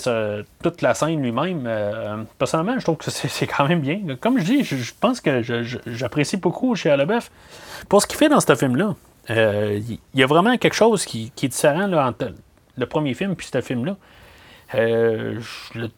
toute 0.63 0.83
la 0.83 0.93
scène 0.93 1.23
lui-même. 1.23 1.65
Euh, 1.67 2.23
personnellement, 2.39 2.79
je 2.79 2.85
trouve 2.85 2.99
que 2.99 3.11
c'est 3.11 3.47
quand 3.57 3.67
même 3.67 3.81
bien. 3.81 4.01
Comme 4.21 4.39
je 4.39 4.45
dis, 4.45 4.65
je, 4.65 4.93
pense 5.01 5.23
que 5.23 5.43
j'apprécie 5.87 6.37
beaucoup 6.37 6.75
Chia 6.77 6.97
LaBeouf 6.97 7.31
pour 7.89 8.03
ce 8.03 8.07
qu'il 8.07 8.19
fait 8.19 8.29
dans 8.29 8.41
ce 8.41 8.55
film-là. 8.55 8.95
Il 9.29 9.99
y, 10.15 10.23
a 10.23 10.27
vraiment 10.27 10.57
quelque 10.59 10.75
chose 10.75 11.05
qui, 11.05 11.33
est 11.43 11.49
différent 11.49 11.91
entre 11.93 12.33
le 12.77 12.87
premier 12.87 13.15
film 13.15 13.33
et 13.33 13.43
ce 13.43 13.61
film-là. 13.61 13.97
Euh, 14.75 15.41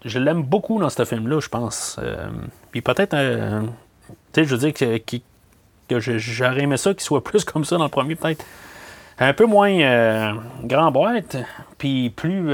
je, 0.04 0.18
l'aime 0.18 0.42
beaucoup 0.42 0.78
dans 0.80 0.90
ce 0.90 1.04
film-là, 1.04 1.40
je 1.40 1.48
pense. 1.48 1.98
Euh, 2.02 2.28
puis 2.70 2.82
peut-être, 2.82 3.14
euh, 3.14 3.62
tu 4.08 4.14
sais, 4.34 4.44
je 4.44 4.54
veux 4.54 4.70
dire 4.70 4.74
que, 4.74 4.98
que, 5.88 6.00
j'aurais 6.00 6.62
aimé 6.62 6.76
ça 6.76 6.92
qu'il 6.92 7.02
soit 7.02 7.24
plus 7.24 7.44
comme 7.44 7.64
ça 7.64 7.78
dans 7.78 7.84
le 7.84 7.90
premier, 7.90 8.16
peut-être. 8.16 8.44
Un 9.18 9.32
peu 9.32 9.46
moins 9.46 10.36
grand 10.62 10.90
boîte, 10.90 11.38
puis 11.78 12.10
plus. 12.10 12.52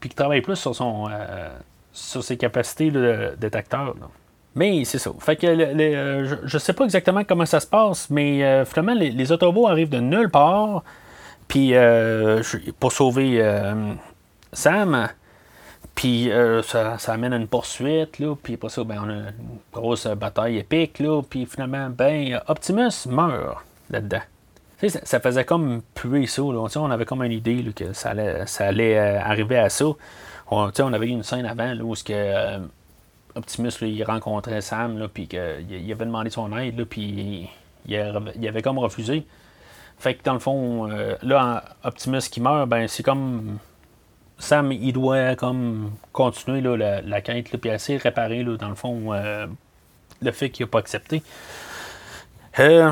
puis 0.00 0.08
qu'il 0.08 0.16
travaille 0.16 0.40
plus 0.40 0.56
sur 0.56 0.74
son. 0.74 1.08
sur 1.92 2.24
ses 2.24 2.36
capacités 2.36 2.90
de 2.90 3.36
détecteur. 3.38 3.94
Mais 4.54 4.84
c'est 4.84 4.98
ça. 4.98 5.10
Fait 5.20 5.36
que 5.36 5.46
je, 6.44 6.58
sais 6.58 6.72
pas 6.72 6.84
exactement 6.84 7.22
comment 7.24 7.46
ça 7.46 7.60
se 7.60 7.66
passe, 7.66 8.10
mais 8.10 8.64
finalement, 8.64 8.94
les, 8.94 9.10
les 9.10 9.32
autobots 9.32 9.68
arrivent 9.68 9.90
de 9.90 10.00
nulle 10.00 10.28
part. 10.28 10.82
Puis 11.46 11.72
pour 12.80 12.92
sauver 12.92 13.40
Sam, 14.52 15.08
puis 16.00 16.30
euh, 16.30 16.62
ça, 16.62 16.96
amène 17.08 17.32
à 17.32 17.36
une 17.36 17.46
poursuite, 17.46 18.22
puis 18.42 18.54
après 18.54 18.68
ça, 18.68 18.84
ben, 18.84 19.02
on 19.04 19.08
a 19.10 19.12
une 19.12 19.32
grosse 19.72 20.06
bataille 20.06 20.58
épique, 20.58 21.02
puis 21.28 21.46
finalement, 21.46 21.90
ben, 21.90 22.40
Optimus 22.48 23.06
meurt 23.06 23.58
là-dedans. 23.90 24.22
Ça, 24.80 25.00
ça, 25.04 25.20
faisait 25.20 25.44
comme 25.44 25.82
puer 25.94 26.26
ça. 26.26 26.40
Là. 26.40 26.66
On 26.76 26.90
avait 26.90 27.04
comme 27.04 27.22
une 27.22 27.32
idée 27.32 27.62
que 27.76 27.92
ça 27.92 28.10
allait, 28.10 28.46
ça 28.46 28.68
allait 28.68 28.98
euh, 28.98 29.20
arriver 29.20 29.58
à 29.58 29.68
ça. 29.68 29.84
On, 30.50 30.70
on 30.78 30.92
avait 30.94 31.06
eu 31.06 31.10
une 31.10 31.22
scène 31.22 31.44
avant 31.44 31.74
là, 31.74 31.84
où 31.84 31.92
que, 31.92 32.58
euh, 33.36 33.38
Optimus 33.38 33.72
il 33.82 34.02
rencontrait 34.04 34.60
Sam, 34.60 35.08
puis 35.12 35.26
qu'il 35.28 35.66
il 35.68 35.92
avait 35.92 36.04
demandé 36.04 36.30
son 36.30 36.56
aide, 36.56 36.84
puis 36.84 37.48
il, 37.86 37.96
avait 37.96 38.62
comme 38.62 38.78
refusé. 38.78 39.26
Fait 39.98 40.14
que 40.14 40.22
dans 40.22 40.32
le 40.34 40.38
fond, 40.38 40.86
là, 41.22 41.64
Optimus 41.84 42.22
qui 42.30 42.40
meurt, 42.40 42.68
ben 42.68 42.88
c'est 42.88 43.02
comme 43.02 43.58
Sam, 44.40 44.72
il 44.72 44.92
doit 44.92 45.36
comme 45.36 45.92
continuer 46.12 46.62
la, 46.62 47.02
la, 47.02 47.20
quête, 47.20 47.56
puis 47.56 47.70
essayer 47.70 47.98
réparer, 47.98 48.42
dans 48.42 48.68
le 48.68 48.74
fond, 48.74 49.12
euh, 49.12 49.46
le 50.22 50.32
fait 50.32 50.50
qu'il 50.50 50.64
n'a 50.64 50.70
pas 50.70 50.78
accepté. 50.78 51.22
Euh, 52.58 52.90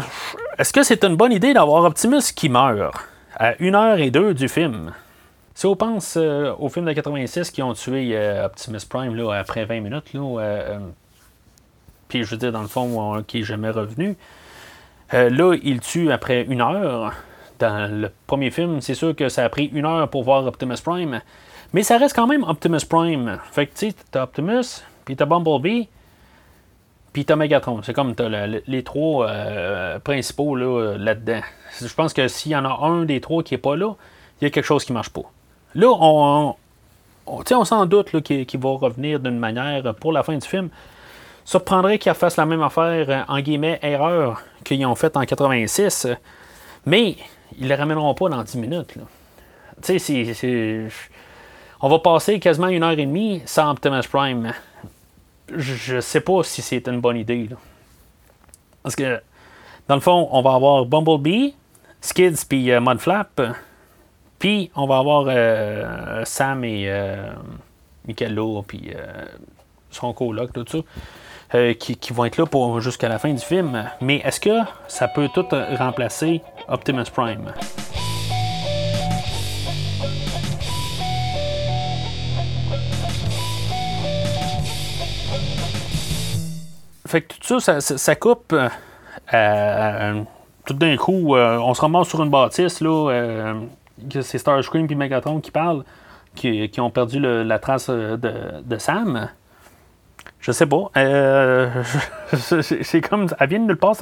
est-ce 0.58 0.72
que 0.72 0.82
c'est 0.82 1.02
une 1.04 1.16
bonne 1.16 1.32
idée 1.32 1.54
d'avoir 1.54 1.84
Optimus 1.84 2.32
qui 2.36 2.48
meurt 2.48 2.94
à 3.34 3.54
1 3.60 3.74
heure 3.74 3.98
et 3.98 4.10
2 4.10 4.34
du 4.34 4.48
film? 4.48 4.92
Si 5.58 5.66
on 5.66 5.74
pense 5.74 6.16
euh, 6.16 6.54
au 6.60 6.68
film 6.68 6.86
de 6.86 6.92
86 6.92 7.50
qui 7.50 7.64
ont 7.64 7.72
tué 7.72 8.16
Optimus 8.44 8.78
Prime 8.88 9.16
là, 9.16 9.32
après 9.32 9.64
20 9.64 9.80
minutes, 9.80 10.12
là, 10.14 10.78
puis 12.06 12.22
je 12.22 12.30
veux 12.30 12.36
dire, 12.36 12.52
dans 12.52 12.62
le 12.62 12.68
fond, 12.68 13.24
qui 13.26 13.38
n'est 13.38 13.42
jamais 13.42 13.70
revenu, 13.70 14.16
là, 15.10 15.56
il 15.60 15.80
tue 15.80 16.12
après 16.12 16.44
une 16.44 16.60
heure 16.60 17.12
dans 17.58 17.90
le 17.90 18.12
premier 18.28 18.52
film, 18.52 18.80
c'est 18.80 18.94
sûr 18.94 19.16
que 19.16 19.28
ça 19.28 19.44
a 19.44 19.48
pris 19.48 19.64
une 19.64 19.84
heure 19.84 20.08
pour 20.08 20.22
voir 20.22 20.46
Optimus 20.46 20.76
Prime. 20.80 21.22
Mais 21.72 21.82
ça 21.82 21.98
reste 21.98 22.14
quand 22.14 22.28
même 22.28 22.44
Optimus 22.44 22.86
Prime. 22.88 23.40
Fait 23.50 23.66
que 23.66 23.76
tu 23.76 23.90
sais, 23.90 23.96
t'as 24.12 24.22
Optimus, 24.22 24.84
puis 25.04 25.16
t'as 25.16 25.26
Bumblebee, 25.26 25.88
puis 27.12 27.24
t'as 27.24 27.34
Megatron. 27.34 27.82
C'est 27.82 27.94
comme 27.94 28.14
les 28.68 28.84
trois 28.84 29.28
euh, 29.28 29.98
principaux 29.98 30.54
là, 30.54 30.96
là-dedans. 30.96 31.40
Je 31.80 31.94
pense 31.94 32.12
que 32.12 32.28
s'il 32.28 32.52
y 32.52 32.56
en 32.56 32.64
a 32.64 32.86
un 32.86 33.04
des 33.06 33.20
trois 33.20 33.42
qui 33.42 33.54
est 33.54 33.58
pas 33.58 33.74
là, 33.74 33.94
il 34.40 34.44
y 34.44 34.46
a 34.46 34.50
quelque 34.50 34.64
chose 34.64 34.84
qui 34.84 34.92
marche 34.92 35.10
pas. 35.10 35.22
Là, 35.74 35.88
on, 35.88 36.54
on, 37.26 37.44
on 37.50 37.64
s'en 37.64 37.86
doute 37.86 38.20
qu'il 38.22 38.60
va 38.60 38.70
revenir 38.70 39.20
d'une 39.20 39.38
manière 39.38 39.94
pour 39.94 40.12
la 40.12 40.22
fin 40.22 40.36
du 40.36 40.46
film. 40.46 40.70
Surprendrait 41.44 41.98
qu'ils 41.98 42.12
fassent 42.14 42.36
la 42.36 42.46
même 42.46 42.62
affaire, 42.62 43.24
en 43.28 43.40
guillemets, 43.40 43.78
erreur 43.82 44.42
qu'ils 44.64 44.84
ont 44.84 44.94
faite 44.94 45.16
en 45.16 45.24
86. 45.24 46.06
Mais 46.84 47.16
ils 47.58 47.68
le 47.68 47.74
ramèneront 47.74 48.14
pas 48.14 48.28
dans 48.28 48.42
10 48.42 48.58
minutes. 48.58 48.94
On 51.80 51.88
va 51.88 51.98
passer 52.00 52.40
quasiment 52.40 52.68
une 52.68 52.82
heure 52.82 52.92
et 52.92 52.96
demie 52.96 53.42
sans 53.46 53.70
Optimus 53.70 54.02
Prime. 54.10 54.52
Je 55.54 56.00
sais 56.00 56.20
pas 56.20 56.42
si 56.42 56.60
c'est 56.60 56.86
une 56.88 57.00
bonne 57.00 57.16
idée. 57.16 57.48
Parce 58.82 58.96
que, 58.96 59.20
dans 59.86 59.94
le 59.94 60.00
fond, 60.00 60.28
on 60.32 60.42
va 60.42 60.54
avoir 60.54 60.84
Bumblebee, 60.84 61.54
Skids 62.00 62.44
puis 62.48 62.70
euh, 62.70 62.80
Mudflap. 62.80 63.40
Puis, 64.38 64.70
on 64.76 64.86
va 64.86 64.98
avoir 64.98 65.26
euh, 65.28 66.24
Sam 66.24 66.64
et 66.64 66.84
euh, 66.86 67.30
Michello, 68.06 68.62
puis 68.62 68.92
son 69.90 70.12
coloc, 70.12 70.52
tout 70.52 70.64
ça. 70.66 71.74
qui, 71.74 71.96
qui, 71.96 72.12
vont 72.12 72.24
être 72.24 72.36
là 72.36 72.46
pour 72.46 72.80
jusqu'à 72.80 73.08
la 73.08 73.18
fin 73.18 73.32
du 73.32 73.44
film. 73.44 73.90
Mais 74.00 74.16
est-ce 74.24 74.40
que 74.40 74.60
ça 74.86 75.08
peut 75.08 75.28
tout 75.34 75.46
remplacer 75.50 76.40
Optimus 76.68 77.04
Prime? 77.12 77.52
Fait 87.08 87.22
que 87.22 87.34
tout 87.40 87.58
ça, 87.58 87.80
ça, 87.80 88.16
coupe. 88.16 88.54
Euh, 89.32 90.22
tout 90.66 90.74
d'un 90.74 90.94
coup, 90.98 91.34
euh, 91.34 91.56
on 91.56 91.72
se 91.72 91.80
ramasse 91.80 92.08
sur 92.08 92.22
une 92.22 92.28
bâtisse, 92.28 92.82
là. 92.82 93.54
Euh, 94.14 94.22
c'est 94.22 94.38
Starscream 94.38 94.86
et 94.90 94.94
Megatron 94.94 95.40
qui 95.40 95.50
parlent, 95.50 95.84
qui, 96.34 96.70
ont 96.78 96.90
perdu 96.90 97.20
la 97.20 97.58
trace 97.58 97.90
de, 97.90 98.78
Sam. 98.78 99.28
Je 100.40 100.52
sais 100.52 100.66
pas. 100.66 100.90
c'est 102.32 103.00
comme. 103.00 103.26
Elle 103.38 103.48
vient 103.48 103.58
de 103.60 103.64
nulle 103.64 103.76
part, 103.76 103.96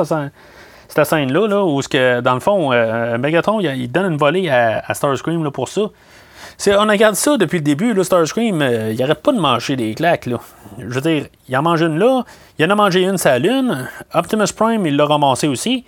cette 0.88 1.04
scène-là, 1.04 1.48
là, 1.48 1.64
où, 1.64 1.80
que, 1.80 2.20
dans 2.20 2.34
le 2.34 2.40
fond, 2.40 2.72
euh, 2.72 3.18
Megatron, 3.18 3.60
il, 3.60 3.90
donne 3.90 4.12
une 4.12 4.18
volée 4.18 4.48
à, 4.48 4.94
Starscream 4.94 5.42
là, 5.42 5.50
pour 5.50 5.68
ça. 5.68 5.82
on 5.82 6.86
regarde 6.86 7.14
ça 7.14 7.36
depuis 7.36 7.58
le 7.58 7.64
début, 7.64 8.04
Starscream, 8.04 8.62
euh, 8.62 8.92
il 8.92 9.02
arrête 9.02 9.22
pas 9.22 9.32
de 9.32 9.40
manger 9.40 9.76
des 9.76 9.94
claques. 9.94 10.26
Là. 10.26 10.38
Je 10.78 10.86
veux 10.86 11.00
dire, 11.00 11.26
il 11.48 11.56
en 11.56 11.62
mange 11.62 11.82
une 11.82 11.98
là, 11.98 12.24
il 12.58 12.66
en 12.66 12.70
a 12.70 12.74
mangé 12.74 13.04
une 13.04 13.18
sa 13.18 13.38
lune. 13.38 13.88
Optimus 14.14 14.52
Prime, 14.56 14.86
il 14.86 14.96
l'a 14.96 15.06
ramassé 15.06 15.48
aussi. 15.48 15.84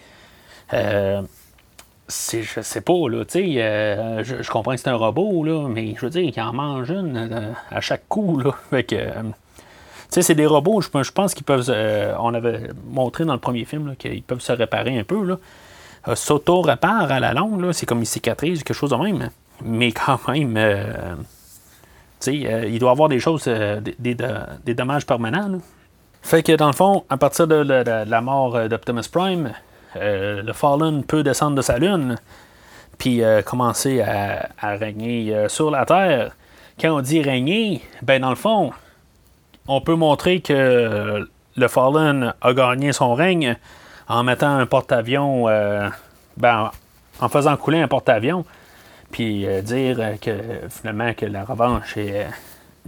Euh, 0.74 1.22
je 2.08 2.60
sais 2.62 2.80
pas, 2.80 3.08
là, 3.08 3.24
tu 3.24 3.32
sais, 3.32 3.62
euh, 3.62 4.24
je, 4.24 4.50
comprends 4.50 4.72
que 4.72 4.78
c'est 4.78 4.88
un 4.88 4.96
robot, 4.96 5.44
là, 5.44 5.68
mais 5.68 5.94
je 5.94 6.00
veux 6.00 6.10
dire 6.10 6.32
qu'il 6.32 6.42
en 6.42 6.54
mange 6.54 6.90
une 6.90 7.16
euh, 7.16 7.52
à 7.70 7.80
chaque 7.80 8.08
coup, 8.08 8.38
là. 8.38 8.52
Fait 8.70 8.84
que, 8.84 8.96
euh, 8.96 9.22
tu 9.22 9.64
sais, 10.10 10.22
c'est 10.22 10.34
des 10.34 10.46
robots, 10.46 10.80
je, 10.80 10.88
pense 11.12 11.34
qu'ils 11.34 11.44
peuvent, 11.44 11.70
on 12.18 12.32
avait 12.32 12.70
montré 12.90 13.26
dans 13.26 13.34
le 13.34 13.38
premier 13.38 13.66
film, 13.66 13.94
qu'ils 13.96 14.22
peuvent 14.22 14.40
se 14.40 14.52
réparer 14.52 14.98
un 14.98 15.04
peu, 15.04 15.22
là. 15.24 15.36
S'auto-réparent 16.14 17.10
à 17.10 17.20
la 17.20 17.34
longue, 17.34 17.60
là, 17.60 17.72
c'est 17.74 17.84
comme 17.84 17.98
une 17.98 18.06
cicatrice, 18.06 18.62
quelque 18.62 18.76
chose 18.76 18.90
de 18.90 18.96
même. 18.96 19.28
Mais 19.62 19.92
quand 19.92 20.28
même, 20.28 20.54
tu 20.54 21.20
sais, 22.20 22.34
il 22.34 22.78
doit 22.78 22.92
avoir 22.92 23.10
des 23.10 23.20
choses, 23.20 23.44
des, 23.44 24.14
des, 24.14 24.74
dommages 24.74 25.04
permanents, 25.04 25.58
Fait 26.22 26.42
que, 26.42 26.52
dans 26.52 26.68
le 26.68 26.72
fond, 26.72 27.04
à 27.10 27.18
partir 27.18 27.46
de 27.46 27.56
la 27.56 28.20
mort 28.22 28.68
d'Optimus 28.70 29.08
Prime, 29.12 29.52
euh, 29.96 30.42
le 30.42 30.52
Fallen 30.52 31.04
peut 31.04 31.22
descendre 31.22 31.56
de 31.56 31.62
sa 31.62 31.78
lune, 31.78 32.16
puis 32.98 33.22
euh, 33.22 33.42
commencer 33.42 34.00
à, 34.00 34.48
régner 34.76 35.34
euh, 35.34 35.48
sur 35.48 35.70
la 35.70 35.84
Terre. 35.84 36.32
Quand 36.80 36.96
on 36.96 37.00
dit 37.00 37.22
régner, 37.22 37.82
ben 38.02 38.20
dans 38.22 38.30
le 38.30 38.36
fond, 38.36 38.72
on 39.66 39.80
peut 39.80 39.94
montrer 39.94 40.40
que 40.40 41.28
le 41.56 41.68
Fallen 41.68 42.34
a 42.40 42.52
gagné 42.52 42.92
son 42.92 43.14
règne 43.14 43.56
en 44.08 44.22
mettant 44.22 44.56
un 44.56 44.66
porte-avions, 44.66 45.46
ben, 46.36 46.70
en 47.20 47.28
faisant 47.28 47.56
couler 47.56 47.80
un 47.80 47.88
porte-avions, 47.88 48.44
puis 49.10 49.44
dire 49.64 50.14
que 50.22 50.30
finalement 50.70 51.12
que 51.14 51.26
la 51.26 51.44
revanche 51.44 51.96
est 51.96 52.28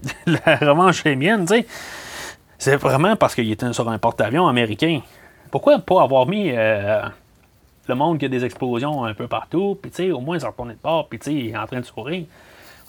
la 0.26 0.56
revanche 0.56 1.04
est 1.04 1.16
mienne. 1.16 1.46
C'est 2.58 2.76
vraiment 2.76 3.16
parce 3.16 3.34
qu'il 3.34 3.50
était 3.50 3.72
sur 3.72 3.88
un 3.88 3.98
porte-avions 3.98 4.46
américain. 4.46 5.00
Pourquoi 5.50 5.78
pas 5.78 6.02
avoir 6.02 6.26
mis 6.26 6.50
euh, 6.50 7.02
le 7.88 7.94
monde 7.94 8.18
qui 8.18 8.26
a 8.26 8.28
des 8.28 8.44
explosions 8.44 9.04
un 9.04 9.14
peu 9.14 9.26
partout, 9.26 9.78
puis 9.80 9.90
tu 9.90 9.96
sais, 10.04 10.10
au 10.12 10.20
moins 10.20 10.36
ils 10.36 10.40
sont 10.40 10.48
retournés 10.48 10.74
de 10.74 10.82
bord, 10.82 11.08
puis 11.08 11.18
tu 11.18 11.24
sais, 11.30 11.34
il 11.34 11.48
est 11.50 11.56
en 11.56 11.66
train 11.66 11.80
de 11.80 11.86
sourire. 11.86 12.24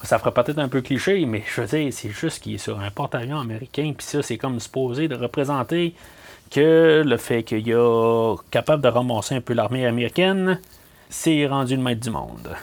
Ça 0.02 0.18
ferait 0.18 0.32
peut-être 0.32 0.58
un 0.58 0.68
peu 0.68 0.80
cliché, 0.80 1.24
mais 1.26 1.44
je 1.46 1.60
veux 1.60 1.66
dire, 1.66 1.92
c'est 1.92 2.10
juste 2.10 2.42
qu'il 2.42 2.54
est 2.54 2.58
sur 2.58 2.80
un 2.80 2.90
porte-avions 2.90 3.38
américain, 3.38 3.92
puis 3.96 4.06
ça, 4.06 4.22
c'est 4.22 4.36
comme 4.36 4.58
supposé 4.58 5.06
de 5.06 5.14
représenter 5.14 5.94
que 6.50 7.02
le 7.04 7.16
fait 7.16 7.44
qu'il 7.44 7.68
est 7.68 8.36
capable 8.50 8.82
de 8.82 8.88
ramasser 8.88 9.36
un 9.36 9.40
peu 9.40 9.54
l'armée 9.54 9.86
américaine, 9.86 10.58
c'est 11.08 11.46
rendu 11.46 11.76
le 11.76 11.82
maître 11.82 12.00
du 12.00 12.10
monde. 12.10 12.56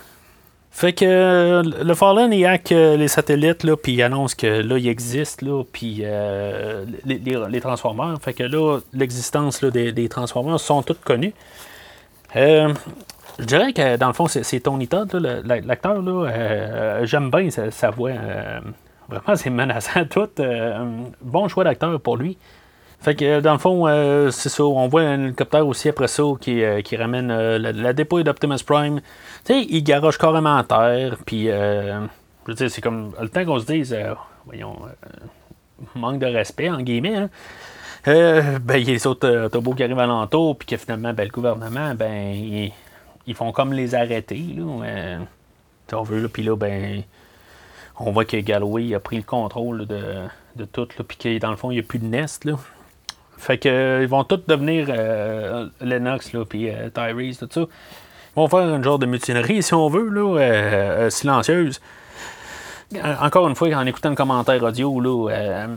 Fait 0.80 0.94
que 0.94 1.62
le 1.84 1.94
Fallen, 1.94 2.32
il 2.32 2.46
hack 2.46 2.72
euh, 2.72 2.96
les 2.96 3.10
satellites, 3.10 3.66
là, 3.66 3.76
puis 3.76 3.96
il 3.96 4.02
annonce 4.02 4.34
que 4.34 4.48
là, 4.48 4.78
il 4.78 4.88
existe, 4.88 5.42
là, 5.42 5.62
puis 5.74 6.04
euh, 6.04 6.86
les, 7.04 7.20
les, 7.20 7.60
Transformers. 7.60 8.16
Fait 8.22 8.32
que 8.32 8.44
là, 8.44 8.80
l'existence 8.94 9.62
des, 9.62 9.92
des, 9.92 10.08
Transformers 10.08 10.58
sont 10.58 10.82
toutes 10.82 11.04
connues. 11.04 11.34
Euh, 12.38 12.74
je 13.40 13.44
dirais 13.44 13.74
que 13.74 13.98
dans 13.98 14.08
le 14.08 14.14
fond, 14.14 14.28
c'est 14.28 14.60
Tony 14.62 14.88
Todd, 14.88 15.14
l'acteur. 15.44 16.02
là 16.02 17.04
J'aime 17.04 17.30
bien 17.30 17.50
sa, 17.50 17.90
voix. 17.90 18.14
vraiment, 19.10 19.36
c'est 19.36 19.50
menaçant 19.50 20.06
tout. 20.06 20.30
bon 21.22 21.50
choix 21.50 21.66
d'acteur 21.66 22.00
pour 22.00 22.16
lui. 22.16 22.38
Fait 23.02 23.16
que 23.16 23.40
dans 23.40 23.54
le 23.54 23.60
fond, 23.60 23.86
c'est 24.32 24.50
ça. 24.50 24.64
On 24.64 24.88
voit 24.90 25.04
un 25.04 25.24
hélicoptère 25.24 25.66
aussi 25.66 25.88
après 25.88 26.10
ça 26.10 26.24
qui, 26.42 26.62
qui 26.84 26.98
ramène 26.98 27.30
la, 27.30 27.72
la, 27.72 27.94
dépouille 27.94 28.26
d'Optimus 28.26 28.62
Prime. 28.66 29.02
Tu 29.46 29.54
sais, 29.54 29.66
il 29.70 29.84
garoche 29.84 30.18
carrément 30.18 30.58
en 30.58 30.64
terre, 30.64 31.18
puis, 31.26 31.50
euh, 31.50 32.02
je 32.46 32.52
veux 32.52 32.56
dire, 32.56 32.70
c'est 32.70 32.82
comme 32.82 33.14
le 33.20 33.30
temps 33.30 33.46
qu'on 33.46 33.60
se 33.60 33.66
dise, 33.66 33.94
euh, 33.94 34.14
voyons, 34.46 34.78
euh, 34.86 35.86
manque 35.96 36.20
de 36.20 36.26
respect, 36.26 36.70
en 36.70 36.82
guillemets, 36.82 37.16
hein. 37.16 37.30
ben, 38.06 38.78
il 38.78 38.88
y 38.88 38.90
a 38.90 38.94
les 38.94 39.08
autres 39.08 39.46
autobots 39.46 39.74
qui 39.74 39.84
arrivent 39.84 40.00
alentour, 40.00 40.58
puis 40.58 40.68
que 40.68 40.78
finalement, 40.78 41.14
ben, 41.14 41.24
le 41.24 41.32
gouvernement, 41.32 41.96
ben, 41.96 42.34
ils, 43.26 43.36
font 43.36 43.52
comme 43.52 43.74
les 43.74 43.96
arrêter, 43.96 44.56
là. 44.58 45.20
on 45.94 46.04
veut, 46.04 46.28
puis 46.28 46.44
là, 46.44 46.56
ben, 46.56 47.04
on 47.98 48.12
voit 48.12 48.26
que 48.26 48.38
Galloway 48.38 48.94
a 48.94 49.00
pris 49.00 49.18
le 49.18 49.24
contrôle 49.24 49.86
de, 49.86 50.26
de 50.58 50.66
tout, 50.66 50.88
puis 51.08 51.18
que 51.18 51.38
dans 51.40 51.52
le 51.52 51.56
fond, 51.56 51.72
il 51.72 51.76
n'y 51.76 51.80
a 51.80 51.84
plus 51.84 52.00
de 52.00 52.06
nest, 52.06 52.44
là. 52.44 52.58
Fait 53.40 53.58
que, 53.58 54.02
ils 54.02 54.08
vont 54.08 54.24
tous 54.24 54.42
devenir 54.48 54.88
Lennox, 55.82 56.34
là, 56.34 56.46
puis 56.46 56.70
Tyrese, 56.94 57.40
tout 57.40 57.50
ça 57.50 57.62
vont 58.36 58.48
faire 58.48 58.60
un 58.60 58.82
genre 58.82 59.00
de 59.00 59.06
mutinerie, 59.06 59.64
si 59.64 59.74
on 59.74 59.90
veut, 59.90 60.10
là, 60.10 60.38
euh, 60.38 60.40
euh, 60.40 61.10
silencieuse. 61.10 61.80
Euh, 62.96 63.16
encore 63.22 63.48
une 63.48 63.56
fois, 63.56 63.70
en 63.76 63.86
écoutant 63.86 64.10
le 64.10 64.16
commentaire 64.16 64.62
audio, 64.64 65.00
là, 65.00 65.68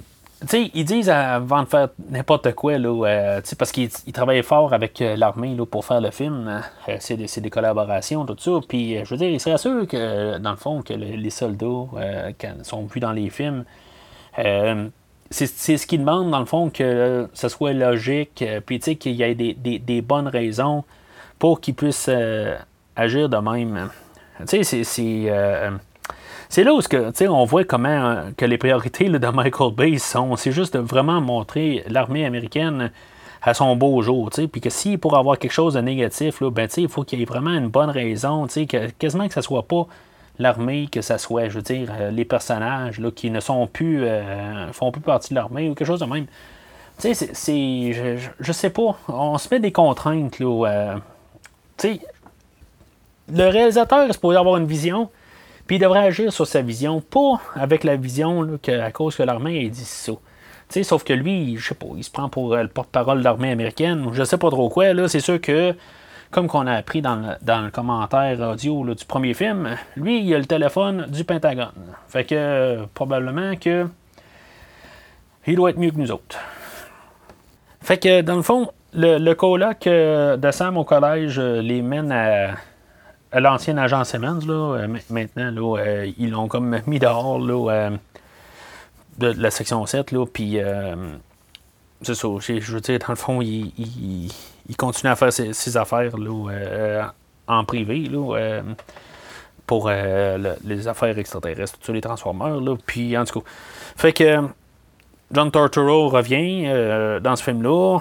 ils 0.53 0.85
disent 0.85 1.11
avant 1.11 1.63
de 1.63 1.69
faire 1.69 1.89
n'importe 2.11 2.53
quoi, 2.55 2.79
là, 2.79 3.41
parce 3.59 3.71
qu'ils 3.71 3.91
travaillent 4.13 4.43
fort 4.43 4.73
avec 4.73 5.03
l'armée 5.17 5.57
pour 5.71 5.85
faire 5.85 6.01
le 6.01 6.11
film. 6.11 6.63
c'est 6.99 7.17
des, 7.17 7.51
collaborations, 7.51 8.25
tout 8.27 8.37
ça. 8.39 8.53
Puis, 8.67 9.05
je 9.05 9.11
veux 9.11 9.19
dire, 9.19 9.29
ils 9.29 9.41
seraient 9.41 9.59
sûrs 9.59 9.87
que, 9.87 10.39
dans 10.39 10.51
le 10.51 10.57
fond, 10.57 10.83
que 10.83 10.95
les 10.95 11.31
soldats 11.31 11.87
sont 12.63 12.87
vus 12.87 13.01
dans 13.01 13.13
les 13.13 13.31
films, 13.31 13.65
c'est 15.33 15.77
ce 15.77 15.87
qu'ils 15.87 16.01
demandent, 16.01 16.31
dans 16.31 16.41
le 16.41 16.47
fond, 16.47 16.71
que 16.71 17.29
ce 17.33 17.49
soit 17.49 17.73
logique, 17.73 18.45
puis 18.67 18.79
qu'il 18.79 19.13
y 19.13 19.23
ait 19.23 19.35
des 19.35 20.03
bonnes 20.03 20.29
raisons 20.29 20.85
pour 21.43 21.61
qu'ils 21.61 21.75
puissent 21.75 22.07
euh, 22.09 22.57
agir 22.95 23.29
de 23.29 23.37
même. 23.37 23.91
Tu 24.47 24.63
sais, 24.63 24.85
c'est. 24.85 25.25
Euh, 25.27 25.73
là 26.57 26.73
où 26.73 26.81
que, 26.81 27.29
on 27.29 27.45
voit 27.45 27.65
comment 27.65 27.89
euh, 27.89 28.31
que 28.37 28.45
les 28.45 28.59
priorités 28.59 29.09
de 29.09 29.27
Michael 29.27 29.75
Bay 29.75 29.99
sont. 29.99 30.37
C'est 30.37 30.53
juste 30.53 30.75
de 30.75 30.79
vraiment 30.79 31.21
montrer 31.21 31.83
l'armée 31.89 32.25
américaine 32.25 32.93
à 33.43 33.55
son 33.55 33.75
beau 33.75 34.03
jour. 34.03 34.31
Puis 34.31 34.61
que 34.61 34.71
si 34.71 34.99
pour 34.99 35.17
avoir 35.17 35.37
quelque 35.37 35.51
chose 35.51 35.75
de 35.75 35.81
négatif, 35.81 36.41
là, 36.41 36.49
ben, 36.53 36.69
il 36.77 36.89
faut 36.89 37.03
qu'il 37.03 37.19
y 37.19 37.23
ait 37.23 37.25
vraiment 37.25 37.51
une 37.51 37.67
bonne 37.67 37.91
raison. 37.91 38.47
Que, 38.47 38.91
quasiment 38.91 39.27
que 39.27 39.35
ce 39.35 39.41
soit 39.41 39.65
pas 39.65 39.89
l'armée, 40.39 40.89
que 40.91 41.03
ce 41.03 41.19
soit, 41.19 41.49
je 41.49 41.57
veux 41.57 41.63
dire, 41.63 41.93
les 42.11 42.25
personnages 42.25 42.99
là, 42.99 43.11
qui 43.11 43.31
ne 43.31 43.41
sont 43.41 43.67
plus. 43.67 44.05
font 44.73 44.91
plus 44.91 45.01
partie 45.01 45.31
de 45.31 45.35
l'armée 45.35 45.69
ou 45.69 45.75
quelque 45.75 45.87
chose 45.87 46.01
de 46.01 46.07
même. 46.07 46.27
Tu 46.99 47.15
sais, 47.15 47.31
c'est. 47.33 47.93
Je, 47.93 48.29
je, 48.41 48.53
sais 48.53 48.71
pas. 48.71 48.97
On 49.09 49.39
se 49.39 49.49
met 49.53 49.61
des 49.61 49.73
contraintes 49.73 50.39
là, 50.39 50.97
le 53.33 53.49
réalisateur 53.49 54.09
est 54.09 54.13
supposé 54.13 54.39
avoir 54.39 54.57
une 54.57 54.67
vision, 54.67 55.09
puis 55.67 55.77
il 55.77 55.79
devrait 55.79 56.01
agir 56.01 56.33
sur 56.33 56.47
sa 56.47 56.61
vision, 56.61 57.01
pas 57.01 57.41
avec 57.55 57.85
la 57.85 57.97
vision 57.97 58.43
là, 58.43 58.59
que, 58.63 58.81
à 58.81 58.91
cause 58.91 59.17
que 59.17 59.23
l'armée 59.23 59.65
a 59.65 59.69
dit 59.69 59.85
ça. 59.85 60.13
sauf 60.83 61.05
que 61.05 61.13
lui, 61.13 61.57
je 61.57 61.69
sais 61.69 61.75
pas, 61.75 61.87
il 61.97 62.05
se 62.05 62.11
prend 62.11 62.29
pour 62.29 62.55
euh, 62.55 62.63
le 62.63 62.69
porte-parole 62.69 63.21
de 63.21 63.25
l'armée 63.25 63.51
américaine, 63.51 64.09
je 64.13 64.25
sais 64.25 64.39
pas 64.39 64.51
trop 64.51 64.69
quoi. 64.69 64.93
Là, 64.93 65.09
c'est 65.09 65.21
sûr 65.21 65.41
que, 65.41 65.75
comme 66.33 66.49
qu'on 66.49 66.67
a 66.67 66.73
appris 66.73 67.03
dans 67.03 67.17
le, 67.17 67.71
commentaire 67.71 68.41
audio 68.41 68.95
du 68.95 69.05
premier 69.05 69.35
film, 69.35 69.77
lui, 69.97 70.25
il 70.25 70.35
a 70.35 70.39
le 70.39 70.47
téléphone 70.47 71.07
du 71.09 71.25
Pentagone. 71.25 71.71
Fait 72.09 72.25
que, 72.25 72.85
probablement 72.95 73.55
que, 73.57 73.87
il 75.47 75.57
doit 75.57 75.71
être 75.71 75.79
mieux 75.79 75.91
que 75.91 75.99
nous 75.99 76.11
autres. 76.11 76.39
Fait 77.83 77.99
que, 77.99 78.23
dans 78.23 78.37
le 78.37 78.43
fond, 78.43 78.71
le, 78.95 79.19
le 79.19 79.35
coloc 79.35 79.87
euh, 79.87 80.37
de 80.37 80.51
Sam 80.51 80.77
au 80.77 80.85
collège 80.85 81.39
euh, 81.39 81.61
les 81.61 81.83
mène 81.83 82.13
à, 82.13 82.55
l'ancienne 83.39 83.79
agence 83.79 84.11
Simmons. 84.11 84.41
Là. 84.47 84.79
Euh, 84.79 84.89
maintenant, 85.11 85.51
là, 85.51 86.05
ils 86.17 86.31
l'ont 86.31 86.49
comme 86.49 86.81
mis 86.87 86.99
dehors 86.99 87.39
là, 87.39 87.91
de, 89.19 89.27
la 89.37 89.51
section 89.51 89.85
7. 89.85 90.13
Là, 90.13 90.25
puis, 90.27 90.59
c'est 92.03 92.15
ça. 92.15 92.29
Je 92.41 92.73
veux 92.73 92.81
dire, 92.81 92.99
dans 92.99 93.11
le 93.11 93.17
fond, 93.17 93.41
il, 93.41 94.31
continue 94.77 95.11
à 95.11 95.17
faire 95.17 95.33
ses, 95.33 95.77
affaires 95.77 96.17
là, 96.17 97.13
en 97.47 97.65
privé. 97.65 98.09
Là, 98.11 98.63
pour 99.67 99.91
les 99.91 100.89
affaires 100.89 101.19
extraterrestres, 101.19 101.79
tous 101.79 101.93
les 101.93 102.01
transformeurs. 102.01 102.61
Là. 102.61 102.77
Puis, 102.87 103.17
en 103.17 103.25
tout 103.25 103.41
cas, 103.41 103.47
fait 103.97 104.13
que 104.13 104.41
John 105.31 105.51
Torturo 105.51 106.09
revient 106.09 107.21
dans 107.23 107.37
ce 107.37 107.45
film-là 107.45 107.99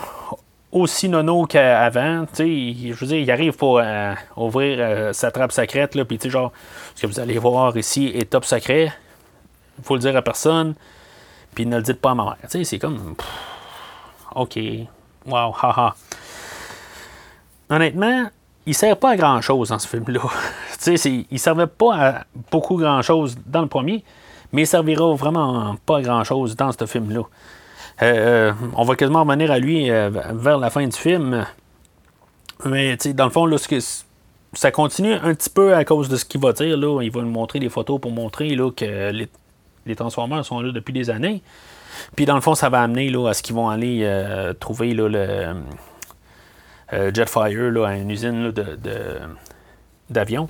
aussi 0.71 1.09
nono 1.09 1.45
qu'avant. 1.45 2.25
Je 2.37 2.93
veux 2.93 3.07
dire, 3.07 3.17
il 3.17 3.31
arrive 3.31 3.53
pour 3.53 3.79
euh, 3.79 4.13
ouvrir 4.35 4.77
euh, 4.79 5.13
sa 5.13 5.31
trappe 5.31 5.51
secrète, 5.51 5.95
là, 5.95 6.05
puis 6.05 6.17
tu 6.17 6.23
sais, 6.23 6.29
genre, 6.29 6.51
ce 6.95 7.03
que 7.03 7.07
vous 7.07 7.19
allez 7.19 7.37
voir 7.37 7.75
ici 7.77 8.11
est 8.13 8.29
top 8.29 8.45
secret. 8.45 8.91
Faut 9.83 9.95
le 9.95 10.01
dire 10.01 10.15
à 10.15 10.21
personne, 10.21 10.75
puis 11.55 11.65
ne 11.65 11.77
le 11.77 11.83
dites 11.83 11.99
pas 11.99 12.11
à 12.11 12.15
ma 12.15 12.23
mère. 12.23 12.37
Tu 12.43 12.49
sais, 12.49 12.63
c'est 12.63 12.79
comme. 12.79 13.15
Ok. 14.35 14.59
Wow, 15.25 15.53
haha. 15.61 15.95
Honnêtement, 17.69 18.29
il 18.65 18.75
sert 18.75 18.97
pas 18.97 19.11
à 19.11 19.15
grand 19.15 19.41
chose 19.41 19.69
dans 19.69 19.79
ce 19.79 19.87
film-là. 19.87 20.21
il 21.31 21.39
servait 21.39 21.67
pas 21.67 21.95
à 21.95 22.23
beaucoup 22.51 22.77
grand 22.77 23.01
chose 23.01 23.37
dans 23.45 23.61
le 23.61 23.67
premier, 23.67 24.03
mais 24.51 24.63
il 24.63 24.67
servira 24.67 25.13
vraiment 25.13 25.75
pas 25.85 25.97
à 25.97 26.01
grand 26.01 26.23
chose 26.23 26.55
dans 26.55 26.71
ce 26.71 26.85
film-là. 26.85 27.23
Euh, 28.01 28.53
on 28.75 28.83
va 28.83 28.95
quasiment 28.95 29.23
revenir 29.23 29.51
à 29.51 29.59
lui 29.59 29.89
euh, 29.89 30.09
vers 30.33 30.57
la 30.57 30.69
fin 30.69 30.85
du 30.85 30.97
film. 30.97 31.45
Mais 32.65 32.97
dans 32.97 33.25
le 33.25 33.31
fond, 33.31 33.45
là, 33.45 33.57
ça 34.53 34.71
continue 34.71 35.13
un 35.13 35.33
petit 35.33 35.49
peu 35.49 35.75
à 35.75 35.85
cause 35.85 36.09
de 36.09 36.15
ce 36.15 36.25
qu'il 36.25 36.41
va 36.41 36.53
dire. 36.53 36.77
Là. 36.77 37.01
Il 37.01 37.11
va 37.11 37.21
nous 37.21 37.29
montrer 37.29 37.59
des 37.59 37.69
photos 37.69 37.99
pour 37.99 38.11
montrer 38.11 38.49
là, 38.55 38.71
que 38.71 39.11
les, 39.11 39.29
les 39.85 39.95
Transformers 39.95 40.45
sont 40.45 40.61
là 40.61 40.71
depuis 40.71 40.93
des 40.93 41.09
années. 41.09 41.41
Puis 42.15 42.25
dans 42.25 42.35
le 42.35 42.41
fond, 42.41 42.55
ça 42.55 42.69
va 42.69 42.81
amener 42.81 43.09
là, 43.09 43.29
à 43.29 43.33
ce 43.33 43.43
qu'ils 43.43 43.55
vont 43.55 43.69
aller 43.69 44.01
euh, 44.03 44.53
trouver 44.53 44.93
là, 44.93 45.07
le 45.07 45.55
euh, 46.93 47.11
Jetfire 47.13 47.71
là, 47.71 47.87
à 47.87 47.95
une 47.95 48.11
usine 48.11 48.51
de, 48.51 48.77
d'avion. 50.09 50.49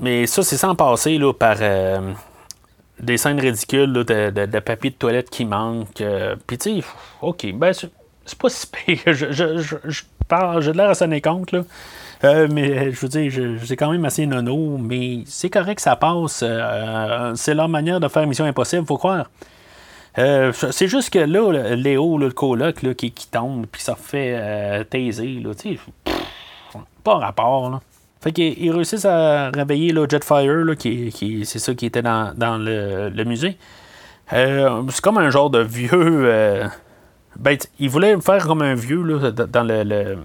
Mais 0.00 0.26
ça, 0.26 0.42
c'est 0.42 0.56
sans 0.56 0.74
passer 0.74 1.18
là, 1.18 1.32
par 1.32 1.56
euh, 1.60 2.12
des 3.00 3.16
scènes 3.16 3.40
ridicules 3.40 3.92
de, 3.92 4.30
de, 4.30 4.58
papier 4.60 4.90
de 4.90 4.96
toilette 4.96 5.30
qui 5.30 5.44
manque. 5.44 6.02
Puis 6.46 6.58
tu 6.58 6.80
sais, 6.80 6.86
ok, 7.20 7.52
ben 7.54 7.72
c'est 7.72 8.38
pas 8.38 8.48
si 8.48 8.66
pire. 8.66 8.98
Je, 9.06 9.32
je, 9.32 9.58
je, 9.84 10.02
parle, 10.28 10.62
j'ai 10.62 10.72
de 10.72 10.76
l'air 10.76 10.90
à 10.90 10.94
sonner 10.94 11.20
compte, 11.20 11.52
là. 11.52 11.64
mais 12.48 12.92
je 12.92 13.00
veux 13.00 13.08
dire, 13.08 13.58
c'est 13.64 13.76
quand 13.76 13.90
même 13.90 14.04
assez 14.04 14.24
nono, 14.24 14.78
mais 14.78 15.24
c'est 15.26 15.50
correct, 15.50 15.80
ça 15.80 15.96
passe. 15.96 16.44
c'est 17.34 17.54
leur 17.54 17.68
manière 17.68 18.00
de 18.00 18.08
faire 18.08 18.26
Mission 18.26 18.44
Impossible, 18.44 18.86
faut 18.86 18.96
croire. 18.96 19.26
Euh, 20.18 20.52
c'est 20.52 20.88
juste 20.88 21.10
que 21.10 21.20
là, 21.20 21.74
Léo, 21.74 22.18
le 22.18 22.30
coloc, 22.30 22.84
qui, 22.96 23.10
qui, 23.12 23.28
tombe, 23.28 23.66
puis 23.66 23.80
ça 23.80 23.94
fait 23.94 24.34
euh, 24.36 24.84
taiser, 24.84 25.40
là, 25.40 25.54
tu 25.54 25.78
pas 27.02 27.16
rapport, 27.16 27.70
là. 27.70 27.80
Fait 28.20 28.30
qu'ils 28.30 28.70
réussissent 28.70 29.04
à 29.04 29.50
réveiller 29.50 29.92
le 29.92 30.06
Jetfire, 30.08 30.76
qui, 30.78 31.42
c'est 31.44 31.58
ça 31.58 31.74
qui 31.74 31.86
était 31.86 32.02
dans, 32.02 32.32
le, 32.38 33.24
musée. 33.24 33.56
Euh, 34.32 34.82
c'est 34.90 35.00
comme 35.00 35.18
un 35.18 35.30
genre 35.30 35.50
de 35.50 35.58
vieux. 35.58 36.70
ben, 37.36 37.58
il 37.80 37.90
voulait 37.90 38.20
faire 38.20 38.46
comme 38.46 38.62
un 38.62 38.74
vieux, 38.74 39.02
là, 39.02 39.32
dans 39.32 39.64
le, 39.64 40.18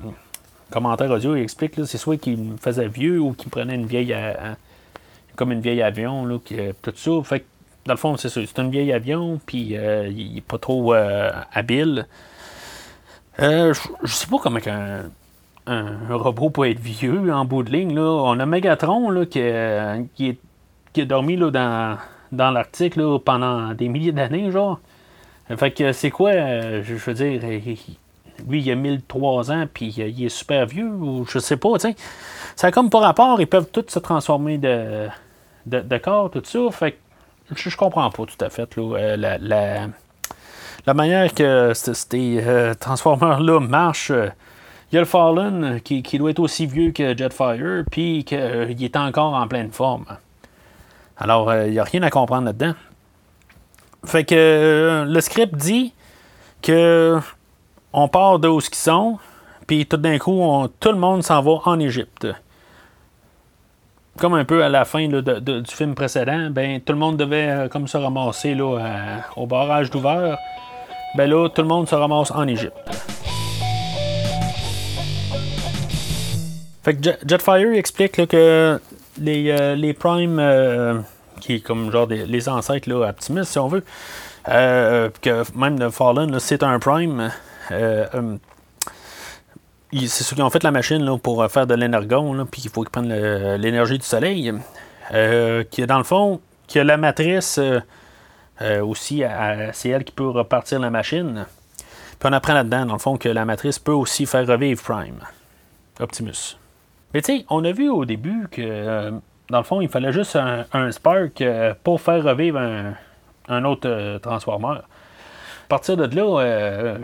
commentaire 0.69 1.09
audio, 1.09 1.35
il 1.35 1.41
explique, 1.41 1.73
c'est 1.85 1.97
soit 1.97 2.17
qu'il 2.17 2.38
me 2.38 2.57
faisait 2.57 2.88
vieux 2.88 3.19
ou 3.19 3.33
qu'il 3.33 3.49
prenait 3.49 3.73
une 3.73 3.88
vieille. 3.88 4.15
comme 5.35 5.51
une 5.51 5.61
vieille 5.61 5.81
avion, 5.81 6.25
là, 6.25 6.38
qui, 6.43 6.57
tout 6.83 6.93
ça. 6.95 7.11
Fait 7.23 7.45
dans 7.88 7.93
le 7.93 7.97
fond, 7.97 8.17
c'est 8.17 8.29
ça. 8.29 8.41
C'est 8.45 8.59
un 8.59 8.69
vieil 8.69 8.93
avion, 8.93 9.39
puis 9.45 9.75
euh, 9.75 10.07
il 10.09 10.35
n'est 10.35 10.41
pas 10.41 10.57
trop 10.59 10.93
euh, 10.93 11.31
habile. 11.53 12.05
Euh, 13.39 13.73
je 14.03 14.13
sais 14.13 14.27
pas 14.27 14.38
comment 14.38 14.59
un, 14.67 15.03
un, 15.67 16.15
robot 16.15 16.49
peut 16.49 16.69
être 16.69 16.79
vieux 16.79 17.33
en 17.33 17.45
bout 17.45 17.63
de 17.63 17.71
ligne. 17.71 17.95
Là. 17.95 18.01
On 18.01 18.39
a 18.39 18.45
Megatron 18.45 19.09
là, 19.09 19.25
qui, 19.25 19.41
qui, 20.15 20.38
qui 20.93 21.01
a 21.01 21.05
dormi 21.05 21.38
là, 21.38 21.49
dans, 21.49 21.97
dans 22.31 22.51
l'Arctique 22.51 22.95
pendant 23.23 23.73
des 23.73 23.88
milliers 23.88 24.11
d'années, 24.11 24.51
genre. 24.51 24.79
Fait 25.55 25.71
que 25.71 25.93
c'est 25.93 26.11
quoi, 26.11 26.33
je, 26.33 26.93
veux 26.95 27.13
dire, 27.13 27.41
lui, 28.49 28.61
il 28.61 28.71
a 28.71 28.75
1003 28.75 29.51
ans, 29.51 29.65
puis 29.73 29.93
il 29.95 30.25
est 30.25 30.29
super 30.29 30.65
vieux, 30.65 30.89
ou 30.89 31.25
je 31.25 31.39
sais 31.39 31.55
pas. 31.55 31.69
Ça 32.57 32.67
a 32.67 32.71
comme 32.71 32.89
pas 32.89 32.99
rapport, 32.99 33.39
ils 33.39 33.47
peuvent 33.47 33.69
tous 33.71 33.85
se 33.88 33.99
transformer 33.99 34.57
de, 34.57 35.07
de, 35.65 35.79
de 35.79 35.97
corps, 35.97 36.29
tout 36.29 36.41
ça. 36.43 36.59
Fait 36.71 36.91
que 36.91 36.97
je, 37.56 37.70
je 37.70 37.78
comprends 37.78 38.10
pas 38.10 38.26
tout 38.26 38.45
à 38.45 38.50
fait 38.50 38.70
euh, 38.78 39.88
la, 40.86 40.93
manière 40.93 41.34
que 41.34 41.74
ces 41.74 42.43
euh, 42.45 42.74
Transformers-là 42.74 43.60
marchent. 43.60 44.12
Euh, 44.12 44.30
il 44.91 44.95
y 44.95 44.98
a 44.98 45.02
le 45.02 45.06
Fallen 45.06 45.82
qui, 45.82 46.02
doit 46.18 46.32
être 46.32 46.39
aussi 46.39 46.66
vieux 46.66 46.91
que 46.91 47.16
Jetfire, 47.18 47.84
puis 47.91 48.24
qu'il 48.24 48.84
est 48.84 48.95
encore 48.95 49.34
en 49.34 49.45
pleine 49.45 49.70
forme. 49.70 50.06
Alors, 51.18 51.54
il 51.54 51.72
n'y 51.72 51.80
a 51.80 51.84
rien 51.84 52.04
à 52.04 52.10
comprendre 52.10 52.45
là-dedans. 52.45 52.74
Fait 54.06 54.24
que 54.24 55.04
le 55.06 55.20
script 55.20 55.56
dit 55.56 55.93
que 56.62 57.20
on 57.91 58.08
part 58.08 58.39
de 58.39 58.48
où 58.48 58.62
ils 58.62 58.76
sont, 58.76 59.20
puis 59.68 59.86
tout 59.86 59.98
d'un 59.98 60.18
coup, 60.20 60.41
tout 60.80 60.91
le 60.93 60.98
monde 60.98 61.22
s'en 61.22 61.41
va 61.41 61.60
en 61.66 61.80
Égypte 61.82 62.26
comme 64.18 64.34
un 64.34 64.45
peu 64.45 64.63
à 64.63 64.70
la 64.70 64.84
fin 64.86 65.07
du 65.07 65.22
film 65.68 65.95
précédent, 65.95 66.49
ben 66.51 66.82
tout 66.82 66.93
le 66.93 66.99
monde 66.99 67.18
devait 67.18 67.49
euh, 67.49 67.68
comme 67.70 67.88
se 67.88 67.97
ramasser 67.97 68.55
là, 68.55 68.80
au 69.36 69.45
barrage 69.45 69.89
d'ouvert. 69.89 70.38
Ben 71.15 71.30
là, 71.30 71.47
tout 71.49 71.61
le 71.61 71.68
monde 71.68 71.88
se 71.88 71.95
ramasse 71.95 72.32
en 72.32 72.47
Égypte. 72.47 72.76
Fait 76.84 76.95
que 76.95 77.09
Jetfire 77.28 77.74
explique 77.74 78.28
que 78.28 78.80
les, 79.20 79.51
euh, 79.51 79.76
les 79.76 79.93
Primes, 79.93 80.39
euh, 80.39 80.99
qui 81.41 81.55
est 81.55 81.59
comme 81.59 81.91
genre 81.91 82.07
des, 82.07 82.26
les 82.26 82.49
ancêtres 82.49 82.89
là, 82.89 83.09
Optimus, 83.09 83.45
si 83.45 83.59
on 83.59 83.68
veut, 83.68 83.84
que 84.45 85.57
même 85.57 85.80
le 85.80 85.89
Fallen, 85.89 86.39
c'est 86.39 86.63
un 86.63 86.80
Prime 86.80 87.30
c'est 89.91 90.23
ceux 90.23 90.35
qui 90.35 90.41
ont 90.41 90.49
fait 90.49 90.63
la 90.63 90.71
machine 90.71 91.03
là, 91.03 91.17
pour 91.17 91.41
euh, 91.41 91.47
faire 91.47 91.67
de 91.67 91.73
l'énergon, 91.73 92.45
puis 92.45 92.61
il 92.65 92.69
faut 92.69 92.81
qu'ils 92.83 92.91
prennent 92.91 93.55
l'énergie 93.55 93.97
du 93.97 94.05
soleil. 94.05 94.53
Euh, 95.13 95.63
qui 95.63 95.85
dans 95.85 95.97
le 95.97 96.03
fond, 96.03 96.41
qui 96.67 96.79
a 96.79 96.83
la 96.83 96.97
matrice 96.97 97.59
euh, 97.59 98.81
aussi, 98.81 99.23
c'est 99.71 99.89
elle 99.89 100.03
qui 100.03 100.11
peut 100.11 100.27
repartir 100.27 100.79
la 100.79 100.89
machine. 100.89 101.45
Puis 102.19 102.29
on 102.29 102.33
apprend 102.33 102.53
là-dedans, 102.53 102.85
dans 102.85 102.93
le 102.93 102.99
fond, 102.99 103.17
que 103.17 103.29
la 103.29 103.45
matrice 103.45 103.79
peut 103.79 103.93
aussi 103.93 104.25
faire 104.25 104.45
revivre 104.45 104.81
Prime, 104.81 105.19
Optimus. 105.99 106.57
Mais 107.13 107.21
tu 107.21 107.38
sais, 107.38 107.45
on 107.49 107.63
a 107.63 107.71
vu 107.71 107.89
au 107.89 108.03
début 108.03 108.47
que, 108.51 109.11
dans 109.49 109.59
le 109.59 109.63
fond, 109.63 109.79
il 109.79 109.88
fallait 109.88 110.11
juste 110.11 110.35
un, 110.35 110.91
Spark 110.91 111.41
pour 111.83 112.01
faire 112.01 112.23
revivre 112.23 112.59
un, 112.59 112.95
un 113.47 113.63
autre 113.63 114.17
Transformer. 114.17 114.79
À 114.79 115.67
partir 115.69 115.95
de 115.95 116.13
là, 116.13 116.97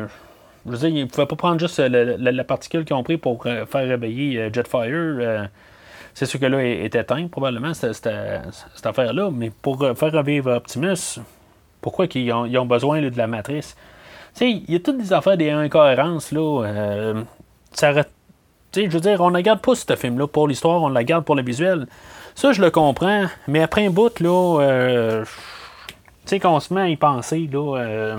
je 0.66 0.72
veux 0.72 0.78
dire, 0.78 0.90
ils 0.90 1.08
pouvaient 1.08 1.26
pas 1.26 1.36
prendre 1.36 1.60
juste 1.60 1.80
la, 1.80 2.44
particule 2.44 2.86
qu'ils 2.86 2.96
ont 2.96 3.04
pris 3.04 3.18
pour 3.18 3.46
euh, 3.46 3.66
faire 3.66 3.88
réveiller 3.88 4.40
euh, 4.40 4.50
Jetfire. 4.54 4.90
Euh, 4.92 5.46
c'est 6.14 6.26
sûr 6.26 6.40
que 6.40 6.46
là 6.46 6.64
est, 6.64 6.96
éteint, 6.96 7.28
probablement, 7.28 7.74
cette, 7.74 8.08
affaire-là. 8.84 9.30
Mais 9.32 9.52
pour 9.62 9.80
faire 9.80 10.12
revivre 10.12 10.52
Optimus, 10.52 11.20
pourquoi 11.82 12.06
ils 12.14 12.32
ont, 12.32 12.66
besoin 12.66 13.02
de 13.02 13.18
la 13.18 13.28
matrice? 13.28 13.76
Tu 14.36 14.40
sais, 14.40 14.52
il 14.52 14.72
y 14.72 14.76
a 14.76 14.80
toutes 14.80 15.00
des 15.00 15.12
affaires, 15.12 15.38
des 15.38 15.50
incohérences, 15.50 16.32
là. 16.32 17.14
ça, 17.72 17.94
je 18.76 18.88
veux 18.88 19.00
dire, 19.00 19.22
on 19.22 19.32
ne 19.32 19.42
garde 19.42 19.60
pas 19.60 19.74
ce 19.74 19.96
film-là 19.96 20.28
pour 20.28 20.48
l'histoire, 20.48 20.82
on 20.84 20.90
la 20.90 21.04
garde 21.04 21.26
pour 21.26 21.36
le 21.36 21.44
visuel. 21.44 21.88
Ça, 22.36 22.52
je 22.52 22.62
le 22.62 22.70
comprends, 22.70 23.26
mais 23.48 23.62
après 23.64 23.86
un 23.86 23.90
bout, 23.90 24.20
là, 24.20 25.24
tu 25.24 25.26
sais, 26.26 26.40
qu'on 26.40 26.60
se 26.60 26.72
met 26.74 26.82
à 26.82 26.90
y 26.90 26.96
penser, 26.96 27.50
là, 27.52 28.18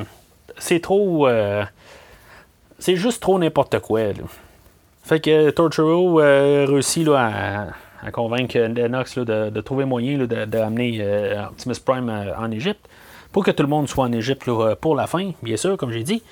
c'est 0.59 0.81
trop 0.81 1.29
c'est 2.79 2.97
juste 2.97 3.23
trop 3.23 3.39
n'importe 3.39 3.79
quoi. 3.81 4.01
Fait 5.05 5.21
que 5.21 5.51
Torturo 5.51 6.21
euh, 6.21 6.65
réussit 6.67 7.07
là, 7.07 7.73
à, 8.03 8.11
convaincre 8.11 8.59
Lennox 8.59 9.19
de, 9.19 9.61
trouver 9.61 9.85
moyen 9.85 10.19
d'amener 10.25 10.99
euh, 11.01 11.47
Optimus 11.47 11.77
Prime 11.85 12.09
euh, 12.09 12.37
en 12.39 12.51
Égypte 12.51 12.89
pour 13.31 13.45
que 13.45 13.51
tout 13.51 13.63
le 13.63 13.69
monde 13.69 13.87
soit 13.89 14.05
en 14.05 14.13
Égypte 14.13 14.49
pour 14.81 14.95
la 14.95 15.07
fin, 15.07 15.33
bien 15.43 15.57
sûr, 15.57 15.77
comme 15.77 15.91
j'ai 15.91 16.05
dit. 16.05 16.23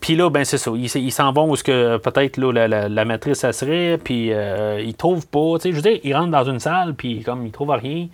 puis 0.00 0.14
là, 0.14 0.30
ben 0.30 0.44
c'est 0.44 0.58
ça. 0.58 0.70
Ils 0.76 1.12
s'en 1.12 1.32
vont 1.32 1.50
où 1.50 1.56
peut-être 1.56 2.36
la, 2.38 2.68
la, 2.68 3.04
matrice 3.04 3.38
ça 3.38 3.52
serait, 3.54 3.98
puis 4.02 4.30
ils 4.30 4.94
trouvent 4.94 5.26
pas. 5.26 5.56
Je 5.64 5.70
veux 5.70 5.80
dire, 5.80 5.98
ils 6.04 6.14
rentrent 6.14 6.32
dans 6.32 6.44
une 6.44 6.60
salle, 6.60 6.94
puis 6.94 7.22
comme 7.22 7.46
ils 7.46 7.50
trouvent 7.50 7.70
rien. 7.70 8.08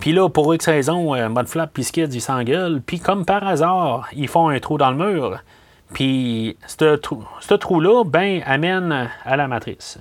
Puis 0.00 0.12
là, 0.12 0.30
pour 0.30 0.54
X 0.54 0.66
raison, 0.66 1.14
Mudflap 1.28 1.70
puis 1.74 1.84
Skids, 1.84 2.08
ils 2.14 2.22
s'engueulent. 2.22 2.80
Puis 2.80 2.98
comme 2.98 3.26
par 3.26 3.46
hasard, 3.46 4.08
ils 4.16 4.28
font 4.28 4.48
un 4.48 4.58
trou 4.58 4.78
dans 4.78 4.90
le 4.90 4.96
mur. 4.96 5.42
Puis, 5.92 6.56
ce 6.66 6.96
trou, 6.96 7.24
trou-là, 7.60 8.04
ben, 8.04 8.42
amène 8.46 9.10
à 9.24 9.36
la 9.36 9.48
matrice. 9.48 9.98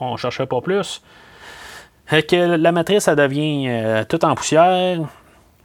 On 0.00 0.12
ne 0.12 0.16
cherchait 0.16 0.46
pas 0.46 0.60
plus. 0.60 1.02
que 2.08 2.56
la 2.56 2.72
matrice, 2.72 3.04
ça 3.04 3.14
devient 3.14 3.66
euh, 3.68 4.04
tout 4.04 4.24
en 4.24 4.34
poussière. 4.34 5.00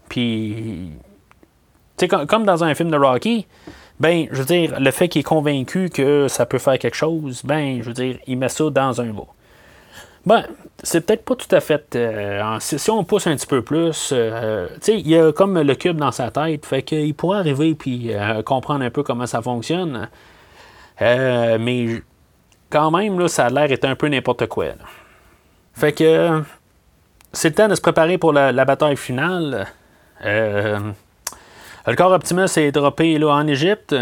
Puis, 0.09 0.91
tu 1.97 2.07
comme 2.07 2.45
dans 2.45 2.63
un 2.63 2.73
film 2.73 2.89
de 2.89 2.97
Rocky, 2.97 3.45
ben, 3.99 4.27
je 4.31 4.37
veux 4.37 4.45
dire, 4.45 4.79
le 4.79 4.91
fait 4.91 5.09
qu'il 5.09 5.19
est 5.19 5.23
convaincu 5.23 5.89
que 5.89 6.27
ça 6.27 6.45
peut 6.45 6.57
faire 6.57 6.79
quelque 6.79 6.95
chose, 6.95 7.43
ben, 7.43 7.81
je 7.81 7.87
veux 7.87 7.93
dire, 7.93 8.17
il 8.25 8.37
met 8.37 8.49
ça 8.49 8.69
dans 8.69 8.99
un 9.01 9.11
bas. 9.11 9.27
Ben, 10.25 10.43
c'est 10.83 11.05
peut-être 11.05 11.25
pas 11.25 11.35
tout 11.35 11.53
à 11.53 11.59
fait. 11.59 11.95
Euh, 11.95 12.57
si, 12.59 12.91
on 12.91 13.03
pousse 13.03 13.25
un 13.27 13.35
petit 13.35 13.47
peu 13.47 13.63
plus, 13.63 14.11
euh, 14.13 14.67
tu 14.75 14.79
sais, 14.81 14.99
il 14.99 15.07
y 15.07 15.17
a 15.17 15.31
comme 15.31 15.59
le 15.59 15.75
cube 15.75 15.97
dans 15.97 16.11
sa 16.11 16.29
tête, 16.29 16.65
fait 16.65 16.83
qu'il 16.83 17.13
pourrait 17.15 17.39
arriver 17.39 17.73
puis 17.73 18.13
euh, 18.13 18.43
comprendre 18.43 18.83
un 18.85 18.91
peu 18.91 19.01
comment 19.01 19.25
ça 19.25 19.41
fonctionne. 19.41 20.09
mais 20.99 22.01
quand 22.69 22.91
même, 22.91 23.19
là, 23.19 23.27
ça 23.27 23.47
a 23.47 23.49
l'air 23.49 23.67
d'être 23.67 23.85
un 23.85 23.95
peu 23.95 24.07
n'importe 24.07 24.47
quoi. 24.47 24.67
Fait 25.73 25.91
que 25.91 26.43
c'est 27.33 27.49
le 27.49 27.55
temps 27.55 27.67
de 27.67 27.75
se 27.75 27.81
préparer 27.81 28.17
pour 28.17 28.31
la, 28.33 28.65
bataille 28.65 28.97
finale. 28.97 29.67
le 30.23 30.93
corps 31.97 32.11
Optimus 32.11 32.45
est 32.57 32.71
droppé 32.71 33.17
là, 33.17 33.29
en 33.29 33.47
Égypte. 33.47 33.95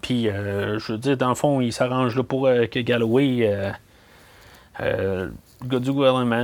Puis, 0.00 0.26
je 0.26 0.92
veux 0.92 0.98
dire, 0.98 1.16
dans 1.16 1.30
le 1.30 1.34
fond, 1.34 1.60
il 1.60 1.72
s'arrange 1.72 2.20
pour 2.22 2.44
que 2.44 2.78
Galloway 2.80 3.50
euh, 4.80 5.28
le 5.62 5.68
gars 5.68 5.78
du 5.78 5.92
gouvernement, 5.92 6.42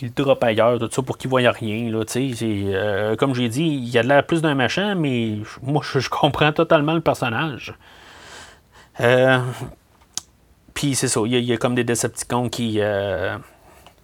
il 0.00 0.14
drop 0.14 0.42
ailleurs, 0.44 0.78
tout 0.78 0.88
ça, 0.90 1.02
pour 1.02 1.18
qu'il 1.18 1.28
voie 1.28 1.40
rien. 1.50 1.90
Là, 1.90 2.04
euh, 2.16 3.16
comme 3.16 3.34
j'ai 3.34 3.48
dit, 3.48 3.64
il 3.64 3.98
a 3.98 4.02
de 4.02 4.08
l'air 4.08 4.24
plus 4.24 4.40
d'un 4.40 4.54
machin, 4.54 4.94
mais 4.94 5.38
moi, 5.62 5.82
je, 5.84 6.08
comprends 6.08 6.52
totalement 6.52 6.94
le 6.94 7.00
personnage. 7.00 7.74
Euh, 9.00 9.38
puis 10.74 10.94
c'est 10.94 11.08
ça, 11.08 11.20
il 11.26 11.38
y, 11.38 11.52
a 11.52 11.56
comme 11.56 11.74
des 11.74 11.84
Decepticons 11.84 12.48
qui, 12.48 12.80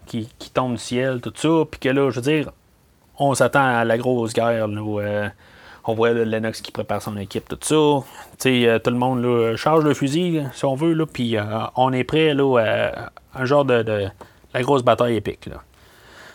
qui, 0.06 0.28
qui, 0.38 0.50
tombent 0.50 0.74
du 0.74 0.78
ciel, 0.78 1.20
tout 1.20 1.32
ça. 1.34 1.64
Puis 1.70 1.80
que 1.80 1.88
là, 1.88 2.10
je 2.10 2.16
veux 2.16 2.22
dire, 2.22 2.50
on 3.18 3.34
s'attend 3.34 3.64
à 3.64 3.84
la 3.84 3.96
grosse 3.96 4.32
guerre. 4.32 4.68
On 5.88 5.94
voit 5.94 6.12
Lennox 6.12 6.60
qui 6.60 6.70
prépare 6.70 7.02
son 7.02 7.16
équipe, 7.16 7.48
tout 7.48 7.58
ça. 7.60 8.06
sais, 8.38 8.80
tout 8.82 8.90
le 8.90 8.96
monde 8.96 9.22
là, 9.22 9.56
charge 9.56 9.84
le 9.84 9.94
fusil, 9.94 10.42
si 10.52 10.64
on 10.64 10.74
veut, 10.74 10.92
là, 10.92 11.06
puis 11.06 11.36
on 11.76 11.92
est 11.92 12.04
prêt 12.04 12.34
là, 12.34 12.58
à 12.58 13.40
un 13.40 13.44
genre 13.44 13.64
de, 13.64 14.08
la 14.54 14.62
grosse 14.62 14.82
bataille 14.82 15.16
épique. 15.16 15.46
Là. 15.46 15.56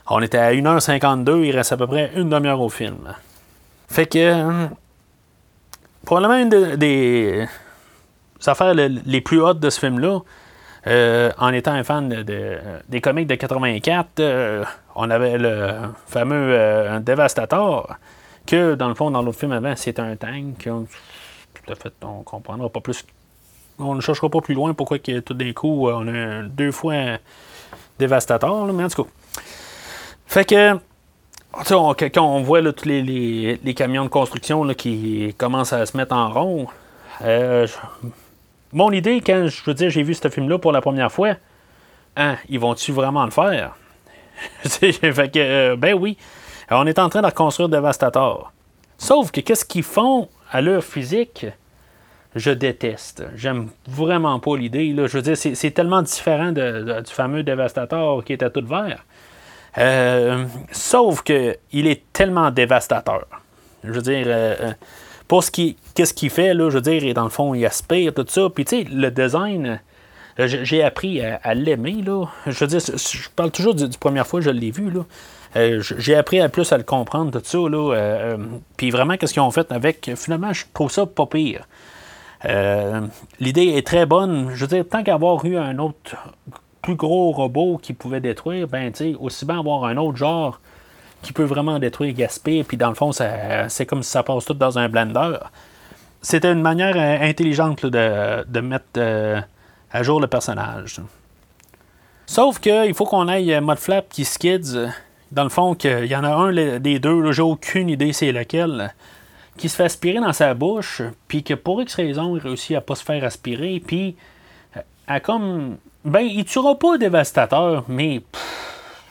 On 0.10 0.22
était 0.22 0.38
à 0.38 0.52
1h52, 0.52 1.44
il 1.44 1.56
reste 1.56 1.72
à 1.72 1.78
peu 1.78 1.88
près 1.88 2.12
une 2.16 2.30
demi-heure 2.30 2.62
au 2.62 2.70
film. 2.70 3.14
Fait 3.88 4.06
que, 4.06 4.68
probablement 6.06 6.40
une 6.40 6.76
des 6.76 7.48
affaires 8.46 8.74
les 8.74 9.22
plus 9.22 9.40
hautes 9.40 9.60
de 9.60 9.70
ce 9.70 9.80
film-là, 9.80 10.20
euh, 10.86 11.32
en 11.38 11.54
étant 11.54 11.72
un 11.72 11.84
fan 11.84 12.10
de, 12.10 12.58
des 12.90 13.02
comics 13.02 13.28
de 13.28 13.36
84, 13.36 14.20
euh, 14.20 14.66
on 14.96 15.10
avait 15.10 15.38
le 15.38 15.72
fameux 16.08 16.54
euh, 16.54 17.00
Devastator, 17.00 17.96
que 18.46 18.76
dans 18.76 18.90
le 18.90 18.96
fond, 18.96 19.12
dans 19.12 19.22
l'autre 19.22 19.40
film 19.40 19.52
avant, 19.52 19.76
c'était 19.76 20.02
un 20.02 20.16
tank. 20.16 20.64
Tout 20.64 21.72
à 21.72 21.76
fait, 21.76 21.94
on 22.02 22.24
comprendra 22.24 22.70
pas 22.70 22.82
plus. 22.82 23.06
On 23.80 23.96
ne 23.96 24.02
cherchera 24.02 24.30
pas 24.30 24.42
plus 24.42 24.54
loin 24.54 24.74
pourquoi 24.74 25.00
que 25.00 25.20
tout 25.20 25.34
d'un 25.34 25.54
coup, 25.54 25.90
on 25.90 26.08
a 26.08 26.44
deux 26.44 26.72
fois 26.72 27.18
Devastator, 28.00 28.72
mais 28.74 28.84
en 28.84 28.90
tout 28.90 29.04
cas. 29.04 29.10
Fait 30.28 30.46
que 30.46 30.78
quand 32.10 32.26
on 32.26 32.42
voit 32.42 32.74
tous 32.74 32.88
les, 32.88 33.74
camions 33.76 34.04
de 34.04 34.10
construction 34.10 34.68
qui 34.74 35.34
commencent 35.38 35.74
à 35.74 35.86
se 35.86 35.96
mettre 35.96 36.16
en 36.16 36.32
rond, 36.32 36.68
euh, 37.22 37.68
mon 38.72 38.92
idée, 38.92 39.22
quand 39.22 39.48
je 39.48 39.64
veux 39.64 39.74
dire 39.74 39.90
j'ai 39.90 40.04
vu 40.04 40.14
ce 40.14 40.28
film-là 40.30 40.58
pour 40.58 40.72
la 40.72 40.82
première 40.82 41.12
fois, 41.12 41.36
hein, 42.16 42.38
ils 42.50 42.60
vont-tu 42.60 42.92
vraiment 42.92 43.26
le 43.26 43.32
faire? 43.32 43.76
fait 44.64 45.32
que, 45.32 45.40
euh, 45.40 45.76
ben 45.76 45.94
oui, 45.94 46.18
on 46.72 46.86
est 46.86 47.00
en 47.00 47.10
train 47.10 47.22
de 47.22 47.28
reconstruire 47.28 47.70
Devastator. 47.70 48.52
Sauf 48.98 49.32
que 49.32 49.42
qu'est-ce 49.42 49.66
qu'ils 49.66 49.84
font 49.84 50.30
à 50.52 50.62
l'heure 50.62 50.84
physique? 50.84 51.46
Je 52.36 52.52
déteste. 52.52 53.24
J'aime 53.36 53.70
vraiment 53.88 54.40
pas 54.40 54.58
l'idée. 54.58 54.96
Je 54.96 55.18
veux 55.18 55.22
dire, 55.22 55.38
c'est 55.38 55.72
tellement 55.72 56.02
différent 56.02 56.52
du 56.52 57.12
fameux 57.12 57.44
Devastator 57.44 58.24
qui 58.24 58.34
était 58.34 58.50
tout 58.50 58.66
vert. 58.66 59.04
Euh, 59.78 60.46
sauf 60.72 61.24
que 61.24 61.58
il 61.72 61.88
est 61.88 62.04
tellement 62.14 62.52
dévastateur. 62.52 63.26
Je 63.84 63.92
veux 63.92 64.02
dire, 64.02 64.26
euh, 64.28 64.56
euh, 64.60 64.74
pour 65.28 65.44
ce 65.44 65.52
qui, 65.52 65.78
qu'est-ce 65.96 66.14
qu'il 66.14 66.30
fait 66.30 66.54
là, 66.54 66.70
je 66.70 66.76
veux 66.76 66.82
dire, 66.82 67.14
dans 67.14 67.24
le 67.24 67.30
fond, 67.30 67.54
il 67.54 67.66
aspire 67.66 68.14
tout 68.14 68.26
ça. 68.28 68.50
Puis 68.54 68.66
tu 68.66 68.84
sais, 68.84 68.88
le 68.90 69.10
design, 69.10 69.82
j'ai 70.38 70.84
appris 70.84 71.22
à, 71.22 71.54
l'aimer 71.54 72.02
là. 72.06 72.26
Je 72.46 72.60
veux 72.60 72.68
dire, 72.68 72.80
je 72.80 73.30
parle 73.36 73.52
toujours 73.52 73.74
du, 73.74 73.88
première 73.98 74.28
fois 74.28 74.42
je 74.42 74.50
l'ai 74.50 74.72
vu 74.72 74.92
là. 74.92 75.02
J'ai 75.56 76.16
appris 76.16 76.42
à 76.42 76.50
plus 76.50 76.72
à 76.72 76.78
le 76.78 76.84
comprendre 76.84 77.32
tout 77.32 77.42
ça 77.44 77.58
là. 77.70 78.38
puis 78.78 78.92
vraiment, 78.92 79.18
qu'est-ce 79.18 79.34
qu'ils 79.34 79.42
ont 79.42 79.52
fait 79.52 79.72
avec? 79.72 80.12
Finalement, 80.16 80.54
je 80.54 80.66
trouve 80.74 80.92
ça 80.92 81.06
pas 81.06 81.26
pire. 81.26 81.68
L'idée 83.40 83.74
est 83.76 83.86
très 83.86 84.06
bonne. 84.06 84.52
Je 84.54 84.62
veux 84.66 84.68
dire, 84.68 84.86
tant 84.90 85.04
qu'avoir 85.04 85.46
eu 85.46 85.58
un 85.58 85.78
autre 85.80 86.16
plus 86.82 86.96
gros 86.96 87.32
robot 87.32 87.80
qui 87.82 87.94
pouvait 87.94 88.20
détruire, 88.20 88.68
ben, 88.68 88.92
tu 88.92 89.16
aussi 89.20 89.46
bien 89.46 89.60
avoir 89.60 89.86
un 89.86 89.98
autre 89.98 90.18
genre 90.18 90.60
qui 91.24 91.34
peut 91.34 91.44
vraiment 91.44 91.80
détruire 91.80 92.14
Gaspé, 92.14 92.64
puis 92.64 92.78
dans 92.78 92.90
le 92.90 92.96
fond, 92.96 93.12
c'est 93.12 93.86
comme 93.88 94.04
si 94.04 94.12
ça 94.12 94.22
passe 94.22 94.46
tout 94.46 94.54
dans 94.54 94.78
un 94.78 94.90
blender. 94.90 95.38
C'était 96.22 96.52
une 96.52 96.62
manière 96.62 96.96
euh, 96.96 97.28
intelligente 97.28 97.86
de, 97.86 98.60
mettre 98.60 98.86
euh, 98.98 99.42
à 99.92 100.04
jour 100.04 100.22
le 100.22 100.28
personnage. 100.28 101.02
Sauf 102.26 102.60
qu'il 102.60 102.94
faut 102.94 103.06
qu'on 103.06 103.28
aille 103.28 103.60
mode 103.62 103.80
flap 103.80 104.08
qui 104.10 104.24
skids. 104.24 104.88
Dans 105.34 105.44
le 105.44 105.50
fond, 105.50 105.76
qu'il 105.76 106.06
y 106.06 106.16
en 106.16 106.24
a 106.24 106.30
un 106.30 106.80
des 106.80 107.00
deux, 107.00 107.32
j'ai 107.32 107.42
aucune 107.42 107.90
idée 107.90 108.14
c'est 108.14 108.32
lequel, 108.32 108.94
qui 109.58 109.68
se 109.68 109.76
fait 109.76 109.86
aspirer 109.86 110.20
dans 110.20 110.32
sa 110.32 110.54
bouche, 110.54 111.02
puis 111.28 111.44
que 111.44 111.56
pour 111.56 111.82
X 111.82 111.96
raison, 111.96 112.38
il 112.38 112.42
réussit 112.42 112.78
à 112.78 112.82
pas 112.82 112.96
se 112.96 113.04
faire 113.04 113.24
aspirer, 113.24 113.82
puis 113.86 114.16
à 115.08 115.20
comme 115.20 115.78
ben, 116.06 116.20
il 116.20 116.46
tuera 116.46 116.78
pas 116.78 116.98
Dévastateur, 116.98 117.86
mais 117.88 118.22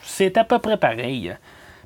c'est 0.03 0.37
à 0.37 0.45
peu 0.45 0.59
près 0.59 0.77
pareil. 0.77 1.35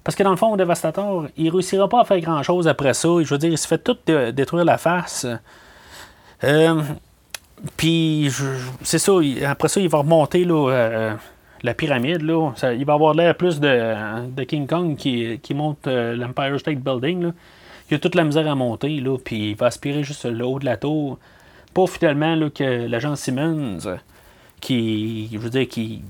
Parce 0.03 0.14
que 0.14 0.22
dans 0.22 0.30
le 0.30 0.37
fond, 0.37 0.57
Dévastateur, 0.57 1.26
il 1.37 1.51
réussira 1.51 1.89
pas 1.89 2.03
à 2.03 2.05
faire 2.05 2.20
grand 2.20 2.43
chose 2.43 2.68
après 2.68 2.95
ça. 2.95 3.09
Je 3.22 3.28
veux 3.28 3.39
dire, 3.39 3.51
il 3.51 3.59
se 3.59 3.66
fait 3.66 3.78
tout 3.78 3.97
détruire 4.32 4.64
la 4.64 4.78
face. 4.78 5.26
Euh, 6.45 6.82
puis, 7.76 8.30
c'est 8.82 8.99
ça, 8.99 9.12
après 9.47 9.68
ça, 9.68 9.80
il 9.80 9.89
va 9.89 9.99
remonter 9.99 10.45
là, 10.45 10.70
euh, 10.70 11.14
la 11.66 11.74
pyramide. 11.74 12.22
Là. 12.22 12.52
il 12.72 12.84
va 12.84 12.94
avoir 12.94 13.14
l'air 13.14 13.36
plus 13.36 13.60
de, 13.60 14.44
King 14.44 14.66
Kong 14.66 14.96
qui, 14.96 15.54
monte 15.54 15.86
euh, 15.86 16.16
l'Empire 16.16 16.58
State 16.58 16.78
Building. 16.78 17.22
Là. 17.24 17.32
Il 17.90 17.94
a 17.94 17.98
toute 17.98 18.14
la 18.14 18.24
misère 18.24 18.48
à 18.50 18.54
monter, 18.54 19.00
là, 19.00 19.16
puis 19.22 19.50
il 19.50 19.56
va 19.56 19.66
aspirer 19.66 20.02
juste 20.02 20.24
le 20.24 20.44
haut 20.44 20.58
de 20.58 20.64
la 20.64 20.76
tour. 20.76 21.18
Pour 21.72 21.90
finalement 21.90 22.34
là, 22.34 22.50
que 22.50 22.86
l'agent 22.86 23.14
Simmons 23.16 23.78
qui, 24.60 25.28
je 25.32 25.38
veux 25.38 25.50
dire, 25.50 25.68
qui, 25.68 26.02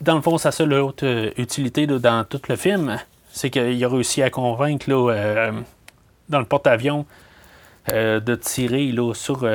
dans 0.00 0.16
le 0.16 0.20
fond, 0.20 0.38
sa 0.38 0.50
seule 0.50 0.72
euh, 0.72 1.30
utilité 1.36 1.86
dans 1.86 2.24
tout 2.24 2.40
le 2.48 2.56
film, 2.56 2.98
c'est 3.30 3.50
qu'il 3.50 3.84
a 3.84 3.88
réussi 3.88 4.22
à 4.22 4.30
convaincre 4.30 4.86
euh, 4.90 5.52
dans 6.28 6.38
le 6.38 6.44
porte-avions 6.44 7.06
euh, 7.92 8.20
de 8.20 8.34
tirer 8.34 8.92
là, 8.92 9.12
sur 9.14 9.46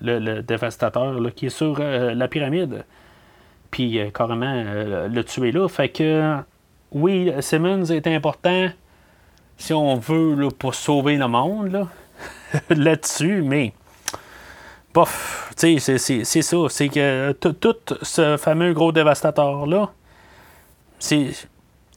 le, 0.00 0.40
dévastateur 0.42 1.16
qui 1.34 1.46
est 1.46 1.50
sur 1.50 1.78
la 1.80 2.28
pyramide. 2.28 2.84
Puis 3.76 4.00
carrément 4.14 4.64
le 4.64 5.22
tuer 5.22 5.52
là. 5.52 5.68
Fait 5.68 5.90
que 5.90 6.38
oui, 6.92 7.30
Simmons 7.40 7.84
est 7.84 8.06
important 8.06 8.68
si 9.58 9.74
on 9.74 9.96
veut 9.96 10.48
pour 10.58 10.74
sauver 10.74 11.16
le 11.16 11.28
monde 11.28 11.86
là-dessus, 12.70 13.42
mais 13.42 13.74
bof, 14.94 15.52
c'est 15.56 15.78
ça. 15.78 16.56
C'est 16.70 16.88
que 16.88 17.32
tout 17.32 17.76
ce 18.00 18.38
fameux 18.38 18.72
gros 18.72 18.92
dévastateur-là, 18.92 19.90
c'est. 20.98 21.32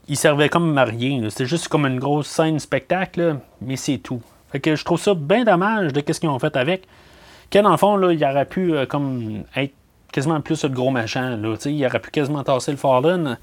Il 0.06 0.18
servait 0.18 0.50
comme 0.50 0.74
marié. 0.74 1.18
C'était 1.30 1.46
juste 1.46 1.68
comme 1.68 1.86
une 1.86 1.98
grosse 1.98 2.26
scène 2.26 2.58
spectacle, 2.58 3.36
mais 3.62 3.76
c'est 3.76 3.98
tout. 3.98 4.20
Fait 4.52 4.60
que 4.60 4.76
je 4.76 4.84
trouve 4.84 5.00
ça 5.00 5.14
bien 5.14 5.44
dommage 5.44 5.94
de 5.94 6.02
ce 6.12 6.20
qu'ils 6.20 6.28
ont 6.28 6.38
fait 6.38 6.56
avec. 6.56 6.86
Que 7.50 7.60
dans 7.60 7.70
le 7.70 7.78
fond, 7.78 7.96
là, 7.96 8.12
il 8.12 8.22
aurait 8.22 8.44
pu 8.44 8.74
euh, 8.74 8.84
comme 8.84 9.44
être 9.56 9.72
quasiment 10.12 10.40
plus 10.40 10.62
le 10.64 10.70
gros 10.70 10.90
machin. 10.90 11.36
Là, 11.36 11.56
il 11.64 11.86
aurait 11.86 12.00
pu 12.00 12.10
quasiment 12.10 12.42
tasser 12.42 12.70
le 12.70 12.76
Fallen. 12.76 13.38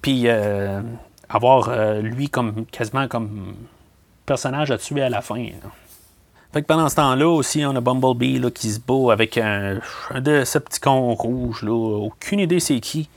Puis 0.00 0.24
euh, 0.26 0.80
avoir 1.28 1.68
euh, 1.68 2.00
lui 2.00 2.28
comme 2.28 2.66
quasiment 2.66 3.08
comme 3.08 3.54
personnage 4.26 4.70
à 4.70 4.78
tuer 4.78 5.02
à 5.02 5.08
la 5.08 5.20
fin. 5.20 5.46
Fait 6.52 6.60
que 6.60 6.66
pendant 6.66 6.88
ce 6.88 6.96
temps-là 6.96 7.28
aussi, 7.28 7.64
on 7.64 7.74
a 7.74 7.80
Bumblebee 7.80 8.38
là, 8.38 8.50
qui 8.50 8.70
se 8.70 8.80
bat 8.80 9.12
avec 9.12 9.38
un, 9.38 9.78
un 10.10 10.20
Decepticon 10.20 11.14
rouge. 11.14 11.62
Là. 11.62 11.72
Aucune 11.72 12.40
idée 12.40 12.60
c'est 12.60 12.80
qui. 12.80 13.08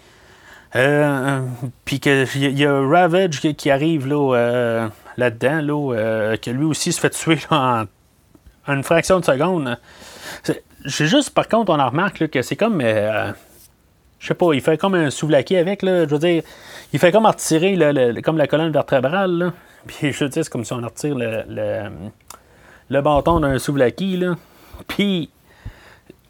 Euh, 0.75 1.41
Puis 1.85 1.99
qu'il 1.99 2.59
y, 2.59 2.65
a 2.65 2.81
Ravage 2.81 3.39
qui, 3.39 3.69
arrive 3.69 4.07
là, 4.07 4.35
euh, 4.35 4.89
là-dedans, 5.17 5.61
là, 5.61 6.37
que 6.37 6.51
lui 6.51 6.65
aussi 6.65 6.91
se 6.91 6.99
fait 6.99 7.11
tuer 7.11 7.39
en, 7.49 7.85
une 8.67 8.83
fraction 8.83 9.19
de 9.19 9.25
seconde. 9.25 9.77
J'ai 10.85 11.07
juste, 11.07 11.31
par 11.31 11.47
contre, 11.47 11.71
on 11.71 11.79
en 11.79 11.89
remarque 11.89 12.27
que 12.27 12.41
c'est 12.41 12.55
comme. 12.55 12.81
Euh, 12.81 13.31
je 14.19 14.27
sais 14.27 14.33
pas, 14.33 14.53
il 14.53 14.61
fait 14.61 14.77
comme 14.77 14.95
un 14.95 15.09
souvlaki 15.09 15.57
avec, 15.57 15.81
là, 15.81 16.05
je 16.05 16.09
veux 16.09 16.19
dire, 16.19 16.43
il 16.93 16.99
fait 16.99 17.11
comme 17.11 17.25
retirer 17.25 17.77
comme 18.23 18.37
la 18.37 18.47
colonne 18.47 18.71
vertébrale. 18.71 19.31
Là. 19.31 19.53
Puis 19.87 20.11
je 20.11 20.23
veux 20.23 20.29
dire, 20.29 20.43
c'est 20.43 20.51
comme 20.51 20.65
si 20.65 20.73
on 20.73 20.77
retire 20.77 21.15
le 21.15 21.89
le 22.89 23.01
bâton 23.01 23.39
d'un 23.39 23.57
souvlaki, 23.59 24.17
là. 24.17 24.35
Puis, 24.87 25.29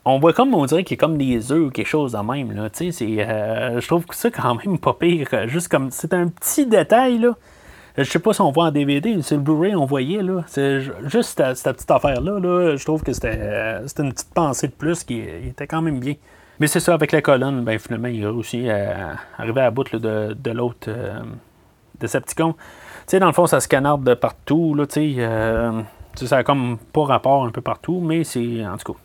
on 0.06 0.20
voit 0.20 0.34
comme, 0.34 0.54
on 0.54 0.66
dirait 0.66 0.84
qu'il 0.84 0.98
y 0.98 1.00
a 1.00 1.02
comme 1.02 1.18
des 1.18 1.52
œufs 1.52 1.68
ou 1.68 1.70
quelque 1.70 1.88
chose 1.88 2.14
de 2.14 2.18
même, 2.18 2.52
là. 2.54 2.70
Tu 2.70 2.92
sais, 2.92 3.06
euh, 3.20 3.80
je 3.80 3.88
trouve 3.88 4.06
que 4.06 4.16
ça, 4.16 4.30
quand 4.30 4.56
même, 4.56 4.78
pas 4.78 4.94
pire. 4.94 5.48
Juste 5.48 5.68
comme, 5.68 5.92
c'est 5.92 6.14
un 6.14 6.28
petit 6.28 6.66
détail, 6.66 7.20
là. 7.20 7.36
Je 7.98 8.04
sais 8.04 8.20
pas 8.20 8.34
si 8.34 8.42
on 8.42 8.52
voit 8.52 8.66
en 8.66 8.72
DVD, 8.72 9.22
c'est 9.22 9.36
le 9.36 9.42
Blu-ray, 9.42 9.76
on 9.76 9.86
voyait, 9.86 10.22
là. 10.22 10.44
C'est 10.48 10.82
juste 11.06 11.42
cette, 11.54 11.76
petite 11.76 11.92
affaire-là, 11.92 12.40
là. 12.40 12.76
Je 12.76 12.84
trouve 12.84 13.04
que 13.04 13.14
c'était 13.14 13.80
une 14.00 14.12
petite 14.12 14.34
pensée 14.34 14.68
de 14.68 14.74
plus 14.74 15.04
qui 15.04 15.20
était 15.20 15.68
quand 15.68 15.82
même 15.82 16.00
bien. 16.00 16.16
Mais 16.60 16.68
c'est 16.68 16.80
ça, 16.80 16.94
avec 16.94 17.12
la 17.12 17.22
colonne, 17.22 17.64
ben 17.64 17.78
finalement, 17.80 18.08
il 18.08 18.26
a 18.26 18.32
réussi 18.32 18.70
à 18.70 19.18
arriver 19.38 19.62
à 19.62 19.72
bout 19.72 19.84
de, 19.96 20.34
de 20.34 20.52
l'autre 20.52 20.88
euh, 20.88 21.20
Decepticon. 22.00 22.54
Tu 22.54 22.60
sais, 23.08 23.20
dans 23.20 23.28
le 23.28 23.34
fond, 23.34 23.46
ça 23.46 23.60
se 23.60 23.68
canarde 23.68 24.04
de 24.04 24.14
partout, 24.14 24.74
là, 24.74 24.86
tu 24.88 24.94
sais. 24.94 25.16
Euh, 25.20 25.82
ça 26.16 26.38
a 26.38 26.44
comme 26.44 26.78
pas 26.94 27.04
rapport 27.04 27.46
un 27.46 27.52
peu 27.52 27.62
partout, 27.62 28.00
mais 28.02 28.24
c'est 28.24 28.66
en 28.66 28.78
tout 28.78 28.94
cas. 28.94 29.00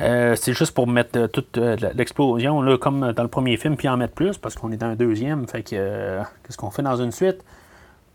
Euh, 0.00 0.36
c'est 0.36 0.52
juste 0.52 0.74
pour 0.74 0.86
mettre 0.86 1.18
euh, 1.18 1.26
toute 1.26 1.56
euh, 1.56 1.76
l'explosion, 1.94 2.60
là, 2.60 2.76
comme 2.76 3.12
dans 3.12 3.22
le 3.22 3.28
premier 3.28 3.56
film, 3.56 3.76
puis 3.76 3.88
en 3.88 3.96
mettre 3.96 4.14
plus, 4.14 4.36
parce 4.36 4.54
qu'on 4.54 4.70
est 4.70 4.76
dans 4.76 4.88
un 4.88 4.94
deuxième. 4.94 5.48
Fait 5.48 5.62
que, 5.62 6.20
qu'est-ce 6.44 6.58
qu'on 6.58 6.70
fait 6.70 6.82
dans 6.82 6.96
une 6.96 7.12
suite? 7.12 7.42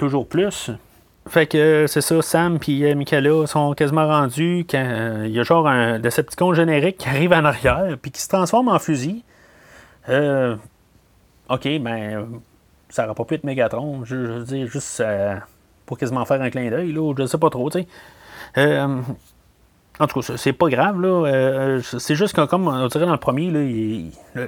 Toujours 0.01 0.25
plus. 0.27 0.71
Fait 1.29 1.45
que 1.45 1.85
c'est 1.87 2.01
ça, 2.01 2.23
Sam 2.23 2.57
et 2.67 2.95
Michaela 2.95 3.45
sont 3.45 3.75
quasiment 3.75 4.07
rendus 4.07 4.65
quand 4.67 5.21
il 5.25 5.31
y 5.31 5.39
a 5.39 5.43
genre 5.43 5.67
un 5.67 5.99
Decepticon 5.99 6.55
générique 6.55 6.97
qui 6.97 7.07
arrive 7.07 7.31
en 7.33 7.45
arrière 7.45 7.95
puis 8.01 8.09
qui 8.09 8.19
se 8.19 8.27
transforme 8.27 8.69
en 8.69 8.79
fusil. 8.79 9.23
ok, 10.07 11.67
ben 11.81 12.27
ça 12.89 13.03
n'aurait 13.03 13.13
pas 13.13 13.25
pu 13.25 13.35
être 13.35 13.43
Megatron. 13.43 14.03
Je, 14.03 14.15
veux 14.15 14.43
dire, 14.43 14.65
juste 14.65 15.03
pour 15.85 15.99
quasiment 15.99 16.25
faire 16.25 16.41
un 16.41 16.49
clin 16.49 16.71
d'œil, 16.71 16.91
là, 16.93 17.13
je 17.15 17.27
sais 17.27 17.37
pas 17.37 17.51
trop, 17.51 17.69
tu 17.69 17.85
sais. 18.55 18.79
en 18.79 20.07
tout 20.07 20.19
cas, 20.19 20.33
c'est 20.35 20.53
pas 20.53 20.69
grave, 20.69 20.99
là. 20.99 21.79
c'est 21.83 22.15
juste 22.15 22.35
que, 22.35 22.43
comme 22.47 22.67
on 22.67 22.87
dirait 22.87 23.05
dans 23.05 23.11
le 23.11 23.17
premier, 23.19 23.51
là, 23.51 24.47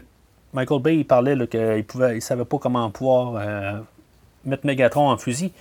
Michael 0.52 0.82
Bay 0.82 0.98
il 0.98 1.06
parlait 1.06 1.38
qu'il 1.48 1.86
pouvait, 1.86 2.18
il 2.18 2.24
savait 2.24 2.46
pas 2.46 2.58
comment 2.58 2.90
pouvoir 2.90 3.40
mettre 4.46 4.66
Megatron 4.66 5.10
en 5.10 5.18
fusil. 5.18 5.52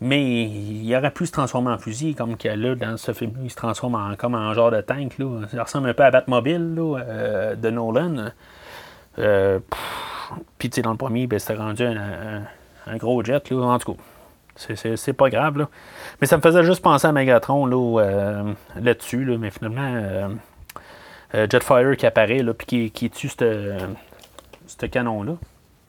Mais 0.00 0.44
il 0.44 0.96
aurait 0.96 1.10
pu 1.10 1.26
se 1.26 1.32
transformer 1.32 1.70
en 1.70 1.78
fusil, 1.78 2.14
comme 2.14 2.36
là, 2.42 2.74
dans 2.74 2.96
ce 2.96 3.12
film 3.12 3.32
il 3.42 3.50
se 3.50 3.56
transforme 3.56 3.96
en, 3.96 4.16
comme 4.16 4.34
en 4.34 4.54
genre 4.54 4.70
de 4.70 4.80
tank. 4.80 5.18
Là. 5.18 5.46
Ça 5.52 5.62
ressemble 5.62 5.90
un 5.90 5.94
peu 5.94 6.04
à 6.04 6.10
Batmobile 6.10 6.74
là, 6.74 6.98
euh, 7.00 7.54
de 7.54 7.70
Nolan. 7.70 8.30
Euh, 9.18 9.58
Puis, 10.56 10.70
dans 10.82 10.92
le 10.92 10.96
premier, 10.96 11.26
ben, 11.26 11.38
c'était 11.38 11.60
rendu 11.60 11.84
un, 11.84 12.96
gros 12.96 13.22
jet. 13.22 13.50
Là. 13.50 13.56
En 13.58 13.78
tout 13.78 13.92
cas, 13.92 14.00
c'est 14.56 15.12
pas 15.12 15.28
grave. 15.28 15.58
Là. 15.58 15.68
Mais 16.20 16.26
ça 16.26 16.38
me 16.38 16.42
faisait 16.42 16.64
juste 16.64 16.80
penser 16.80 17.06
à 17.06 17.12
Megatron 17.12 17.66
là, 17.66 18.00
euh, 18.02 18.54
là-dessus. 18.80 19.26
Là, 19.26 19.36
mais 19.36 19.50
finalement, 19.50 20.30
Jetfire 21.34 21.96
qui 21.98 22.06
apparaît, 22.06 22.42
puis 22.54 22.66
qui, 22.66 22.90
qui 22.90 23.10
tue 23.10 23.28
ce 23.28 24.86
canon-là. 24.86 25.34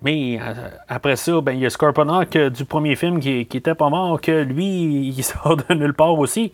Mais 0.02 0.40
euh, 0.42 0.70
après 0.88 1.16
ça, 1.16 1.42
ben, 1.42 1.54
il 1.54 1.60
y 1.60 1.66
a 1.66 1.70
Scorponok 1.70 2.36
euh, 2.36 2.50
du 2.50 2.66
premier 2.66 2.96
film 2.96 3.20
qui, 3.20 3.46
qui, 3.46 3.58
était 3.58 3.76
pas 3.76 3.90
mort, 3.90 4.20
que 4.20 4.42
lui, 4.44 5.08
il 5.16 5.24
sort 5.24 5.58
de 5.58 5.74
nulle 5.74 5.94
part 5.94 6.18
aussi. 6.18 6.52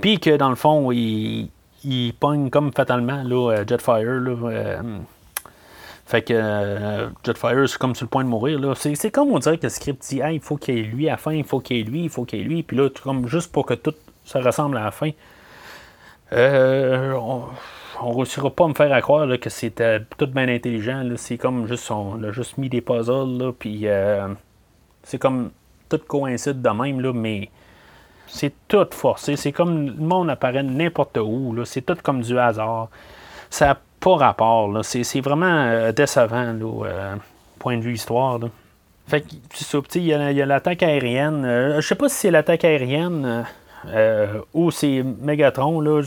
Puis 0.00 0.18
que 0.18 0.36
dans 0.36 0.48
le 0.48 0.54
fond, 0.54 0.90
il, 0.90 1.50
il 1.84 2.14
pogne 2.14 2.50
comme 2.50 2.72
fatalement 2.72 3.22
là, 3.22 3.52
euh, 3.52 3.64
Jetfire. 3.66 4.20
Là, 4.20 4.82
fait 6.06 6.22
que 6.22 7.10
Jetfire, 7.26 7.68
c'est 7.68 7.76
comme 7.76 7.94
sur 7.94 8.06
le 8.06 8.08
point 8.08 8.24
de 8.24 8.30
mourir. 8.30 8.58
Là. 8.58 8.74
C'est, 8.74 9.10
comme 9.10 9.30
on 9.30 9.38
dirait 9.38 9.58
que 9.58 9.64
le 9.64 9.68
script 9.68 10.02
dit 10.08 10.22
il 10.32 10.40
faut 10.40 10.56
qu'il 10.56 10.76
y 10.76 10.80
ait 10.80 10.82
lui 10.82 11.08
à 11.08 11.12
la 11.12 11.16
fin, 11.18 11.32
il 11.32 11.44
faut 11.44 11.60
qu'il 11.60 11.76
y 11.76 11.80
ait 11.80 11.82
lui, 11.82 12.04
il 12.04 12.08
faut 12.08 12.24
qu'il 12.24 12.38
y 12.38 12.42
ait 12.42 12.44
lui. 12.46 12.62
Puis 12.62 12.78
là, 12.78 12.88
comme 13.02 13.28
juste 13.28 13.52
pour 13.52 13.66
que 13.66 13.74
tout 13.74 13.94
se 14.24 14.38
ressemble 14.38 14.78
à 14.78 14.84
la 14.84 14.90
fin. 14.90 15.10
Euh, 16.32 17.18
ne 18.06 18.14
réussira 18.14 18.50
pas 18.50 18.64
à 18.64 18.68
me 18.68 18.74
faire 18.74 19.00
croire 19.02 19.28
que 19.40 19.50
c'était 19.50 20.00
tout 20.16 20.26
bien 20.26 20.48
intelligent. 20.48 21.04
C'est 21.16 21.36
comme 21.36 21.66
juste, 21.66 21.90
on 21.90 22.22
a 22.22 22.30
juste 22.32 22.58
mis 22.58 22.68
des 22.68 22.80
puzzles, 22.80 23.52
puis 23.58 23.82
euh, 23.84 24.28
c'est 25.02 25.18
comme 25.18 25.50
tout 25.88 26.00
coïncide 26.06 26.62
de 26.62 26.68
même, 26.68 27.12
mais 27.12 27.50
c'est 28.26 28.52
tout 28.68 28.86
forcé. 28.90 29.36
C'est 29.36 29.52
comme 29.52 29.86
le 29.86 29.92
monde 29.94 30.30
apparaît 30.30 30.62
n'importe 30.62 31.18
où. 31.18 31.54
C'est 31.64 31.82
tout 31.82 31.96
comme 32.02 32.20
du 32.20 32.38
hasard. 32.38 32.88
Ça 33.50 33.66
n'a 33.66 33.80
pas 34.00 34.16
rapport. 34.16 34.84
C'est 34.84 35.20
vraiment 35.20 35.46
euh, 35.46 35.92
décevant, 35.92 36.52
là, 36.52 36.86
euh, 36.86 37.16
point 37.58 37.76
de 37.76 37.82
vue 37.82 37.94
histoire. 37.94 38.38
Fait 39.06 39.22
que, 39.22 39.98
il 39.98 40.04
y 40.04 40.12
a, 40.12 40.46
l'attaque 40.46 40.82
aérienne. 40.82 41.76
je 41.76 41.80
sais 41.80 41.94
pas 41.94 42.10
si 42.10 42.16
c'est 42.16 42.30
l'attaque 42.30 42.64
aérienne 42.64 43.46
ou 44.52 44.70
c'est 44.70 45.02
Megatron. 45.02 45.80
Là. 45.80 46.02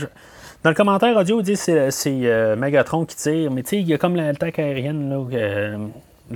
Dans 0.64 0.70
le 0.70 0.76
commentaire 0.76 1.18
audio, 1.18 1.40
il 1.40 1.44
dit 1.44 1.54
que 1.54 1.90
c'est 1.90 2.20
euh, 2.24 2.56
Megatron 2.56 3.06
qui 3.06 3.16
tire, 3.16 3.50
mais 3.50 3.64
tu 3.64 3.70
sais, 3.70 3.78
il 3.80 3.88
y 3.88 3.96
a 3.96 3.98
comme 3.98 4.16
l'attaque 4.16 4.60
aérienne, 4.60 5.10
là, 5.10 5.26
euh, 5.34 5.88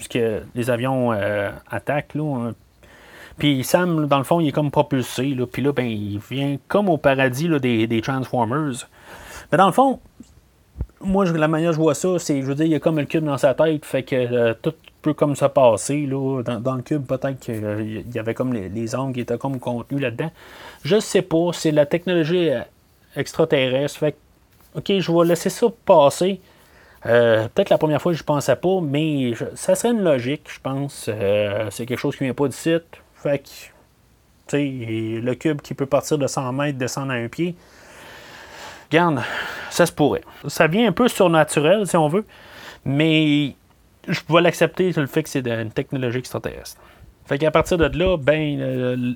que 0.09 0.41
les 0.55 0.69
avions 0.71 1.13
euh, 1.13 1.51
attaquent, 1.69 2.15
là. 2.15 2.51
Puis 3.37 3.63
Sam, 3.63 4.07
dans 4.07 4.17
le 4.17 4.23
fond, 4.23 4.39
il 4.39 4.47
est 4.47 4.51
comme 4.51 4.71
propulsé, 4.71 5.35
là, 5.35 5.45
puis 5.45 5.61
là, 5.61 5.73
ben, 5.73 5.85
il 5.85 6.17
vient 6.31 6.57
comme 6.67 6.89
au 6.89 6.97
paradis 6.97 7.47
là, 7.47 7.59
des, 7.59 7.85
des, 7.85 8.01
Transformers. 8.01 8.87
Mais 9.51 9.59
dans 9.59 9.67
le 9.67 9.73
fond, 9.73 9.99
moi, 11.01 11.25
la 11.25 11.47
manière 11.47 11.69
dont 11.69 11.75
je 11.75 11.81
vois 11.81 11.93
ça, 11.93 12.17
c'est, 12.17 12.41
je 12.41 12.47
veux 12.47 12.55
dire, 12.55 12.65
il 12.65 12.71
y 12.71 12.75
a 12.75 12.79
comme 12.79 12.97
le 12.97 13.05
cube 13.05 13.25
dans 13.25 13.37
sa 13.37 13.53
tête, 13.53 13.85
fait 13.85 14.01
que 14.01 14.53
tout 14.53 14.73
peut 15.03 15.13
comme 15.13 15.35
se 15.35 15.45
passer, 15.45 16.07
là. 16.07 16.41
Dans, 16.41 16.75
le 16.75 16.81
cube, 16.81 17.05
peut-être 17.05 17.39
qu'il 17.39 18.03
y 18.11 18.17
avait 18.17 18.33
comme 18.33 18.53
les, 18.53 18.69
les 18.69 18.95
angles 18.95 19.13
qui 19.13 19.19
étaient 19.19 19.37
comme 19.37 19.59
contenus 19.59 20.01
là-dedans. 20.01 20.31
Je 20.83 20.99
sais 20.99 21.21
pas, 21.21 21.51
c'est 21.53 21.69
la 21.69 21.85
technologie 21.85 22.49
extraterrestre. 23.15 23.99
Fait 23.99 24.15
OK, 24.75 24.91
je 24.99 25.11
vais 25.11 25.25
laisser 25.25 25.49
ça 25.49 25.67
passer. 25.85 26.41
Euh, 27.05 27.47
peut-être 27.53 27.69
la 27.69 27.77
première 27.77 28.01
fois, 28.01 28.13
je 28.13 28.21
ne 28.21 28.25
pensais 28.25 28.55
pas, 28.55 28.81
mais 28.81 29.33
ça 29.53 29.75
serait 29.75 29.93
une 29.93 30.03
logique, 30.03 30.47
je 30.53 30.59
pense. 30.59 31.05
Euh, 31.07 31.67
c'est 31.71 31.85
quelque 31.85 31.99
chose 31.99 32.15
qui 32.15 32.23
ne 32.23 32.27
vient 32.27 32.33
pas 32.33 32.47
du 32.47 32.55
site. 32.55 32.83
Fait 33.15 33.39
que, 33.39 33.45
tu 33.45 33.51
sais, 34.47 35.21
le 35.21 35.35
cube 35.35 35.61
qui 35.61 35.73
peut 35.73 35.85
partir 35.85 36.17
de 36.17 36.27
100 36.27 36.51
mètres, 36.53 36.77
descendre 36.77 37.11
à 37.11 37.15
un 37.15 37.27
pied. 37.27 37.55
Regarde, 38.91 39.21
ça 39.69 39.85
se 39.85 39.91
pourrait. 39.91 40.23
Ça 40.47 40.67
vient 40.67 40.87
un 40.87 40.91
peu 40.91 41.07
surnaturel, 41.07 41.87
si 41.87 41.95
on 41.95 42.07
veut, 42.07 42.25
mais 42.83 43.55
je 44.07 44.19
vais 44.29 44.41
l'accepter 44.41 44.91
le 44.91 45.07
fait 45.07 45.23
que 45.23 45.29
c'est 45.29 45.47
une 45.47 45.71
technologie 45.71 46.19
extraterrestre. 46.19 46.79
Fait 47.25 47.37
qu'à 47.37 47.51
partir 47.51 47.77
de 47.77 47.97
là, 47.97 48.17
ben, 48.17 48.59
euh, 48.59 49.13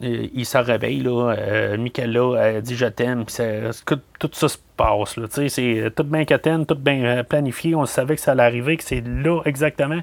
il 0.00 0.44
se 0.44 0.58
réveille, 0.58 1.00
là. 1.00 1.34
Euh, 1.38 1.76
Michaela 1.78 2.60
dit 2.60 2.76
je 2.76 2.86
t'aime, 2.86 3.24
tout 3.24 4.30
ça 4.32 4.48
se 4.48 4.58
passe. 4.76 5.16
Là, 5.16 5.26
c'est 5.30 5.92
tout 5.94 6.04
bien 6.04 6.24
qu'elle 6.24 6.66
tout 6.66 6.74
bien 6.74 7.02
euh, 7.04 7.22
planifié. 7.22 7.74
On 7.74 7.86
savait 7.86 8.16
que 8.16 8.20
ça 8.20 8.32
allait 8.32 8.42
arriver, 8.42 8.76
que 8.76 8.84
c'est 8.84 9.02
là 9.06 9.40
exactement 9.44 10.00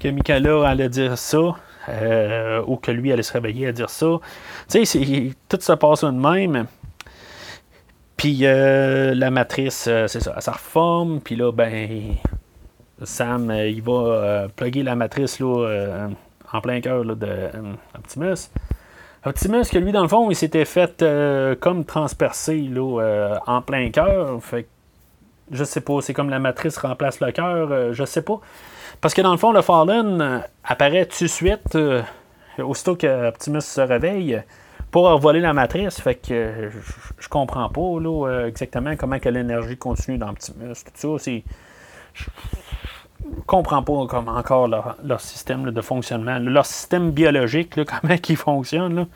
que 0.00 0.08
Michaela 0.08 0.68
allait 0.68 0.88
dire 0.88 1.16
ça, 1.16 1.54
euh, 1.88 2.62
ou 2.66 2.76
que 2.76 2.90
lui 2.90 3.12
allait 3.12 3.22
se 3.22 3.32
réveiller 3.32 3.68
à 3.68 3.72
dire 3.72 3.90
ça. 3.90 4.06
Tout 4.68 5.60
se 5.60 5.72
passe 5.74 6.04
de 6.04 6.10
même. 6.10 6.66
Puis 8.16 8.38
la 8.40 9.30
matrice, 9.30 9.88
c'est 10.06 10.20
ça, 10.20 10.40
se 10.40 10.50
reforme, 10.50 11.20
puis 11.20 11.36
là, 11.36 11.52
ben, 11.52 12.16
Sam, 13.02 13.50
il 13.50 13.80
va 13.82 14.48
plugger 14.54 14.82
la 14.82 14.94
matrice 14.96 15.38
là, 15.40 16.08
en 16.52 16.60
plein 16.60 16.80
cœur 16.80 17.04
de 17.04 17.28
Optimus. 17.96 18.50
Optimus, 19.24 19.64
que 19.70 19.78
lui, 19.78 19.92
dans 19.92 20.02
le 20.02 20.08
fond, 20.08 20.30
il 20.30 20.34
s'était 20.34 20.64
fait 20.64 21.02
euh, 21.02 21.54
comme 21.54 21.84
transpercé 21.84 22.56
là, 22.56 23.00
euh, 23.02 23.38
en 23.46 23.60
plein 23.60 23.90
cœur. 23.90 24.42
Fait 24.42 24.66
je 25.50 25.64
sais 25.64 25.80
pas, 25.80 26.00
c'est 26.00 26.14
comme 26.14 26.30
la 26.30 26.38
matrice 26.38 26.78
remplace 26.78 27.20
le 27.20 27.32
cœur, 27.32 27.70
euh, 27.70 27.92
je 27.92 28.04
sais 28.04 28.22
pas. 28.22 28.40
Parce 29.00 29.14
que 29.14 29.20
dans 29.20 29.32
le 29.32 29.36
fond, 29.36 29.52
le 29.52 29.62
Fallen 29.62 30.42
apparaît 30.64 31.06
tout 31.06 31.24
de 31.24 31.28
suite, 31.28 31.76
aussitôt 32.58 32.96
que 32.96 33.28
Optimus 33.28 33.60
se 33.62 33.80
réveille, 33.80 34.42
pour 34.90 35.18
voler 35.18 35.40
la 35.40 35.52
matrice. 35.52 36.00
Fait 36.00 36.14
que 36.14 36.70
je, 37.18 37.28
comprends 37.28 37.68
pas 37.68 38.00
là, 38.00 38.46
exactement 38.46 38.94
comment 38.96 39.18
que 39.18 39.28
l'énergie 39.28 39.76
continue 39.76 40.18
dans 40.18 40.30
Optimus. 40.30 40.74
Tout 41.00 41.18
ça, 41.18 41.24
c'est 41.24 41.44
comprends 43.46 43.82
pas 43.82 44.06
comment 44.08 44.36
encore 44.36 44.68
leur, 44.68 45.20
système 45.20 45.70
de 45.70 45.80
fonctionnement, 45.80 46.38
leur 46.38 46.66
système 46.66 47.10
biologique, 47.10 47.74
comment 47.84 48.14
il 48.28 48.36
fonctionne. 48.36 49.06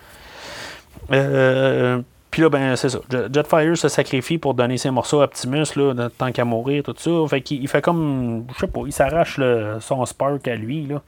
Euh, 1.12 2.00
puis 2.30 2.42
là, 2.42 2.48
ben, 2.48 2.76
c'est 2.76 2.88
ça. 2.88 2.98
Jetfire 3.10 3.76
se 3.76 3.88
sacrifie 3.88 4.38
pour 4.38 4.54
donner 4.54 4.76
ses 4.76 4.90
morceaux 4.90 5.20
à 5.20 5.24
Optimus, 5.24 5.66
là, 5.76 6.08
tant 6.16 6.32
qu'à 6.32 6.44
mourir, 6.44 6.82
tout 6.82 6.94
ça. 6.96 7.10
Fait 7.28 7.40
qu'il 7.40 7.66
fait 7.68 7.82
comme, 7.82 8.46
je 8.54 8.60
sais 8.60 8.66
pas, 8.66 8.80
il 8.86 8.92
s'arrache 8.92 9.38
son 9.80 10.04
spark 10.04 10.48
à 10.48 10.56
lui, 10.56 10.86
là, 10.86 11.02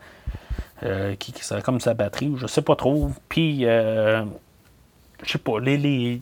euh, 0.85 1.15
qui, 1.17 1.35
comme 1.65 1.81
sa 1.81 1.95
batterie, 1.95 2.33
je 2.37 2.47
sais 2.47 2.63
pas 2.63 2.77
trop. 2.77 3.11
Puis, 3.29 3.65
euh, 3.65 4.23
je 5.25 5.33
sais 5.33 5.39
pas, 5.39 5.59
les, 5.59 5.77
les, 5.77 6.21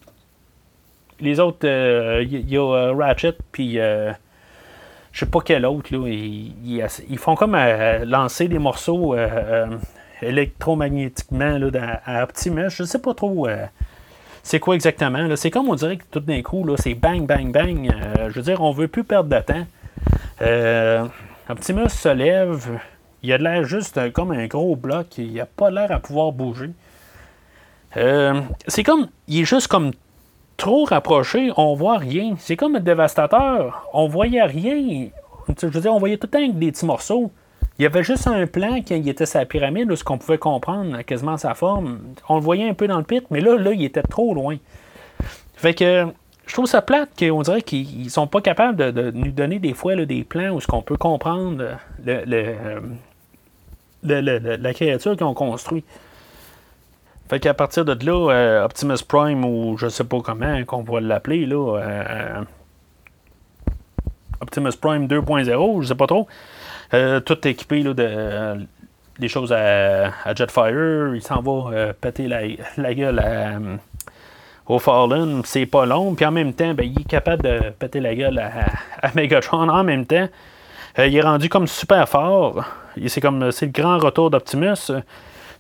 les 1.20 1.40
autres, 1.40 1.66
il 2.22 2.50
y, 2.50 2.56
a 2.56 2.94
Ratchet, 2.94 3.36
puis 3.52 3.78
je 5.14 5.20
sais 5.20 5.26
pas 5.26 5.38
quel 5.44 5.64
autre, 5.64 5.94
là, 5.94 6.08
ils, 6.08 7.18
font 7.18 7.36
comme 7.36 7.54
euh, 7.54 8.04
lancer 8.04 8.48
des 8.48 8.58
morceaux 8.58 9.14
euh, 9.14 9.28
euh, 9.32 9.78
électromagnétiquement 10.20 11.56
là, 11.56 12.00
à, 12.04 12.24
Optimus. 12.24 12.70
Je 12.70 12.82
sais 12.82 12.98
pas 12.98 13.14
trop 13.14 13.46
c'est 14.42 14.58
quoi 14.58 14.74
exactement. 14.74 15.36
C'est 15.36 15.50
comme 15.50 15.68
on 15.70 15.74
dirait 15.74 15.96
que 15.96 16.04
tout 16.10 16.20
d'un 16.20 16.42
coup, 16.42 16.66
c'est 16.76 16.92
bang, 16.94 17.24
bang, 17.26 17.50
bang. 17.50 17.90
je 18.28 18.34
veux 18.34 18.42
dire, 18.42 18.60
on 18.60 18.72
veut 18.72 18.88
plus 18.88 19.04
perdre 19.04 19.30
de 19.30 19.40
temps. 19.40 21.10
Optimus 21.48 21.88
se 21.88 22.08
lève. 22.10 22.78
Il 23.22 23.32
a 23.32 23.38
l'air 23.38 23.64
juste 23.64 24.12
comme 24.12 24.32
un 24.32 24.46
gros 24.46 24.76
bloc. 24.76 25.16
Il 25.16 25.40
a 25.40 25.46
pas 25.46 25.70
l'air 25.70 25.92
à 25.92 26.00
pouvoir 26.00 26.32
bouger. 26.32 26.70
c'est 27.94 28.82
comme. 28.82 29.08
Il 29.28 29.40
est 29.40 29.44
juste 29.46 29.68
comme 29.68 29.92
trop 30.56 30.84
rapproché, 30.84 31.50
on 31.56 31.74
voit 31.74 31.98
rien. 31.98 32.34
C'est 32.38 32.56
comme 32.56 32.76
un 32.76 32.80
dévastateur. 32.80 33.88
On 33.92 34.08
voyait 34.08 34.42
rien. 34.42 35.08
Je 35.60 35.66
veux 35.66 35.80
dire, 35.80 35.94
on 35.94 35.98
voyait 35.98 36.16
tout 36.16 36.28
le 36.32 36.38
temps 36.38 36.58
des 36.58 36.72
petits 36.72 36.86
morceaux. 36.86 37.30
Il 37.78 37.82
y 37.82 37.86
avait 37.86 38.04
juste 38.04 38.28
un 38.28 38.46
plan 38.46 38.80
qui 38.82 38.94
était 38.94 39.26
sa 39.26 39.44
pyramide, 39.46 39.90
où 39.90 39.96
ce 39.96 40.04
qu'on 40.04 40.16
pouvait 40.16 40.38
comprendre 40.38 41.02
quasiment 41.02 41.36
sa 41.36 41.54
forme. 41.54 41.98
On 42.28 42.36
le 42.36 42.40
voyait 42.40 42.68
un 42.68 42.74
peu 42.74 42.86
dans 42.86 42.98
le 42.98 43.04
pit, 43.04 43.24
mais 43.30 43.40
là, 43.40 43.56
là, 43.58 43.72
il 43.72 43.82
était 43.82 44.02
trop 44.02 44.32
loin. 44.32 44.56
Fait 45.56 45.74
que 45.74 46.06
je 46.46 46.52
trouve 46.52 46.66
ça 46.66 46.82
plate 46.82 47.10
qu'on 47.18 47.42
dirait 47.42 47.62
qu'ils 47.62 48.10
sont 48.10 48.26
pas 48.26 48.40
capables 48.40 48.76
de, 48.92 49.10
nous 49.10 49.32
donner 49.32 49.58
des 49.58 49.74
fois 49.74 49.96
des 49.96 50.24
plans 50.24 50.50
où 50.50 50.60
ce 50.60 50.66
qu'on 50.66 50.82
peut 50.82 50.96
comprendre 50.96 51.78
le, 52.04 52.46
la 54.02 54.74
créature 54.74 55.16
qu'ils 55.16 55.26
ont 55.26 55.34
construit. 55.34 55.84
Fait 57.28 57.40
qu'à 57.40 57.54
partir 57.54 57.84
de 57.84 58.04
là, 58.04 58.64
Optimus 58.64 59.02
Prime, 59.06 59.44
ou 59.44 59.76
je 59.78 59.88
sais 59.88 60.04
pas 60.04 60.20
comment 60.20 60.62
qu'on 60.64 60.82
va 60.82 61.00
l'appeler, 61.00 61.46
là, 61.46 61.78
Optimus 64.40 64.76
Prime 64.80 65.06
2.0, 65.06 65.82
je 65.82 65.88
sais 65.88 65.94
pas 65.94 66.06
trop, 66.06 66.28
tout 66.90 67.48
équipé 67.48 67.82
là, 67.82 67.94
de 67.94 68.66
des 69.18 69.28
choses 69.28 69.52
à, 69.52 70.34
Jetfire, 70.34 71.14
il 71.14 71.22
s'en 71.22 71.40
va 71.40 71.92
péter 71.94 72.28
la, 72.28 72.94
gueule 72.94 73.22
au 74.66 74.78
Fallen, 74.78 75.42
c'est 75.44 75.66
pas 75.66 75.86
long, 75.86 76.14
puis 76.14 76.24
en 76.24 76.32
même 76.32 76.52
temps, 76.52 76.74
ben, 76.74 76.84
il 76.84 77.00
est 77.00 77.08
capable 77.08 77.42
de 77.42 77.70
péter 77.70 78.00
la 78.00 78.14
gueule 78.14 78.38
à, 78.38 79.10
Megatron 79.14 79.68
en 79.68 79.84
même 79.84 80.06
temps. 80.06 80.28
il 80.98 81.16
est 81.16 81.20
rendu 81.20 81.48
comme 81.48 81.66
super 81.66 82.08
fort. 82.08 82.64
C'est 83.06 83.20
comme 83.20 83.50
c'est 83.50 83.66
le 83.66 83.72
grand 83.72 83.98
retour 83.98 84.30
d'Optimus. 84.30 84.90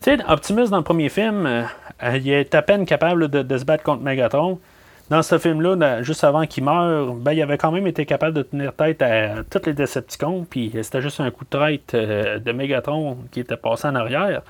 Sais, 0.04 0.18
Optimus 0.28 0.68
dans 0.68 0.76
le 0.76 0.82
premier 0.82 1.08
film, 1.08 1.66
il 2.02 2.28
est 2.28 2.54
à 2.54 2.60
peine 2.60 2.84
capable 2.84 3.28
de, 3.28 3.56
se 3.56 3.64
battre 3.64 3.82
contre 3.82 4.02
Megatron. 4.02 4.60
Dans 5.08 5.22
ce 5.22 5.38
film-là, 5.38 6.02
juste 6.02 6.24
avant 6.24 6.44
qu'il 6.44 6.62
meure, 6.62 7.14
ben, 7.14 7.32
il 7.32 7.40
avait 7.40 7.56
quand 7.56 7.72
même 7.72 7.86
été 7.86 8.04
capable 8.04 8.36
de 8.36 8.42
tenir 8.42 8.74
tête 8.74 9.00
à 9.00 9.44
tous 9.44 9.64
les 9.64 9.72
Decepticons, 9.72 10.46
puis 10.48 10.70
c'était 10.82 11.00
juste 11.00 11.20
un 11.20 11.30
coup 11.30 11.46
de 11.46 11.58
traite 11.58 11.94
euh, 11.94 12.38
de 12.38 12.52
Megatron 12.52 13.16
qui 13.32 13.40
était 13.40 13.56
passé 13.56 13.88
en 13.88 13.94
arrière. 13.94 14.42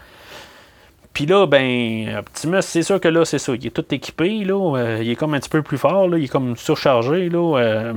Puis 1.13 1.27
là, 1.27 1.47
ben, 1.47 2.17
Optimus, 2.19 2.63
c'est 2.63 2.83
sûr 2.83 2.99
que 2.99 3.07
là, 3.07 3.25
c'est 3.25 3.39
ça. 3.39 3.55
Il 3.55 3.65
est 3.65 3.71
tout 3.71 3.87
équipé, 3.95 4.43
là. 4.43 4.77
Euh, 4.77 4.99
il 5.03 5.09
est 5.09 5.15
comme 5.15 5.35
un 5.35 5.39
petit 5.39 5.51
peu 5.51 5.63
plus 5.63 5.79
fort, 5.79 6.09
là. 6.09 6.19
Il 6.19 6.25
est 6.25 6.29
comme 6.29 6.57
surchargé, 6.57 7.29
là. 7.29 7.93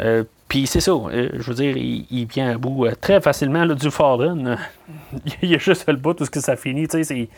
Euh, 0.00 0.24
puis 0.52 0.66
c'est 0.66 0.80
ça. 0.80 0.92
je 1.10 1.42
veux 1.44 1.54
dire, 1.54 1.74
il, 1.78 2.26
vient 2.26 2.50
à 2.50 2.58
bout 2.58 2.86
très 3.00 3.22
facilement 3.22 3.64
là, 3.64 3.74
du 3.74 3.90
Fallen. 3.90 4.58
il 5.42 5.48
y 5.48 5.54
a 5.54 5.58
juste 5.58 5.88
le 5.88 5.96
bout 5.96 6.12
tout 6.12 6.26
ce 6.26 6.30
que 6.30 6.40
ça 6.40 6.56
finit, 6.56 6.86
tu 6.86 7.02
sais, 7.02 7.28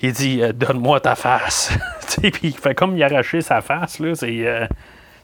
il 0.00 0.12
dit 0.12 0.40
euh, 0.40 0.52
Donne-moi 0.52 1.00
ta 1.00 1.16
face. 1.16 1.76
puis 2.22 2.32
il 2.44 2.56
fait 2.56 2.76
comme 2.76 2.96
il 2.96 3.02
a 3.02 3.06
arraché 3.06 3.40
sa 3.40 3.60
face. 3.60 3.98
Là, 3.98 4.14
c'est, 4.14 4.46
euh, 4.46 4.68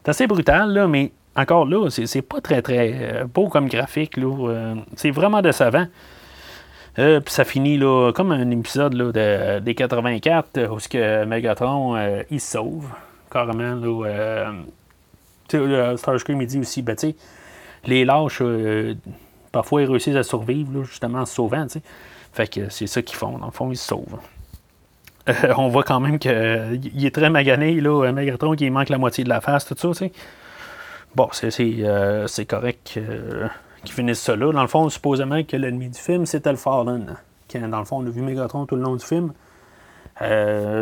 assez 0.04 0.26
brutal, 0.26 0.72
là, 0.72 0.88
mais 0.88 1.12
encore 1.36 1.66
là, 1.66 1.88
c'est, 1.88 2.22
pas 2.22 2.40
très 2.40 2.62
très 2.62 2.94
euh, 2.94 3.26
beau 3.32 3.48
comme 3.48 3.68
graphique. 3.68 4.16
Là, 4.16 4.74
c'est 4.96 5.12
vraiment 5.12 5.40
décevant. 5.40 5.86
puis 6.96 7.22
ça 7.26 7.44
finit 7.44 7.78
là, 7.78 8.10
comme 8.12 8.32
un 8.32 8.50
épisode 8.50 8.94
là, 8.94 9.12
de, 9.12 9.60
des 9.60 9.76
84 9.76 10.68
où 10.68 10.78
que 10.90 11.24
Megatron 11.26 11.96
il 12.28 12.40
se 12.40 12.50
sauve 12.54 12.88
carrément. 13.30 13.76
Là, 13.76 14.52
Starscream 15.96 16.40
il 16.40 16.46
dit 16.46 16.58
aussi 16.58 16.82
ben, 16.82 16.96
les 17.84 18.04
lâches 18.04 18.42
parfois 19.52 19.82
ils 19.82 19.90
réussissent 19.90 20.16
à 20.16 20.22
survivre 20.22 20.84
justement 20.84 21.20
en 21.20 21.26
se 21.26 21.34
sauvant. 21.34 21.66
Fait 22.32 22.48
que 22.48 22.68
c'est 22.68 22.86
ça 22.86 23.02
qu'ils 23.02 23.16
font. 23.16 23.38
Dans 23.38 23.46
le 23.46 23.52
fond, 23.52 23.70
ils 23.70 23.76
se 23.76 23.88
sauvent. 23.88 24.18
Euh, 25.28 25.54
on 25.56 25.68
voit 25.68 25.82
quand 25.82 26.00
même 26.00 26.18
qu'il 26.18 27.04
est 27.04 27.14
très 27.14 27.30
magané, 27.30 27.80
là, 27.80 28.10
Megatron, 28.12 28.54
qui 28.54 28.68
manque 28.70 28.88
la 28.88 28.98
moitié 28.98 29.24
de 29.24 29.28
la 29.28 29.40
face, 29.40 29.66
tout 29.66 29.74
ça, 29.76 29.88
tu 29.88 29.94
sais. 29.94 30.12
Bon, 31.14 31.28
c'est 31.32 31.50
euh, 31.60 32.26
correct 32.48 32.94
euh, 32.96 33.48
qu'ils 33.84 33.94
finissent 33.94 34.20
ça 34.20 34.36
là. 34.36 34.52
Dans 34.52 34.62
le 34.62 34.68
fond, 34.68 34.88
supposément 34.88 35.42
que 35.42 35.56
l'ennemi 35.56 35.88
du 35.88 35.98
film, 35.98 36.24
c'était 36.24 36.50
le 36.50 36.56
Fallen. 36.56 37.16
Quand, 37.50 37.68
dans 37.68 37.80
le 37.80 37.84
fond, 37.84 37.98
on 37.98 38.06
a 38.06 38.10
vu 38.10 38.22
Megatron 38.22 38.64
tout 38.66 38.76
le 38.76 38.82
long 38.82 38.94
du 38.94 39.04
film. 39.04 39.32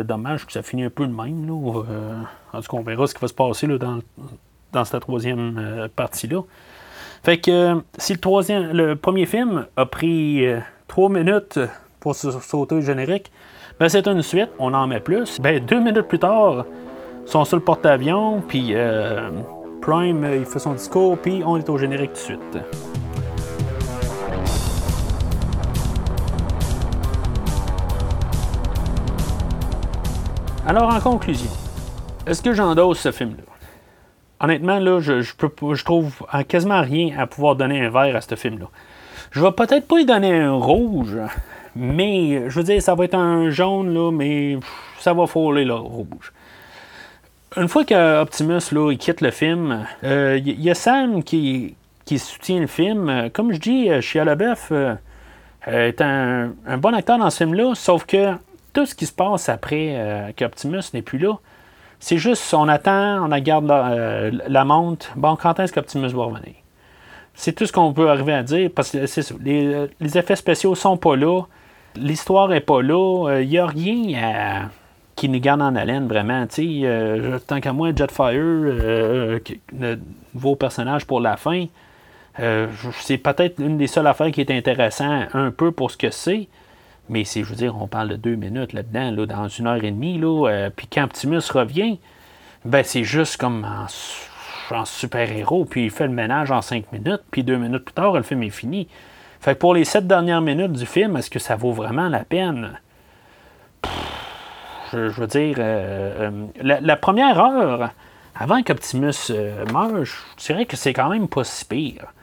dommage 0.05 0.45
que 0.45 0.51
ça 0.51 0.61
finit 0.61 0.83
un 0.83 0.91
peu 0.91 1.07
de 1.07 1.13
même. 1.13 1.47
Là, 1.47 1.53
en 2.53 2.61
tout 2.61 2.71
cas, 2.71 2.77
on 2.77 2.83
verra 2.83 3.07
ce 3.07 3.15
qui 3.15 3.21
va 3.21 3.27
se 3.27 3.33
passer 3.33 3.65
là, 3.65 3.79
dans, 3.79 3.99
dans 4.73 4.85
cette 4.85 5.01
troisième 5.01 5.89
partie-là. 5.95 6.41
Fait 7.23 7.37
que 7.37 7.81
si 7.97 8.13
le, 8.13 8.19
troisième, 8.19 8.71
le 8.71 8.95
premier 8.95 9.25
film 9.25 9.65
a 9.75 9.85
pris 9.85 10.45
trois 10.87 11.09
minutes 11.09 11.59
pour 11.99 12.15
sauter 12.15 12.75
le 12.75 12.81
générique, 12.81 13.31
ben, 13.79 13.87
c'est 13.87 14.07
une 14.07 14.21
suite, 14.21 14.49
on 14.59 14.73
en 14.73 14.87
met 14.87 14.99
plus. 14.99 15.39
Ben, 15.39 15.63
deux 15.63 15.79
minutes 15.79 16.07
plus 16.07 16.19
tard, 16.19 16.65
ils 17.25 17.31
sont 17.31 17.45
sur 17.45 17.55
le 17.55 17.63
porte-avions, 17.63 18.41
puis 18.45 18.71
euh, 18.73 19.29
Prime, 19.81 20.27
il 20.37 20.45
fait 20.45 20.59
son 20.59 20.73
discours, 20.73 21.17
puis 21.17 21.41
on 21.45 21.55
est 21.55 21.69
au 21.69 21.77
générique 21.77 22.11
tout 22.11 22.19
de 22.19 22.19
suite. 22.19 22.57
Alors, 30.67 30.93
en 30.93 30.99
conclusion, 30.99 31.51
est-ce 32.27 32.41
que 32.41 32.53
j'endosse 32.53 32.99
ce 32.99 33.11
film-là? 33.13 33.48
Honnêtement, 34.39 34.79
là, 34.79 34.99
je, 34.99 35.21
je, 35.21 35.35
peux, 35.35 35.73
je 35.73 35.83
trouve 35.83 36.25
quasiment 36.47 36.81
rien 36.81 37.17
à 37.17 37.27
pouvoir 37.27 37.55
donner 37.55 37.85
un 37.85 37.89
verre 37.89 38.15
à 38.15 38.21
ce 38.21 38.35
film-là. 38.35 38.67
Je 39.31 39.41
vais 39.41 39.51
peut-être 39.51 39.87
pas 39.87 39.97
lui 39.97 40.05
donner 40.05 40.39
un 40.39 40.53
rouge, 40.53 41.17
mais, 41.75 42.49
je 42.49 42.55
veux 42.55 42.63
dire, 42.63 42.81
ça 42.81 42.95
va 42.95 43.05
être 43.05 43.15
un 43.15 43.49
jaune, 43.49 43.93
là, 43.93 44.11
mais 44.11 44.57
ça 44.99 45.13
va 45.13 45.27
frôler 45.27 45.65
le 45.65 45.75
rouge. 45.75 46.33
Une 47.57 47.67
fois 47.67 47.83
qu'Optimus 47.83 48.71
là, 48.71 48.91
il 48.91 48.97
quitte 48.97 49.21
le 49.21 49.31
film, 49.31 49.85
il 50.03 50.09
euh, 50.09 50.37
y, 50.37 50.69
a 50.69 50.75
Sam 50.75 51.23
qui, 51.23 51.75
soutient 52.17 52.59
le 52.59 52.67
film. 52.67 53.29
Comme 53.33 53.51
je 53.53 53.59
dis, 53.59 54.01
Shia 54.01 54.23
LaBeouf 54.23 54.71
euh, 54.71 54.95
est 55.65 55.99
un, 56.01 56.51
bon 56.77 56.93
acteur 56.93 57.17
dans 57.17 57.29
ce 57.29 57.39
film-là, 57.39 57.73
sauf 57.75 58.05
que 58.05 58.33
tout 58.73 58.85
ce 58.85 58.93
qui 58.93 59.07
se 59.07 59.13
passe 59.13 59.49
après 59.49 59.93
euh, 59.95 60.31
qu'Optimus 60.37 60.83
n'est 60.93 61.01
plus 61.01 61.17
là, 61.17 61.39
c'est 61.99 62.17
juste, 62.17 62.53
on 62.53 62.67
attend, 62.67 63.25
on 63.25 63.33
regarde 63.33 63.67
la, 63.67 64.29
la 64.31 64.65
montre. 64.65 65.11
Bon, 65.15 65.35
quand 65.35 65.59
est-ce 65.59 65.73
qu'Optimus 65.73 66.09
va 66.09 66.23
revenir? 66.23 66.55
C'est 67.33 67.53
tout 67.53 67.65
ce 67.65 67.71
qu'on 67.71 67.93
peut 67.93 68.09
arriver 68.09 68.33
à 68.33 68.43
dire, 68.43 68.69
parce 68.73 68.91
que 68.91 68.97
les, 69.43 69.87
les 69.99 70.17
effets 70.17 70.35
spéciaux 70.35 70.75
sont 70.75 70.97
pas 70.97 71.15
là 71.15 71.41
l'histoire 71.95 72.53
est 72.53 72.61
pas 72.61 72.81
là. 72.81 73.25
Il 73.27 73.31
euh, 73.31 73.45
n'y 73.45 73.57
a 73.57 73.67
rien 73.67 74.69
qui 75.15 75.29
nous 75.29 75.39
garde 75.39 75.61
en 75.61 75.75
haleine 75.75 76.07
vraiment. 76.07 76.45
Euh, 76.59 77.39
tant 77.45 77.59
qu'à 77.59 77.73
moi, 77.73 77.89
Jetfire, 77.95 78.33
euh, 78.33 79.39
le 79.77 79.99
nouveau 80.33 80.55
personnage 80.55 81.05
pour 81.05 81.19
la 81.19 81.37
fin, 81.37 81.65
c'est 83.01 83.17
peut-être 83.17 83.59
une 83.59 83.77
des 83.77 83.87
seules 83.87 84.07
affaires 84.07 84.31
qui 84.31 84.39
est 84.39 84.51
intéressante 84.51 85.27
un 85.33 85.51
peu 85.51 85.71
pour 85.71 85.91
ce 85.91 85.97
que 85.97 86.09
c'est. 86.09 86.47
Mais 87.09 87.23
c'est, 87.23 87.43
je 87.43 87.49
veux 87.49 87.55
dire, 87.55 87.75
on 87.81 87.87
parle 87.87 88.09
de 88.09 88.15
deux 88.15 88.35
minutes 88.35 88.73
là-dedans, 88.73 89.11
là, 89.11 89.25
dans 89.25 89.47
une 89.47 89.67
heure 89.67 89.83
et 89.83 89.91
demie. 89.91 90.17
Là, 90.17 90.69
puis 90.75 90.87
quand 90.87 91.03
Optimus 91.03 91.41
revient, 91.53 91.99
ben 92.65 92.83
c'est 92.83 93.03
juste 93.03 93.37
comme 93.37 93.65
en, 93.65 94.85
super-héros. 94.85 95.65
Puis 95.65 95.85
il 95.85 95.91
fait 95.91 96.07
le 96.07 96.13
ménage 96.13 96.51
en 96.51 96.61
cinq 96.61 96.91
minutes. 96.91 97.21
Puis 97.31 97.43
deux 97.43 97.57
minutes 97.57 97.85
plus 97.85 97.93
tard, 97.93 98.13
le 98.13 98.23
film 98.23 98.43
est 98.43 98.49
fini. 98.49 98.87
Fait 99.39 99.55
que 99.55 99.59
pour 99.59 99.73
les 99.73 99.85
sept 99.85 100.05
dernières 100.05 100.41
minutes 100.41 100.73
du 100.73 100.85
film, 100.85 101.17
est-ce 101.17 101.29
que 101.29 101.39
ça 101.39 101.55
vaut 101.55 101.71
vraiment 101.71 102.09
la 102.09 102.23
peine? 102.23 102.79
je, 104.91 104.97
veux 104.97 105.27
dire, 105.27 105.55
euh, 105.59 106.31
euh, 106.61 106.77
la, 106.81 106.95
première 106.95 107.39
heure, 107.39 107.91
avant 108.35 108.61
qu'Optimus 108.63 109.13
euh, 109.29 109.65
meure, 109.71 110.05
je 110.05 110.13
dirais 110.37 110.65
que 110.65 110.75
c'est 110.75 110.93
quand 110.93 111.09
même 111.09 111.27
pas 111.27 111.43
si 111.43 111.65
pire. 111.65 112.13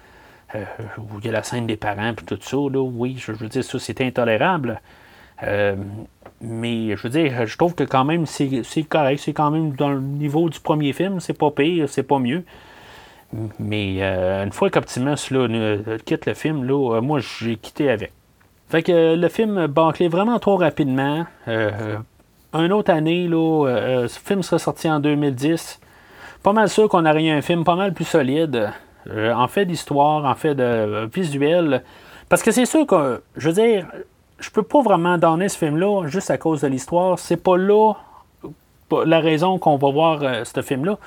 Où 0.55 1.19
il 1.19 1.27
y 1.27 1.29
a 1.29 1.33
la 1.33 1.43
scène 1.43 1.67
des 1.67 1.77
parents 1.77 2.11
et 2.11 2.15
tout 2.15 2.39
ça, 2.41 2.57
là, 2.57 2.81
oui, 2.81 3.17
je, 3.19 3.33
veux 3.33 3.49
dire, 3.49 3.65
ça 3.65 3.79
c'est 3.79 4.01
intolérable. 4.01 4.81
mais 5.43 6.97
je 6.97 7.03
veux 7.03 7.11
dire, 7.11 7.47
je 7.47 7.57
trouve 7.57 7.75
que 7.75 7.85
quand 7.85 8.05
même 8.05 8.27
c'est 8.27 8.63
correct, 8.89 9.19
c'est 9.19 9.33
quand 9.33 9.51
même 9.51 9.73
dans 9.73 9.91
le 9.91 10.01
niveau 10.01 10.49
du 10.49 10.61
premier 10.61 10.93
film, 10.93 11.21
c'est 11.21 11.39
pas 11.39 11.51
pire, 11.51 11.89
c'est 11.89 12.03
pas 12.03 12.19
mieux. 12.19 12.45
Mais 13.59 13.99
euh, 14.01 14.45
une 14.45 14.53
fois 14.53 14.71
qu'Optimus 14.71 15.31
là, 15.31 15.49
quitte 16.05 16.27
le 16.27 16.35
film, 16.35 16.65
là, 16.65 16.97
euh, 16.97 17.01
moi 17.01 17.21
j'ai 17.21 17.57
quitté 17.57 17.91
avec. 17.91 18.13
Fait 18.69 18.83
que 18.83 18.93
euh, 18.93 19.17
le 19.17 19.29
film 19.29 19.67
bâclait 19.67 20.09
vraiment 20.09 20.39
trop 20.39 20.57
rapidement. 20.57 21.27
une 21.47 22.73
autre 22.73 22.91
année, 22.91 23.29
là, 23.29 24.07
ce 24.09 24.19
film 24.19 24.43
serait 24.43 24.59
sorti 24.59 24.89
en 24.89 25.01
2010. 25.01 25.81
Pas 26.43 26.53
mal 26.53 26.69
sûr 26.69 26.89
qu'on 26.89 27.05
aurait 27.05 27.25
eu 27.25 27.31
un 27.31 27.43
film 27.43 27.65
pas 27.65 27.77
mal 27.77 27.93
plus 27.93 28.05
solide. 28.05 28.71
En 29.35 29.49
fait 29.49 29.65
d'histoire, 29.65 30.25
en 30.25 30.35
fait 30.35 30.55
de 30.55 31.09
visuel. 31.13 31.83
Parce 32.29 32.43
que 32.43 32.51
c'est 32.51 32.67
sûr 32.67 32.87
que, 32.87 33.23
je 33.37 33.49
veux 33.49 33.55
dire, 33.55 33.87
je 34.39 34.51
peux 34.51 34.63
pas 34.63 34.83
vraiment 34.83 35.17
donner 35.19 35.49
ce 35.49 35.59
film-là 35.59 36.07
juste 36.07 36.31
à 36.31 36.39
cause 36.39 36.61
de 36.61 36.69
l'histoire. 36.69 37.19
C'est 37.19 37.37
pas 37.37 37.57
là 37.57 37.95
la 39.05 39.21
raison 39.21 39.59
qu'on 39.59 39.77
va 39.77 39.91
voir 39.91 40.21
ce 40.45 40.63
film-là 40.63 40.99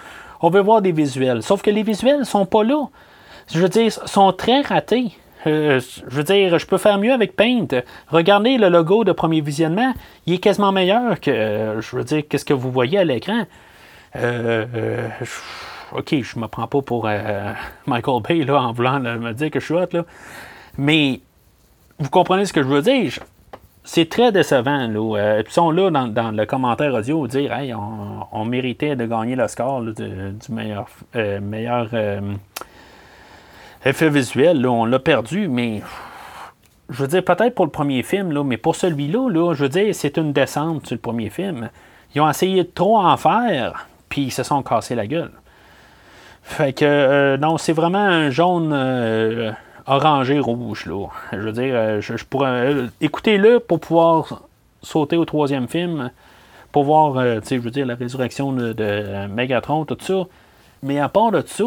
on 0.41 0.49
veut 0.49 0.61
voir 0.61 0.81
des 0.81 0.91
visuels. 0.91 1.43
Sauf 1.43 1.61
que 1.61 1.69
les 1.69 1.83
visuels 1.83 2.25
sont 2.25 2.45
pas 2.45 2.63
là. 2.63 2.87
Je 3.51 3.59
veux 3.59 3.69
dire, 3.69 3.91
sont 3.91 4.31
très 4.31 4.61
ratés. 4.61 5.11
Euh, 5.47 5.79
je 5.79 6.15
veux 6.15 6.23
dire, 6.23 6.59
je 6.59 6.65
peux 6.65 6.77
faire 6.77 6.97
mieux 6.97 7.13
avec 7.13 7.35
Paint. 7.35 7.67
Regardez 8.07 8.57
le 8.57 8.69
logo 8.69 9.03
de 9.03 9.11
premier 9.11 9.41
visionnement, 9.41 9.93
il 10.25 10.35
est 10.35 10.37
quasiment 10.39 10.71
meilleur 10.71 11.19
que, 11.19 11.31
euh, 11.31 11.81
je 11.81 11.95
veux 11.95 12.03
dire, 12.03 12.23
qu'est-ce 12.27 12.45
que 12.45 12.53
vous 12.53 12.71
voyez 12.71 12.97
à 12.97 13.03
l'écran. 13.03 13.43
Euh, 14.15 15.07
ok, 15.93 16.21
je 16.21 16.39
me 16.39 16.47
prends 16.47 16.67
pas 16.67 16.81
pour 16.81 17.09
Michael 17.85 18.21
Bay 18.21 18.43
là, 18.45 18.61
en 18.61 18.71
voulant 18.71 18.99
me 18.99 19.33
dire 19.33 19.51
que 19.51 19.59
je 19.59 19.65
suis 19.65 19.73
hot, 19.73 19.87
là. 19.91 20.03
mais 20.77 21.21
vous 21.99 22.09
comprenez 22.09 22.45
ce 22.45 22.53
que 22.53 22.63
je 22.63 22.67
veux 22.67 22.81
dire? 22.81 23.19
C'est 23.83 24.07
très 24.07 24.31
décevant. 24.31 24.87
Là. 24.87 25.17
Euh, 25.17 25.43
ils 25.45 25.51
sont 25.51 25.71
là 25.71 25.89
dans, 25.89 26.31
le 26.31 26.45
commentaire 26.45 26.93
audio 26.93 27.27
dire 27.27 27.51
hey, 27.53 27.73
on, 27.73 28.45
méritait 28.45 28.95
de 28.95 29.05
gagner 29.05 29.35
le 29.35 29.47
score 29.47 29.81
du 29.81 30.35
meilleur, 30.49 30.87
euh, 31.15 31.39
meilleur 31.41 31.89
euh, 31.93 32.21
effet 33.83 34.09
visuel. 34.09 34.65
On 34.65 34.85
l'a 34.85 34.99
perdu, 34.99 35.47
mais 35.47 35.81
je 36.89 37.01
veux 37.01 37.07
dire, 37.07 37.23
peut-être 37.23 37.53
pour 37.53 37.65
le 37.65 37.71
premier 37.71 38.03
film, 38.03 38.31
là, 38.31 38.43
mais 38.43 38.57
pour 38.57 38.75
celui-là, 38.75 39.29
là, 39.29 39.53
je 39.53 39.63
veux 39.63 39.69
dire, 39.69 39.93
c'est 39.93 40.17
une 40.17 40.33
descente 40.33 40.87
sur 40.87 40.95
le 40.95 41.01
premier 41.01 41.29
film. 41.29 41.69
Ils 42.15 42.21
ont 42.21 42.29
essayé 42.29 42.63
de 42.63 42.69
trop 42.69 42.97
en 42.97 43.17
faire, 43.17 43.87
puis 44.07 44.23
ils 44.23 44.31
se 44.31 44.43
sont 44.43 44.63
cassés 44.63 44.95
la 44.95 45.05
gueule. 45.05 45.31
Fait 46.49 46.73
que, 46.73 46.83
euh, 46.83 47.37
non, 47.37 47.59
c'est 47.59 47.73
vraiment 47.73 47.99
un 47.99 48.31
jaune 48.31 48.71
euh, 48.73 49.51
orangé 49.85 50.39
rouge, 50.39 50.87
là. 50.87 51.05
Je 51.31 51.37
veux 51.37 51.51
dire, 51.51 51.73
euh, 51.75 52.01
je, 52.01 52.25
pourrais. 52.25 52.87
Écoutez-le 53.01 53.59
pour 53.59 53.79
pouvoir 53.79 54.41
sauter 54.81 55.15
au 55.15 55.25
troisième 55.25 55.67
film, 55.67 56.09
pour 56.71 56.85
voir, 56.85 57.23
tu 57.41 57.47
sais, 57.47 57.55
je 57.57 57.61
veux 57.61 57.69
dire, 57.69 57.85
la 57.85 57.93
résurrection 57.93 58.51
de, 58.51 59.27
Megatron, 59.27 59.85
tout 59.85 59.97
ça. 60.01 60.23
Mais 60.81 60.99
à 60.99 61.07
part 61.07 61.29
de 61.29 61.43
ça, 61.45 61.65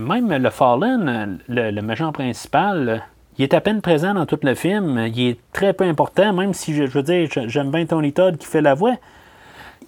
même 0.00 0.32
le 0.32 0.50
Fallen, 0.50 1.38
le, 1.46 1.70
le 1.70 1.82
méchant 1.82 2.10
principal, 2.10 3.02
il 3.36 3.42
est 3.42 3.52
à 3.52 3.60
peine 3.60 3.82
présent 3.82 4.14
dans 4.14 4.24
tout 4.24 4.40
le 4.42 4.54
film. 4.54 4.98
Il 5.14 5.20
est 5.20 5.38
très 5.52 5.74
peu 5.74 5.84
important, 5.84 6.32
même 6.32 6.54
si, 6.54 6.74
je, 6.74 6.84
veux 6.84 7.02
dire, 7.02 7.28
j'aime 7.46 7.70
bien 7.70 7.84
Tony 7.84 8.14
Todd 8.14 8.38
qui 8.38 8.46
fait 8.46 8.62
la 8.62 8.72
voix. 8.72 8.94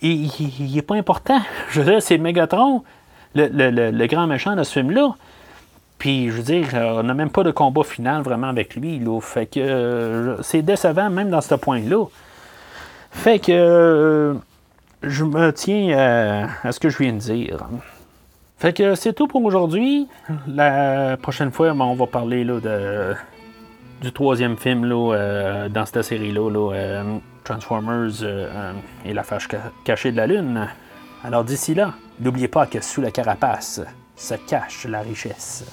Il, 0.02 0.30
n'est 0.74 0.82
pas 0.82 0.96
important. 0.96 1.40
Je 1.70 1.80
veux 1.80 1.90
dire, 1.90 2.02
c'est 2.02 2.18
Megatron, 2.18 2.84
le, 3.34 4.06
grand 4.06 4.26
méchant 4.26 4.56
de 4.56 4.62
ce 4.62 4.72
film-là. 4.72 5.14
Puis, 5.98 6.30
je 6.30 6.36
veux 6.36 6.42
dire, 6.42 6.68
on 6.74 7.02
n'a 7.02 7.14
même 7.14 7.30
pas 7.30 7.42
de 7.42 7.50
combat 7.50 7.82
final 7.82 8.22
vraiment 8.22 8.48
avec 8.48 8.74
lui. 8.74 8.98
Là. 8.98 9.20
Fait 9.20 9.46
que 9.46 9.60
euh, 9.60 10.42
c'est 10.42 10.62
décevant, 10.62 11.10
même 11.10 11.30
dans 11.30 11.42
ce 11.42 11.54
point-là. 11.54 12.06
Fait 13.10 13.38
que 13.38 13.52
euh, 13.52 14.34
je 15.02 15.24
me 15.24 15.52
tiens 15.52 16.48
à, 16.64 16.72
ce 16.72 16.80
que 16.80 16.88
je 16.88 16.98
viens 16.98 17.12
de 17.12 17.18
dire. 17.18 17.58
Fait 18.58 18.72
que 18.72 18.94
c'est 18.94 19.12
tout 19.12 19.26
pour 19.26 19.44
aujourd'hui. 19.44 20.08
La 20.46 21.16
prochaine 21.20 21.50
fois, 21.50 21.72
ben, 21.72 21.84
on 21.84 21.94
va 21.94 22.06
parler 22.06 22.44
là, 22.44 22.60
du 24.00 24.12
troisième 24.12 24.56
film 24.56 24.84
là, 24.84 25.14
euh, 25.14 25.68
dans 25.68 25.86
cette 25.86 26.02
série-là, 26.02 26.48
euh, 26.50 27.18
Transformers 27.44 28.22
euh, 28.22 28.72
et 29.04 29.12
la 29.12 29.22
fâche 29.22 29.48
cachée 29.84 30.12
de 30.12 30.16
la 30.16 30.26
Lune. 30.26 30.68
Alors 31.22 31.44
d'ici 31.44 31.74
là, 31.74 31.94
n'oubliez 32.18 32.48
pas 32.48 32.66
que 32.66 32.80
sous 32.80 33.02
la 33.02 33.10
carapace 33.10 33.82
se 34.16 34.34
cache 34.34 34.86
la 34.86 35.00
richesse. 35.00 35.64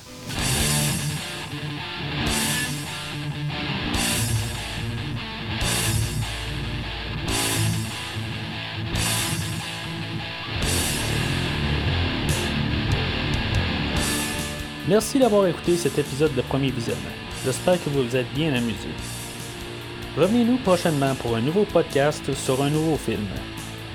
Merci 14.89 15.19
d'avoir 15.19 15.47
écouté 15.47 15.77
cet 15.77 15.97
épisode 15.97 16.33
de 16.35 16.41
Premier 16.41 16.71
Visionnement. 16.71 17.03
J'espère 17.45 17.81
que 17.81 17.89
vous 17.89 18.03
vous 18.03 18.15
êtes 18.15 18.33
bien 18.33 18.53
amusés. 18.53 18.95
Revenez-nous 20.17 20.57
prochainement 20.57 21.15
pour 21.15 21.35
un 21.35 21.41
nouveau 21.41 21.63
podcast 21.63 22.33
sur 22.33 22.61
un 22.61 22.69
nouveau 22.69 22.97
film. 22.97 23.27